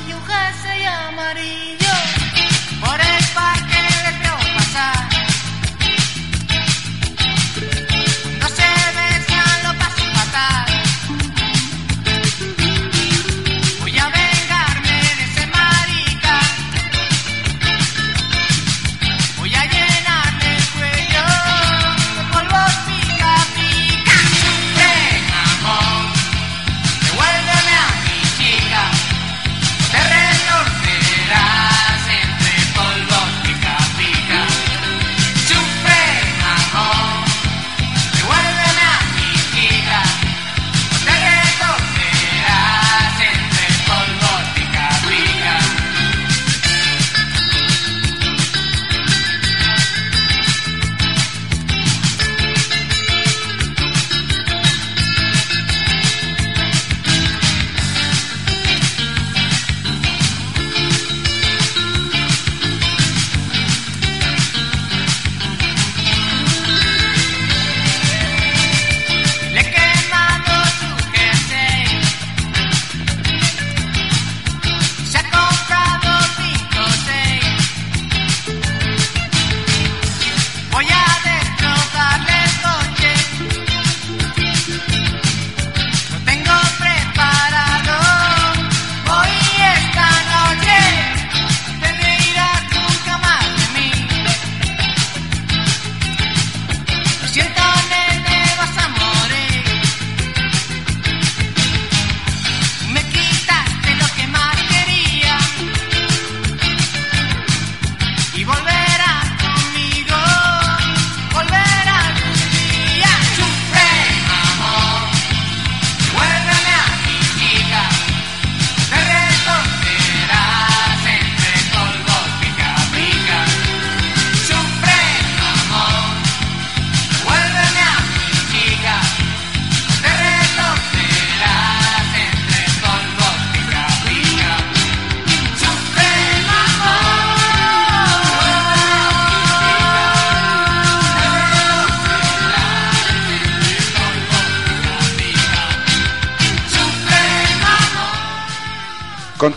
[0.06, 1.87] y un jersey amarillo.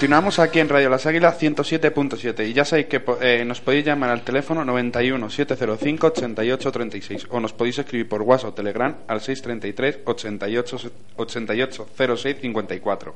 [0.02, 4.10] Continuamos aquí en Radio Las Águilas 107.7 y ya sabéis que eh, nos podéis llamar
[4.10, 9.22] al teléfono 91 705 88 36 o nos podéis escribir por WhatsApp o Telegram al
[9.22, 10.78] 633 88
[11.18, 13.16] 88 06 54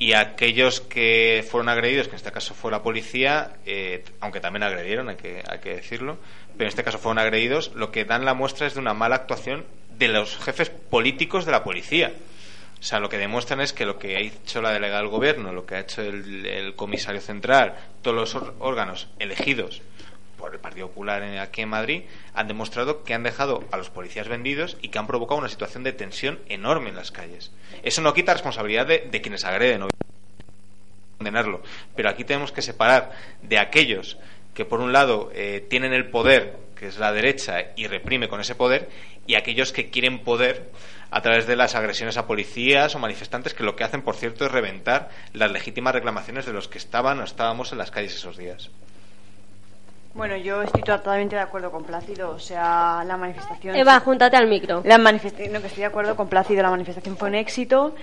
[0.00, 4.62] Y aquellos que fueron agredidos, que en este caso fue la policía, eh, aunque también
[4.62, 6.16] agredieron, hay que, hay que decirlo,
[6.56, 9.16] pero en este caso fueron agredidos, lo que dan la muestra es de una mala
[9.16, 9.66] actuación
[9.98, 12.14] de los jefes políticos de la policía.
[12.80, 15.52] O sea, lo que demuestran es que lo que ha hecho la delegada del gobierno,
[15.52, 19.82] lo que ha hecho el, el comisario central, todos los órganos elegidos
[20.40, 22.02] por el Partido Popular en- aquí en Madrid,
[22.34, 25.84] han demostrado que han dejado a los policías vendidos y que han provocado una situación
[25.84, 27.52] de tensión enorme en las calles.
[27.82, 29.88] Eso no quita responsabilidad de, quienes agreden,
[31.18, 31.62] condenarlo.
[31.94, 33.12] Pero aquí tenemos que separar
[33.42, 34.18] de aquellos
[34.54, 38.40] que, por un lado, eh, tienen el poder, que es la derecha, y reprime con
[38.40, 38.88] ese poder,
[39.26, 40.70] y aquellos que quieren poder
[41.10, 44.46] a través de las agresiones a policías o manifestantes, que lo que hacen, por cierto,
[44.46, 48.36] es reventar las legítimas reclamaciones de los que estaban o estábamos en las calles esos
[48.36, 48.70] días.
[50.14, 52.30] Bueno, yo estoy totalmente de acuerdo con Plácido.
[52.30, 53.76] O sea, la manifestación.
[53.76, 54.82] Eva, júntate al micro.
[54.84, 57.94] La manifestación, no, que estoy de acuerdo con Plácido, la manifestación fue un éxito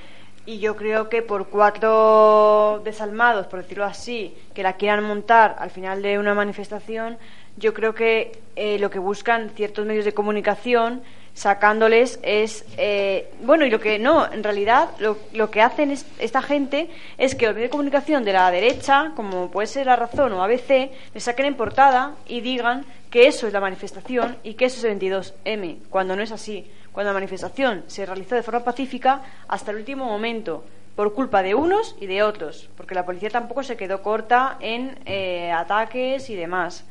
[0.48, 5.70] y yo creo que por cuatro desalmados, por decirlo así, que la quieran montar al
[5.70, 7.18] final de una manifestación,
[7.58, 11.02] yo creo que eh, lo que buscan ciertos medios de comunicación
[11.34, 16.42] sacándoles es eh, bueno y lo que no en realidad lo, que hacen es- esta
[16.42, 20.34] gente es que los medios de comunicación de la derecha como puede ser la razón
[20.34, 24.66] o ABC le saquen en portada y digan que eso es la manifestación y que
[24.66, 28.64] eso es el 22M cuando no es así cuando la manifestación se realizó de forma
[28.64, 30.66] pacífica hasta el último momento
[30.96, 34.98] por culpa de unos y de otros porque la policía tampoco se quedó corta en
[35.06, 36.86] eh, ataques y demás.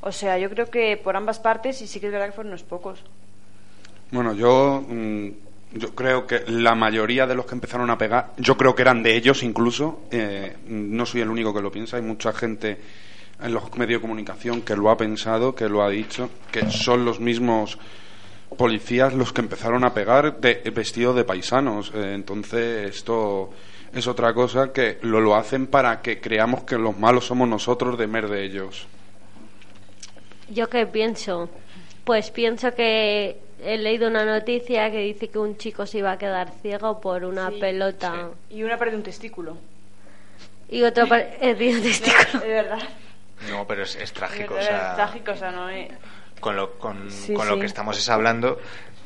[0.00, 2.52] O sea yo creo que por ambas partes y sí que es verdad que fueron
[2.52, 3.04] unos pocos.
[4.10, 5.28] Bueno, yo, mm,
[5.74, 9.02] yo creo que la mayoría de los que empezaron a pegar, yo creo que eran
[9.02, 12.78] de ellos incluso, eh, no soy el único que lo piensa, hay mucha gente
[13.42, 17.04] en los medios de comunicación que lo ha pensado, que lo ha dicho, que son
[17.04, 17.78] los mismos
[18.56, 21.92] policías los que empezaron a pegar de, vestidos de paisanos.
[21.94, 23.50] Eh, entonces, esto
[23.92, 27.98] es otra cosa que lo, lo hacen para que creamos que los malos somos nosotros
[27.98, 28.86] de mer de ellos.
[30.48, 31.48] ¿Yo qué pienso?
[32.04, 36.18] Pues pienso que he leído una noticia que dice que un chico se iba a
[36.18, 39.56] quedar ciego por una Sí, pelota y una perdió un testículo
[40.68, 42.40] y otro pa- eh, un testículo.
[42.42, 42.78] de verdad
[43.50, 44.54] No, pero es, es trágico.
[44.54, 45.88] O sea, es trágico o sea no eh.
[46.40, 47.60] Con lo, con, Sí, con lo sí.
[47.60, 48.58] que estamos es hablando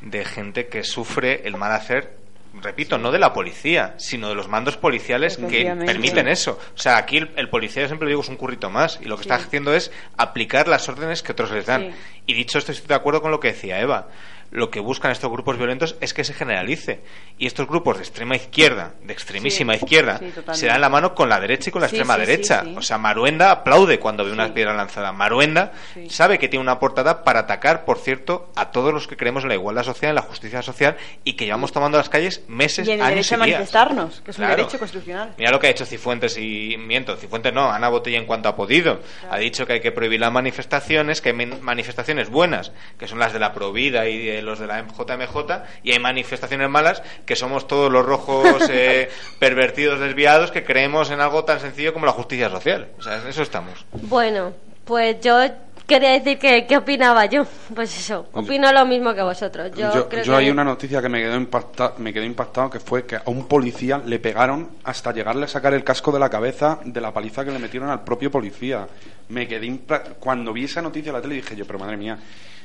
[0.02, 2.16] de gente que sufre el mal hacer,
[2.61, 6.59] repito, no de la policía, sino de los mandos policiales que permiten eso.
[6.74, 9.06] O sea, aquí el, el policía, yo siempre lo digo, es un currito más y
[9.06, 9.28] lo que Sí.
[9.31, 11.90] está haciendo es aplicar las órdenes que otros les dan.
[11.90, 11.94] Sí.
[12.27, 14.09] Y dicho esto, estoy de acuerdo con lo que decía Eva.
[14.55, 17.01] Lo que buscan estos grupos violentos es que se generalice.
[17.39, 21.12] Y estos grupos de extrema izquierda, de extremísima Sí, izquierda, sí, se dan la mano
[21.12, 22.62] con la derecha y con la Sí, extrema derecha.
[22.76, 25.10] O sea, Maruenda aplaude cuando ve una piedra lanzada.
[25.10, 25.72] Maruenda
[26.09, 29.48] sabe que tiene una portada para atacar, por cierto, a todos los que creemos en
[29.48, 32.93] la igualdad social, en la justicia social y que llevamos tomando las calles meses, y
[32.93, 33.59] en el años derecho a y días.
[33.59, 34.56] manifestarnos que es un Claro.
[34.56, 38.26] derecho constitucional Mira lo que ha hecho Cifuentes y miento, Cifuentes no, Ana Botella en
[38.26, 39.01] cuanto ha podido.
[39.28, 42.70] Ha dicho que hay que prohibir las manifestaciones, que hay manifestaciones buenas,
[43.01, 45.36] que son las de la Provida y de los de la JMJ,
[45.82, 51.20] y hay manifestaciones malas, que somos todos los rojos eh, pervertidos, desviados, que creemos en
[51.20, 52.88] algo tan sencillo como la justicia social.
[52.98, 53.84] O sea, en eso estamos.
[53.92, 54.52] Bueno,
[54.84, 55.40] pues yo
[55.86, 57.47] quería decir que qué opinaba yo.
[57.74, 59.70] Pues eso, opino lo mismo que vosotros.
[59.77, 62.70] Yo, Yo, creo yo que hay una noticia que me quedó, impacta, me quedó impactado
[62.70, 66.19] que fue que a un policía le pegaron hasta llegarle a sacar el casco de
[66.19, 68.86] la cabeza de la paliza que le metieron al propio policía.
[69.28, 69.81] Me quedé
[70.19, 72.19] cuando vi esa noticia en la tele dije yo, pero madre mía,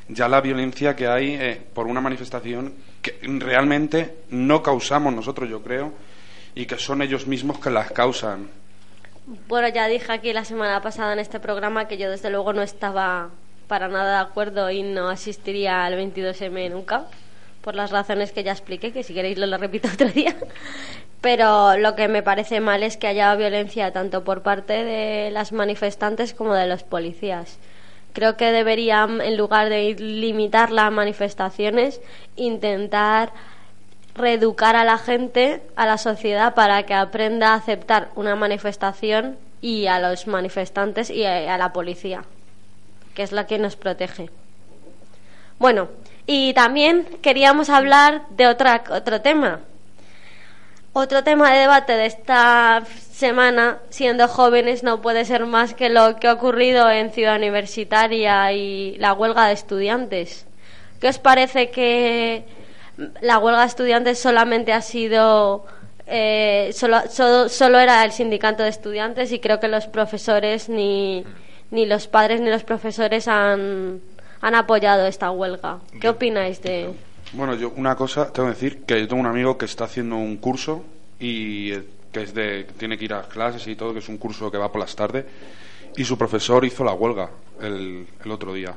[0.09, 5.61] ya la violencia que hay eh, por una manifestación que realmente no causamos nosotros, yo
[5.61, 5.93] creo,
[6.55, 8.49] y que son ellos mismos que las causan.
[9.47, 12.63] Bueno, ya dije aquí la semana pasada en este programa que yo desde luego no
[12.63, 13.29] estaba
[13.67, 17.05] para nada de acuerdo y no asistiría al 22M nunca,
[17.61, 20.35] por las razones que ya expliqué, que si queréis lo, lo repito otro día.
[21.21, 25.51] Pero lo que me parece mal es que haya violencia tanto por parte de las
[25.51, 27.59] manifestantes como de los policías.
[28.13, 32.01] Creo que deberían, en lugar de limitar las manifestaciones,
[32.35, 33.31] intentar
[34.19, 39.87] reeducar a la gente, a la sociedad, para que aprenda a aceptar una manifestación y
[39.87, 42.23] a los manifestantes y a, la policía,
[43.15, 44.29] que es la que nos protege.
[45.57, 45.89] Bueno,
[46.25, 49.61] y también queríamos hablar de otra, otro tema.
[50.93, 56.15] Otro tema de debate de esta semana, siendo jóvenes, no puede ser más que lo
[56.15, 60.45] que ha ocurrido en Ciudad Universitaria y la huelga de estudiantes.
[60.99, 62.43] ¿Qué os parece que
[63.21, 65.65] la huelga de estudiantes solamente ha sido
[66.07, 71.23] eh, solo, solo, solo era el sindicato de estudiantes y creo que los profesores ni,
[71.71, 74.01] ni los padres ni los profesores han,
[74.41, 75.79] han apoyado esta huelga.
[76.01, 76.89] ¿Qué opináis de...?
[77.33, 80.15] Bueno, yo una cosa, tengo que decir que yo tengo un amigo que está haciendo
[80.15, 80.83] un curso
[81.19, 84.17] y eh, que es de tiene que ir a clases y todo, que es un
[84.17, 85.25] curso que va por las tardes
[85.95, 87.29] y su profesor hizo la huelga
[87.61, 88.73] el, el otro día.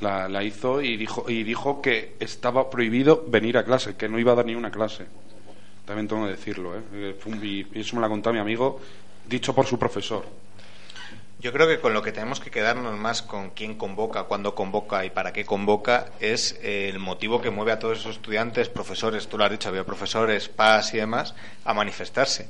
[0.00, 4.18] La, la hizo y dijo y dijo que estaba prohibido venir a clase, que no
[4.18, 5.06] iba a dar ni una clase.
[5.86, 6.82] También tengo que decirlo, ¿eh?
[6.92, 8.80] Eh, y eso me lo ha contado mi amigo,
[9.26, 10.26] dicho por su profesor.
[11.38, 15.04] Yo creo que con lo que tenemos que quedarnos más con quién convoca, cuándo convoca
[15.04, 19.28] y para qué convoca es eh, el motivo que mueve a todos esos estudiantes, profesores,
[19.28, 22.48] tú lo has dicho, había profesores, PAS y demás, a manifestarse.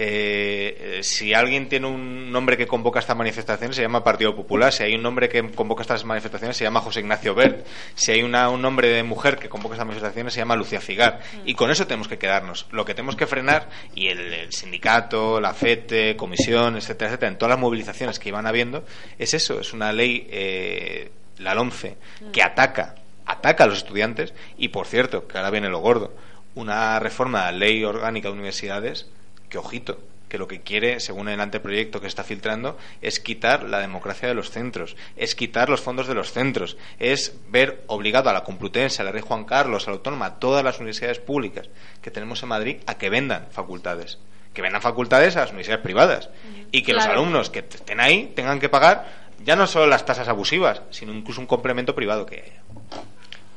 [0.00, 4.72] Eh, eh, si alguien tiene un nombre que convoca estas manifestaciones se llama Partido Popular,
[4.72, 7.66] si hay un nombre que convoca estas manifestaciones se llama José Ignacio Bert,
[7.96, 11.18] si hay una- un nombre de mujer que convoca estas manifestaciones se llama Lucía Cigar.
[11.44, 12.66] Y con eso tenemos que quedarnos.
[12.70, 17.38] Lo que tenemos que frenar, y el, el sindicato, la FETE, comisión, etcétera, etcétera, en
[17.38, 18.84] todas las movilizaciones que iban habiendo,
[19.18, 21.96] es eso, es una ley, eh, la LOMCE,
[22.32, 22.94] que ataca,
[23.26, 26.14] ataca a los estudiantes y, por cierto, que ahora viene lo gordo,
[26.54, 29.08] una reforma de la ley orgánica de universidades
[29.48, 29.98] que ojito,
[30.28, 34.34] que lo que quiere, según el anteproyecto que está filtrando, es quitar la democracia de
[34.34, 39.02] los centros, es quitar los fondos de los centros, es ver obligado a la Complutense,
[39.02, 41.68] a la Rey Juan Carlos, a la Autónoma, a todas las universidades públicas
[42.02, 44.18] que tenemos en Madrid a que vendan facultades,
[44.52, 46.30] que vendan facultades a las universidades privadas.
[46.70, 50.28] Y que los alumnos que estén ahí tengan que pagar ya no solo las tasas
[50.28, 52.62] abusivas, sino incluso un complemento privado que haya.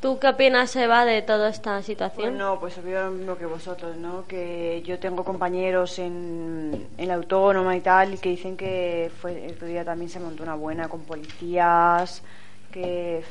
[0.02, 2.32] ¿Tú qué opinas, Eva, de toda esta situación?
[2.32, 4.26] Bueno, pues opino lo mismo que vosotros, ¿no?
[4.28, 9.46] Que yo tengo compañeros en, en la autónoma y tal, y que dicen que fue,
[9.46, 12.24] el otro día también se montó una buena con policías,
[12.72, 13.24] que,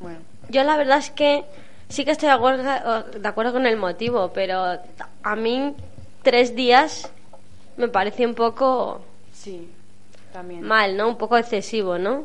[0.00, 0.18] bueno,
[0.48, 1.44] Yo la verdad es que
[1.88, 2.62] sí que estoy de acuerdo,
[3.04, 4.80] de acuerdo con el motivo, pero
[5.22, 5.74] a mí
[6.22, 7.08] tres días
[7.76, 9.00] me parece un poco
[9.32, 9.70] sí,
[10.32, 10.62] también.
[10.62, 11.08] mal, ¿no?
[11.08, 12.24] Un poco excesivo, ¿no?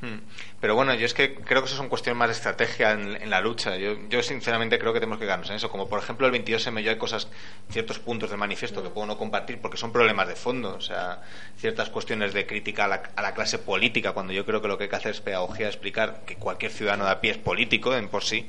[0.00, 0.18] Hmm.
[0.64, 3.42] Pero bueno, yo es que creo que eso son cuestiones más de estrategia en, la
[3.42, 3.76] lucha.
[3.76, 5.68] Yo, yo sinceramente creo que tenemos que quedarnos en eso.
[5.68, 7.28] Como por ejemplo el 22M, yo hay cosas,
[7.68, 10.74] ciertos puntos del manifiesto que puedo no compartir porque son problemas de fondo.
[10.74, 11.20] O sea,
[11.58, 14.78] ciertas cuestiones de crítica a la, a la clase política, cuando yo creo que lo
[14.78, 17.94] que hay que hacer es pedagogía, explicar que cualquier ciudadano de a pie es político
[17.94, 18.48] en por sí.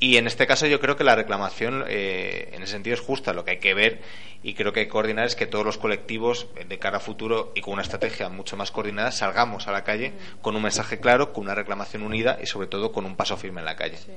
[0.00, 3.32] Y en este caso yo creo que la reclamación eh, en ese sentido es justa.
[3.32, 4.00] Lo que hay que ver
[4.42, 7.00] y creo que hay que coordinar es que todos los colectivos eh, de cara a
[7.00, 11.00] futuro y con una estrategia mucho más coordinada salgamos a la calle con un mensaje
[11.00, 13.96] claro, con una reclamación unida y sobre todo con un paso firme en la calle.
[13.96, 14.12] Sí,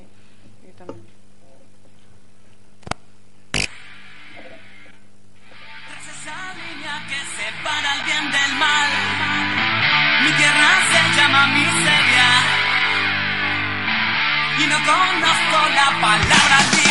[0.68, 1.08] yo también.
[5.90, 8.90] Tras esa línea que separa el bien del mal,
[10.26, 11.71] mi tierra se llama miseria.
[14.62, 16.91] Y no conozco la palabra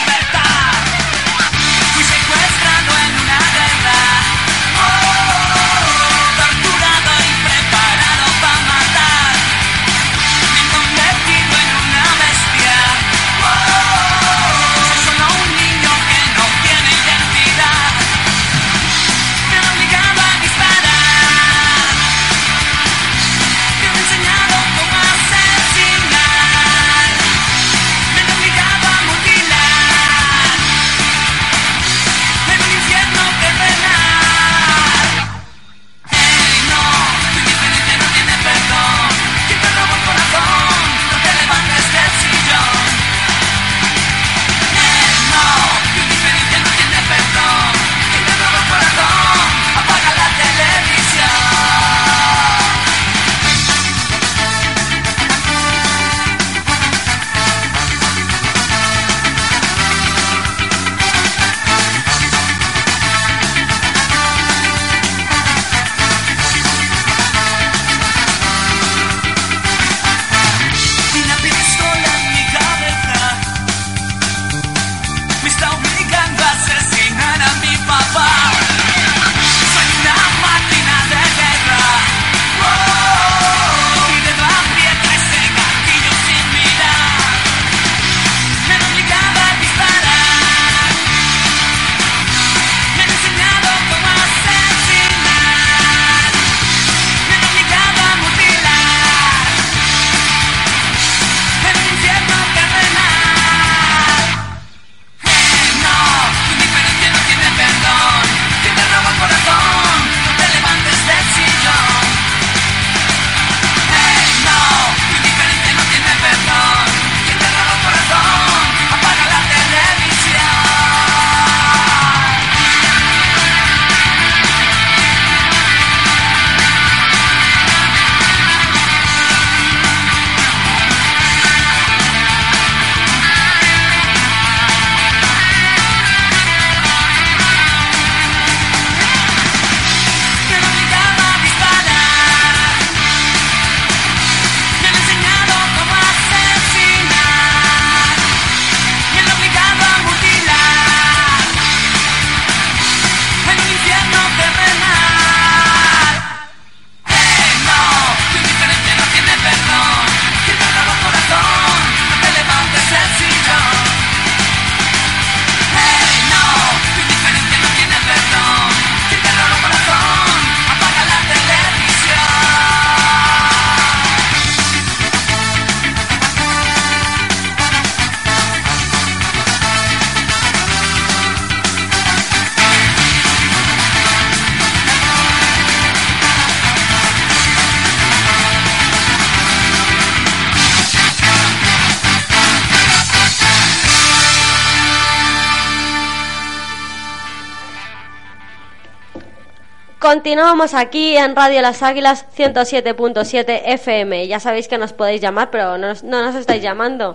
[200.14, 204.26] Continuamos aquí en Radio Las Águilas 107.7 FM.
[204.26, 207.14] Ya sabéis que nos podéis llamar, pero no, nos- no nos estáis llamando.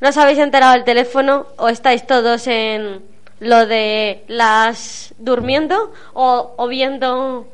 [0.00, 3.04] ¿No os habéis enterado del teléfono o estáis todos en
[3.38, 7.46] lo de las durmiendo o, o viendo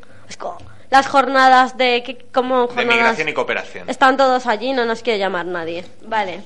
[0.89, 3.91] las jornadas de que- como De jornadas migración y cooperación.
[3.91, 5.85] están todos allí, no nos quiere llamar nadie.
[6.07, 6.41] Vale.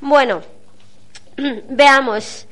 [0.00, 0.40] Bueno,
[1.68, 2.48] veamos.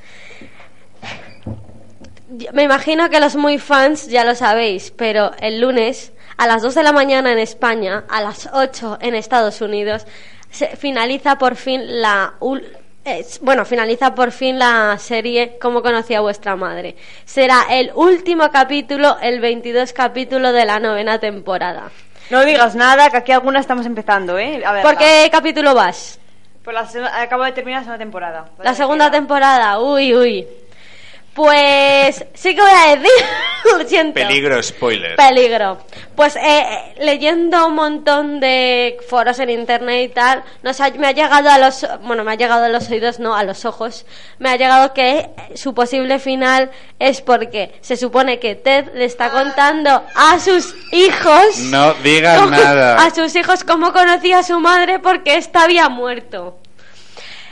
[2.53, 6.75] Me imagino que los muy fans ya lo sabéis, pero el lunes a las 2
[6.75, 10.07] de la mañana en España, a las 8 en Estados Unidos,
[10.51, 12.35] se finaliza por fin la
[13.05, 16.97] es- bueno, finaliza por fin la serie Cómo conocía vuestra madre.
[17.25, 21.91] Será el último capítulo, el 22 capítulo de la novena temporada.
[22.29, 24.63] No digas nada, que aquí algunas estamos empezando, ¿eh?
[24.67, 26.21] A ver, ¿Por qué capítulo vas?
[26.63, 28.45] Pues la acabo de terminar la segunda temporada.
[28.63, 30.47] La segunda temporada, uy, uy.
[31.43, 33.11] Pues sí que voy a decir,
[33.79, 34.15] lo siento.
[34.15, 35.15] Peligro spoiler.
[35.15, 35.79] Peligro.
[36.17, 41.07] Pues eh, eh, leyendo un montón de foros en internet y tal, nos ha- me
[41.07, 44.05] ha llegado a los, bueno, me ha llegado a los oídos, no, a los ojos,
[44.41, 49.31] me ha llegado que su posible final es porque se supone que Ted le está
[49.31, 52.97] contando a sus hijos, No digas cómo- nada.
[52.97, 56.59] a sus hijos cómo conocía a su madre porque ésta había muerto.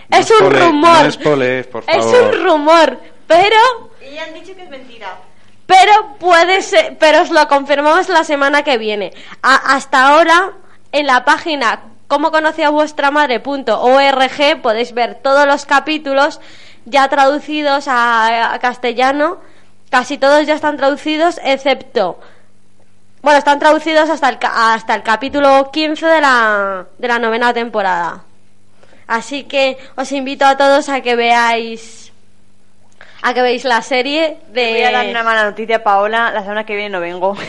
[0.08, 1.04] No es un rumor.
[1.04, 2.34] no spoilees, por Es favor.
[2.34, 3.56] un rumor, pero
[4.10, 5.18] Y han dicho que es mentira.
[5.66, 9.12] pero puede ser, pero os lo confirmamos la semana que viene.
[9.42, 10.52] A- hasta ahora,
[10.92, 16.40] en la página como conocía vuestra madre.org podéis ver todos los capítulos
[16.84, 19.38] ya traducidos a, a castellano.
[19.90, 22.20] Casi todos ya están traducidos, excepto.
[23.22, 28.22] Bueno, están traducidos hasta el, hasta el capítulo 15 de la, de la novena temporada.
[29.08, 32.05] Así que os invito a todos a que veáis
[33.28, 36.30] a que veáis la serie de Te voy a dar una mala noticia, Paola.
[36.30, 37.36] La semana que viene no vengo.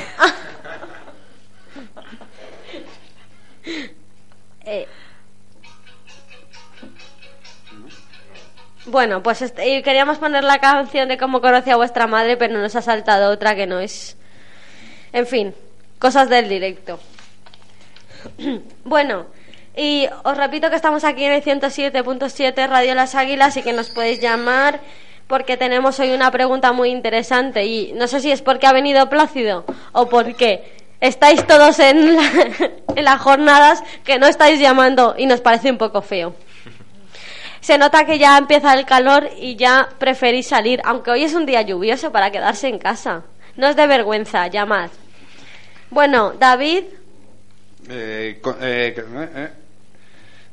[4.66, 4.86] Eh,
[8.86, 12.58] Bueno, pues est- y queríamos poner la canción de cómo conoce a vuestra madre, pero
[12.58, 14.16] nos ha saltado otra que no es.
[15.12, 15.54] En fin,
[16.00, 16.98] cosas del directo.
[18.86, 19.26] bueno,
[19.76, 23.90] y os repito que estamos aquí en el 107.7 Radio Las Águilas y que nos
[23.90, 24.80] podéis llamar
[25.28, 29.10] porque tenemos hoy una pregunta muy interesante y no sé si es porque ha venido
[29.10, 32.50] Plácido o porque estáis todos en, la-
[32.96, 36.36] en las jornadas que no estáis llamando y nos parece un poco feo.
[37.60, 41.46] Se nota que ya empieza el calor y ya preferís salir, aunque hoy es un
[41.46, 43.24] día lluvioso para quedarse en casa.
[43.58, 44.90] No es de vergüenza, llamad.
[45.90, 46.84] Bueno, David,
[47.90, 49.52] Eh, eh, eh,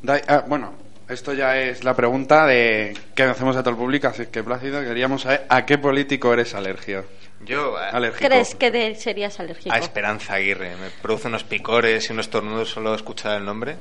[0.06, 0.22] eh.
[0.28, 0.72] Ah, bueno,
[1.08, 4.80] esto ya es la pregunta de que hacemos a todo el público, así que Plácido,
[4.82, 7.04] queríamos saber a qué político eres alergia.
[7.44, 8.26] Yo a, Alérgico.
[8.28, 9.74] ¿crees que serías alérgico?
[9.74, 10.76] a Esperanza Aguirre.
[10.76, 13.76] Me produce unos picores y unos tornudos solo escuchar el nombre.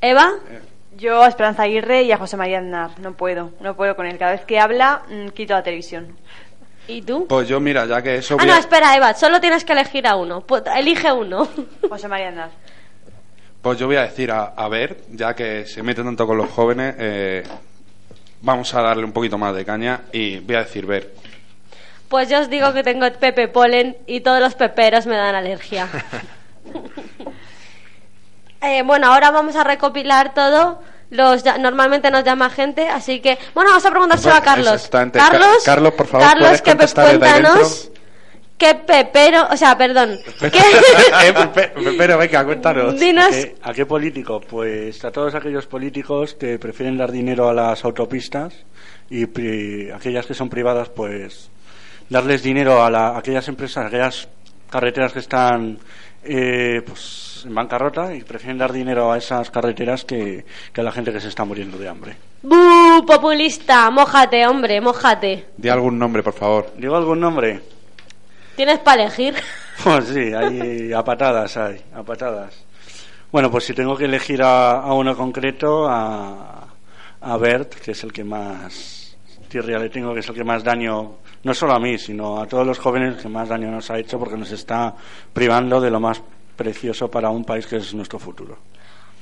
[0.00, 0.32] Eva,
[0.96, 2.98] Yo a Esperanza Aguirre y a José María Aznar.
[2.98, 4.18] No puedo, no puedo con él.
[4.18, 6.16] Cada vez que habla, mm, quito la televisión.
[6.88, 7.26] ¿y tú?
[7.28, 8.36] Pues yo, mira, ya que eso...
[8.40, 10.44] Ah, no, espera, Eva, solo tienes que elegir a uno.
[10.44, 11.48] Pu- Elige uno.
[11.88, 12.50] José María Aznar.
[13.62, 16.50] Pues yo voy a decir a, a ver, ya que se mete tanto con los
[16.50, 17.44] jóvenes, eh,
[18.40, 21.14] vamos a darle un poquito más de caña y voy a decir ver.
[22.08, 25.88] Pues yo os digo que tengo pepe polen y todos los peperos me dan alergia.
[28.64, 30.80] Eh, bueno, ahora vamos a recopilar todo.
[31.10, 33.36] Los, normalmente nos llama gente, así que.
[33.54, 34.88] Bueno, vamos a preguntárselo a Bueno, Carlos.
[35.12, 37.91] Carlos, Carlos, por favor, Carlos, ¿puedes que cuéntanos
[38.62, 39.46] qué pepero.
[39.50, 40.18] O sea, perdón.
[40.38, 40.46] ¿qué-
[41.28, 42.98] Eh, Pepe, Pero venga, cuéntanos.
[43.00, 43.26] Dinos.
[43.26, 44.40] ¿A qué, a qué político?
[44.40, 48.54] Pues a todos aquellos políticos que prefieren dar dinero a las autopistas
[49.10, 51.50] y pri- aquellas que son privadas, pues
[52.08, 54.28] darles dinero a, la- a aquellas empresas, a aquellas
[54.70, 55.78] carreteras que están
[56.24, 60.92] eh, pues en bancarrota y prefieren dar dinero a esas carreteras que, que a la
[60.92, 62.16] gente que se está muriendo de hambre.
[62.42, 63.04] ¡Bu!
[63.06, 65.46] Populista, mójate, hombre, mójate.
[65.56, 66.72] Di algún nombre, por favor.
[66.76, 67.60] ¿Digo algún nombre?
[68.56, 69.34] Tienes para elegir.
[69.82, 72.54] Pues sí, hay a patadas hay, a patadas.
[73.30, 76.66] Bueno, pues si tengo que elegir a, a uno concreto, a,
[77.20, 79.16] a Bert, que es el que más
[79.48, 82.46] tirria le tengo, que es el que más daño, no solo a mí, sino a
[82.46, 84.94] todos los jóvenes que más daño nos ha hecho porque nos está
[85.32, 86.22] privando de lo más
[86.56, 88.58] precioso para un país que es nuestro futuro.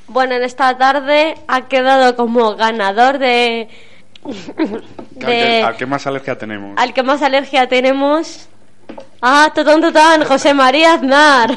[0.06, 3.68] Bueno, en esta tarde ha quedado como ganador de.
[4.24, 4.82] ¿Al
[5.18, 6.74] que, al que más alergia tenemos?
[6.76, 8.48] al que más alergia tenemos.
[9.22, 11.56] Ah, totón, totón, José María Aznar.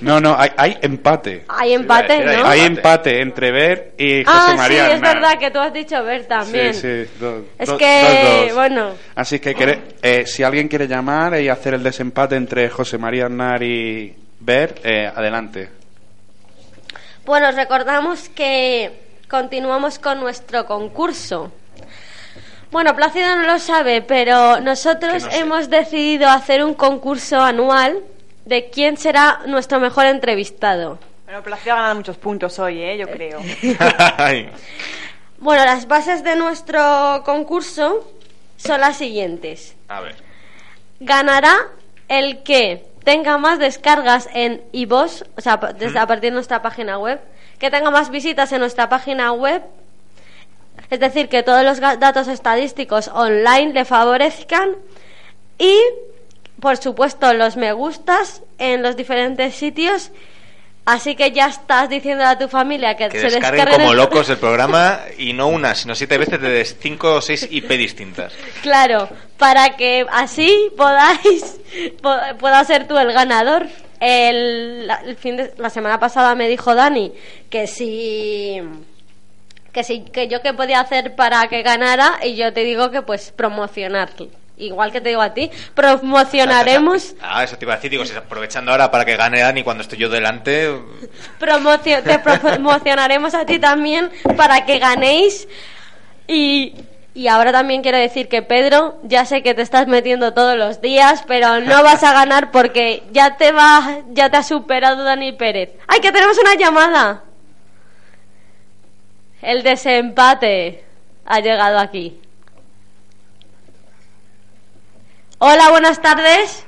[0.00, 1.44] No, no, hay, hay empate.
[1.48, 2.46] Hay empate, era- ¿no?
[2.48, 5.14] Hay empate entre Ver y José Ah, sí, María es Aznar.
[5.16, 6.72] verdad que tú has dicho ver también.
[6.74, 8.54] Sí, sí, do- Es do- que, dos, dos.
[8.54, 12.96] bueno, Así que quere- eh, si alguien quiere llamar y hacer el desempate entre José
[12.98, 15.68] María Aznar y Ver, eh, adelante.
[17.24, 21.52] bueno, recordamos que continuamos con nuestro concurso.
[22.70, 25.38] Bueno, Plácido no lo sabe, pero nosotros sé.
[25.38, 28.02] hemos decidido hacer un concurso anual
[28.44, 30.98] de quién será nuestro mejor entrevistado.
[31.24, 32.98] Bueno, Plácido ha ganado muchos puntos hoy, ¿eh?
[32.98, 33.40] Yo creo.
[35.38, 38.10] Bueno, las bases de nuestro concurso
[38.56, 39.76] son las siguientes.
[39.88, 40.16] a ver.
[40.98, 41.54] ganará
[42.08, 46.98] el que tenga más descargas en iVoox, o sea, desde a partir de nuestra página
[46.98, 47.20] web,
[47.58, 49.62] que tenga más visitas en nuestra página web,
[50.90, 54.70] es decir, que todos los datos estadísticos online le favorezcan
[55.58, 55.76] y,
[56.60, 60.10] por supuesto, los me gustas en los diferentes sitios.
[60.84, 63.96] Así que ya estás diciendo a tu familia que, Que se descarguen descarguen como el-
[63.96, 68.32] locos el programa y no una, sino siete veces de cinco o seis IP distintas.
[68.62, 71.58] Claro, para que así podáis
[72.00, 73.66] po- pueda ser tú el ganador.
[73.98, 74.88] El
[75.18, 77.12] fin de, la semana pasada me dijo Dani
[77.50, 78.60] que si
[79.76, 83.02] que si que yo qué podía hacer para que ganara y yo te digo que
[83.02, 84.08] pues promocionar.
[84.56, 88.16] Igual que te digo a ti, promocionaremos Ah, eso te iba a decir, digo, si
[88.16, 90.70] aprovechando ahora para que gane Dani cuando estoy yo delante.
[91.38, 95.46] promocio- te promocionaremos a ti también para que ganéis
[96.26, 96.74] y,
[97.12, 100.80] y ahora también quiero decir que Pedro, ya sé que te estás metiendo todos los
[100.80, 105.32] días, pero no vas a ganar porque ya te va, ya te ha superado Dani
[105.32, 105.72] Pérez.
[105.86, 107.24] ¡Ay, que tenemos una llamada!
[109.42, 110.84] El desempate
[111.26, 112.20] ha llegado aquí.
[115.38, 116.66] Hola, buenas tardes.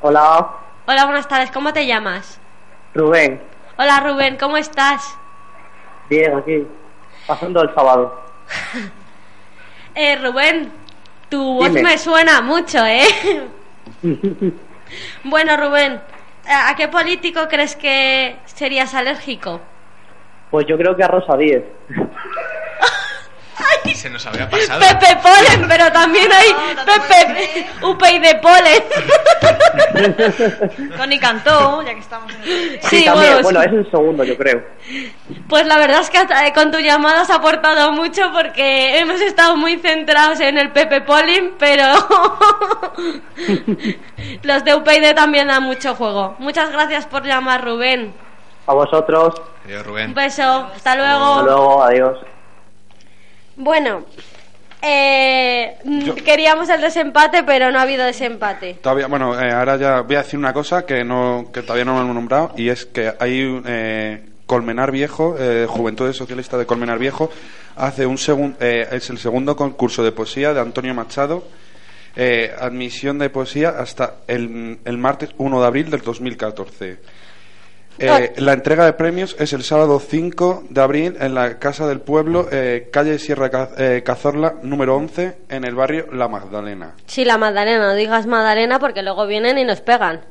[0.00, 0.50] Hola,
[0.86, 1.50] Hola, buenas tardes.
[1.50, 2.38] ¿Cómo te llamas?
[2.94, 3.40] Rubén.
[3.78, 4.36] Hola, Rubén.
[4.36, 5.16] ¿Cómo estás?
[6.10, 6.66] Bien, aquí.
[7.26, 8.22] Pasando el sábado.
[9.96, 10.72] Eh, Rubén,
[11.28, 11.84] tu voz Dime.
[11.84, 13.06] me suena mucho, ¿eh?
[15.22, 16.00] bueno, Rubén,
[16.48, 19.60] ¿a a qué político crees que serías alérgico?
[20.54, 21.64] Pues yo creo que a Rosa 10.
[23.92, 24.78] Se nos había pasado.
[24.80, 26.54] Pepe Polen, pero también hay
[26.86, 28.84] Pepe UPI de Polen.
[30.96, 32.78] Tony cantó, ya que estamos en el...
[32.82, 33.42] sí, también.
[33.42, 34.62] bueno, es el segundo, yo creo.
[35.48, 39.20] pues la verdad es que hasta- eh, con tu llamada has aportado mucho porque hemos
[39.20, 41.84] estado muy centrados en el Pepe Polen, pero
[44.42, 46.36] los de UPyD también dan mucho juego.
[46.38, 48.22] Muchas gracias por llamar, Rubén.
[48.66, 49.34] A vosotros.
[49.64, 50.14] Adiós, Un Rubén.
[50.14, 51.24] beso, hasta luego.
[51.34, 52.18] Hasta luego, adiós.
[53.56, 54.04] Bueno,
[54.82, 55.76] eh,
[56.24, 58.74] queríamos el desempate, pero no ha habido desempate.
[58.82, 61.94] Todavía, bueno, eh, ahora ya voy a decir una cosa que no que todavía no
[61.94, 66.66] me hemos nombrado y es que hay un, eh, Colmenar Viejo, eh, Juventudes Socialistas de
[66.66, 67.30] Colmenar Viejo,
[67.76, 71.44] hace un segun- eh, es el segundo concurso de poesía de Antonio Machado,
[72.16, 76.98] eh, admisión de poesía hasta el, el martes 1 de abril del 2014.
[77.98, 82.00] Eh, la entrega de premios es el sábado 5 de abril en la Casa del
[82.00, 86.94] Pueblo, eh, calle Sierra eh, Cazorla, número 11, en el barrio La Magdalena.
[87.06, 90.22] Sí, la Magdalena, no digas Magdalena porque luego vienen y nos pegan.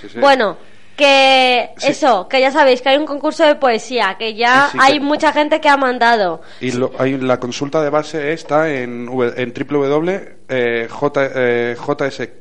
[0.00, 0.18] Sí, sí.
[0.20, 0.56] Bueno,
[0.96, 1.88] que Sí.
[1.92, 5.32] eso, que ya sabéis que hay un concurso de poesía, que ya hay que- mucha
[5.32, 6.40] gente que ha mandado.
[6.60, 9.52] Y lo- hay, la consulta de base está en, en
[10.48, 10.88] eh,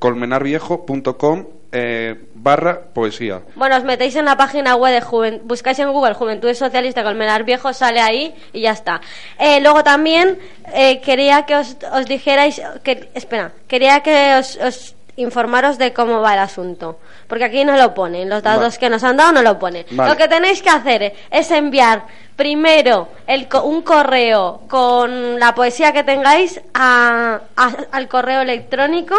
[0.07, 3.41] www.jscolmenarviejo.com eh, barra poesía.
[3.55, 7.43] Bueno, os metéis en la página web de Juven- buscáis en Google Juventudes Socialista Colmenar
[7.43, 9.01] Viejo, sale ahí y ya está.
[9.37, 10.39] Eh, luego también
[10.73, 16.21] eh, quería que os, os dijerais, que, espera, quería que os, os informaros de cómo
[16.21, 18.77] va el asunto, porque aquí no lo ponen, los datos Vale.
[18.79, 19.83] que nos han dado no lo ponen.
[19.91, 20.11] Vale.
[20.11, 22.03] Lo que tenéis que hacer es enviar
[22.35, 29.15] primero el, un correo con la poesía que tengáis a- a- al correo electrónico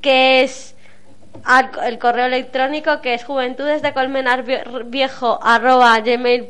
[0.00, 0.74] que es
[1.44, 4.44] al- el correo electrónico que es juventudes de colmenar
[4.86, 6.48] viejo arroba gmail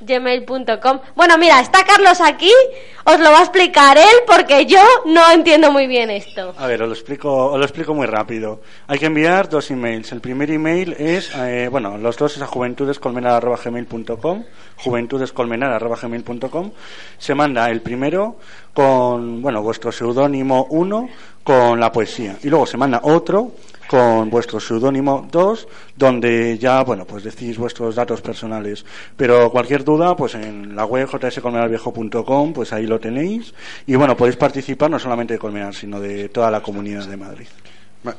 [0.00, 2.50] gmail.com bueno mira está Carlos aquí
[3.06, 6.82] os lo va a explicar él porque yo no entiendo muy bien esto A ver,
[6.82, 8.60] os lo explico, os lo explico muy rápido.
[8.86, 10.10] Hay que enviar dos emails.
[10.12, 14.44] El primer email es, eh, bueno, los dos es a juventudescolmenar.gmail.com,
[14.76, 16.70] juventudescolmenar.gmail.com.
[17.18, 18.36] Se manda el primero
[18.72, 21.08] con, bueno, vuestro seudónimo 1
[21.42, 22.36] con la poesía.
[22.42, 23.52] Y luego se manda otro
[23.88, 28.84] con vuestro seudónimo 2, donde ya, bueno, pues decís vuestros datos personales.
[29.16, 33.54] Pero cualquier duda, pues en la web jscolmenarviejo.com, pues ahí lo tenéis.
[33.86, 37.46] Y bueno, podéis participar no solamente de Colmenar, sino de toda la comunidad de Madrid.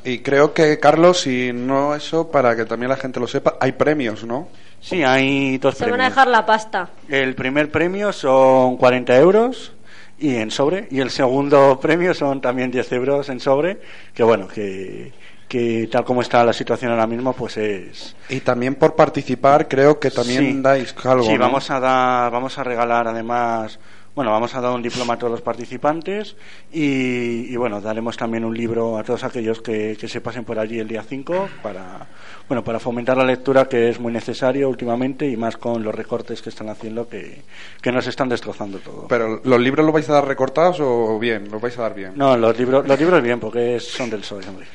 [0.04, 3.74] Y creo que, Carlos, si no eso, para que también la gente lo sepa, hay
[3.74, 4.48] premios, ¿no?
[4.82, 6.12] Sí, hay dos Se van a premios.
[6.12, 6.90] dejar la pasta.
[7.08, 9.74] El primer premio son 40 euros
[10.18, 13.80] y en sobre y el segundo premio son también 10 euros en sobre
[14.14, 15.12] que bueno que,
[15.48, 20.00] que tal como está la situación ahora mismo pues es Y también por participar, creo
[20.00, 20.62] que también Sí.
[20.62, 21.24] dais algo.
[21.26, 21.40] sí ¿no?
[21.40, 23.80] vamos a dar vamos a regalar además
[24.16, 26.36] bueno vamos a dar un diploma a todos los participantes
[26.72, 30.58] y, y, bueno daremos también un libro a todos aquellos que, que se pasen por
[30.58, 32.08] allí el día 5 para
[32.48, 36.42] bueno para fomentar la lectura que es muy necesario últimamente y más con los recortes
[36.42, 37.42] que están haciendo que,
[37.82, 41.50] que nos están destrozando todo Pero, ¿los libros los vais a dar recortados o bien?
[41.52, 42.14] ¿Los vais a dar bien?
[42.16, 44.66] No, los libros, los libros bien, porque son del PSOE, hombre.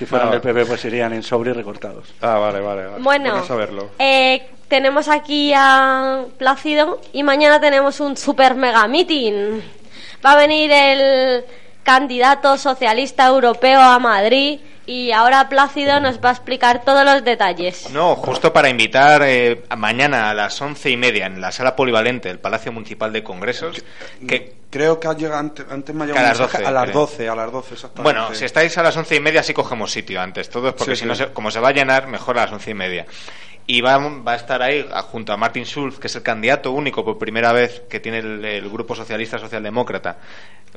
[0.00, 0.30] Si fueran Ah.
[0.32, 2.06] del PP, pues irían en sobre y recortados.
[2.22, 2.86] Ah, vale, vale.
[2.86, 3.02] vale.
[3.02, 3.90] Bueno, Bueno saberlo.
[3.98, 9.60] eh, tenemos aquí a Plácido y mañana tenemos un super mega meeting.
[10.24, 11.44] Va a venir el
[11.82, 17.90] candidato socialista europeo a Madrid y ahora Plácido nos va a explicar todos los detalles.
[17.90, 22.28] No, justo para invitar eh, mañana a las once y media en la sala polivalente
[22.28, 23.84] del Palacio Municipal de Congresos.
[24.26, 26.72] Que, Creo que ha llegado antes, antes me ha llegado a las mensaje 12, a
[26.72, 26.94] las creo.
[27.00, 28.02] 12, a las 12 exactamente.
[28.02, 31.02] bueno, si estáis a las once y media sí cogemos sitio antes, todos, porque Sí,
[31.02, 33.04] si no, se- como se va a llenar, mejor a las once y media.
[33.66, 37.04] Y va, va a estar ahí junto a Martin Schulz, que es el candidato único
[37.04, 40.18] por primera vez que tiene el, el Grupo Socialista Socialdemócrata.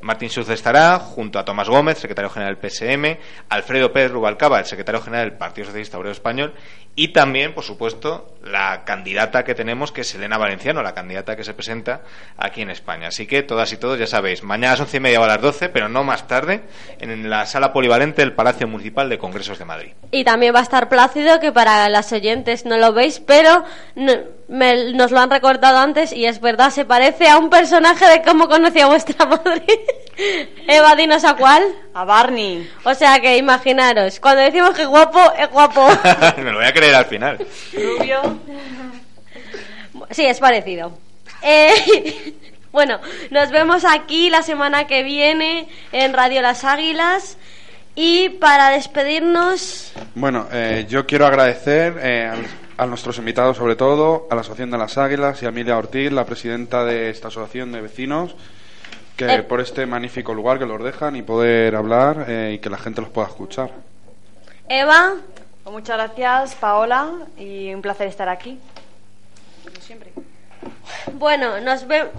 [0.02, 3.18] Martin Schulz estará junto a Tomás Gómez, secretario general del PSM,
[3.50, 6.54] Alfredo Pérez Rubalcaba, el secretario general del Partido Socialista Obrero Español,
[6.96, 11.44] y también, por supuesto, la candidata que tenemos, que es Elena Valenciano, la candidata que
[11.44, 12.02] se presenta
[12.38, 13.08] aquí en España.
[13.08, 15.28] Así que todas y todos ya sabéis, mañana a las once y media o a
[15.28, 16.62] las doce, pero no más tarde,
[17.02, 19.92] en la sala polivalente del Palacio Municipal de Congresos de Madrid.
[20.12, 23.66] Y también va a estar Plácido, que para las oyentes no lo veis, pero
[23.96, 24.14] no-
[24.48, 28.22] me- nos lo han recordado antes y es verdad, se parece a un personaje de
[28.22, 29.64] cómo conocía vuestra madre.
[30.66, 31.64] Eva, dinos a cuál.
[31.94, 32.70] A Barney.
[32.86, 35.90] O sea que imaginaros, cuando decimos que guapo, es guapo.
[36.38, 37.38] Me lo voy a creer al final.
[37.74, 38.40] Rubio.
[40.12, 40.98] Sí, es parecido.
[41.42, 41.74] Eh,
[42.74, 43.00] bueno,
[43.32, 47.38] nos vemos aquí la semana que viene en Radio Las Águilas.
[47.96, 52.26] Y para despedirnos, Bueno, eh, yo quiero agradecer eh,
[52.78, 55.78] a, a nuestros invitados, sobre todo, a la Asociación de las Águilas y a Emilia
[55.78, 58.36] Ortiz, la presidenta de esta asociación de vecinos,
[59.16, 59.44] que Eh.
[59.44, 63.00] por este magnífico lugar que los dejan y poder hablar eh, y que la gente
[63.02, 63.70] los pueda escuchar.
[64.68, 65.14] Eva,
[65.64, 68.58] Pues muchas gracias, Paola, y un placer estar aquí.
[69.64, 70.12] Como siempre.
[71.14, 72.10] Bueno, nos vemos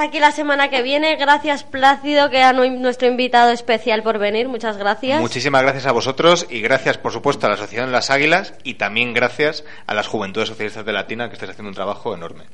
[0.00, 1.16] aquí la semana que viene.
[1.16, 4.48] Gracias, Plácido, que era nu- nuestro invitado especial por venir.
[4.48, 5.20] Muchas gracias.
[5.20, 8.74] Muchísimas gracias a vosotros y gracias, por supuesto, a la Asociación de las Águilas y
[8.74, 12.44] también gracias a las Juventudes Socialistas de Latina que estáis haciendo un trabajo enorme.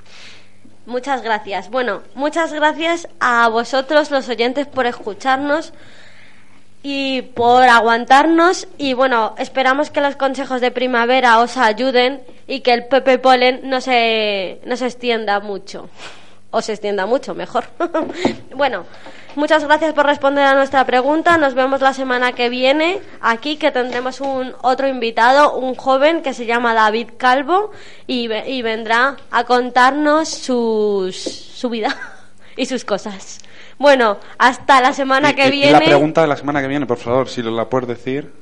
[0.86, 1.69] Muchas gracias.
[1.70, 5.74] Bueno, muchas gracias a vosotros, los oyentes, por escucharnos
[6.82, 8.69] y por aguantarnos.
[8.78, 13.61] Y bueno, esperamos que los consejos de primavera os ayuden y que el Pepe Polen
[13.65, 15.90] no se, no se extienda mucho.
[16.50, 17.64] O se extienda mucho, mejor.
[18.56, 18.84] bueno,
[19.36, 21.36] muchas gracias por responder a nuestra pregunta.
[21.36, 26.32] Nos vemos la semana que viene aquí, que tendremos un otro invitado, un joven que
[26.32, 27.70] se llama David Calvo
[28.06, 31.94] y, y vendrá a contarnos sus, su vida
[32.56, 33.40] y sus cosas.
[33.76, 35.72] Bueno, hasta la semana Y- que y- y viene.
[35.72, 38.32] la pregunta de la semana que viene, por favor, si la puedes decir.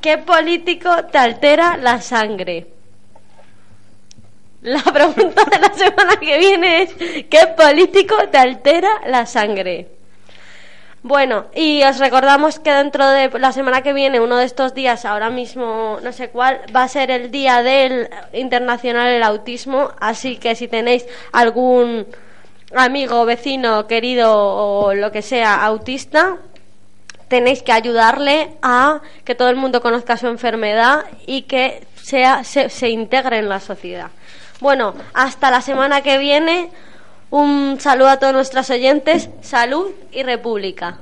[0.00, 2.68] ¿Qué político te altera la sangre?
[4.62, 9.88] La pregunta de la semana que viene es ¿qué político te altera la sangre?
[11.02, 15.06] Bueno, y os recordamos que dentro de la semana que viene, uno de estos días,
[15.06, 20.36] ahora mismo no sé cuál, va a ser el Día del Internacional del Autismo, así
[20.36, 22.06] que si tenéis algún
[22.74, 26.36] amigo, vecino, querido o lo que sea autista,
[27.28, 32.68] tenéis que ayudarle a que todo el mundo conozca su enfermedad y que sea, se,
[32.68, 34.10] se integre en la sociedad.
[34.60, 36.70] Bueno, hasta la semana que viene.
[37.30, 39.30] Un saludo a todos nuestros oyentes.
[39.40, 40.98] Salud y República.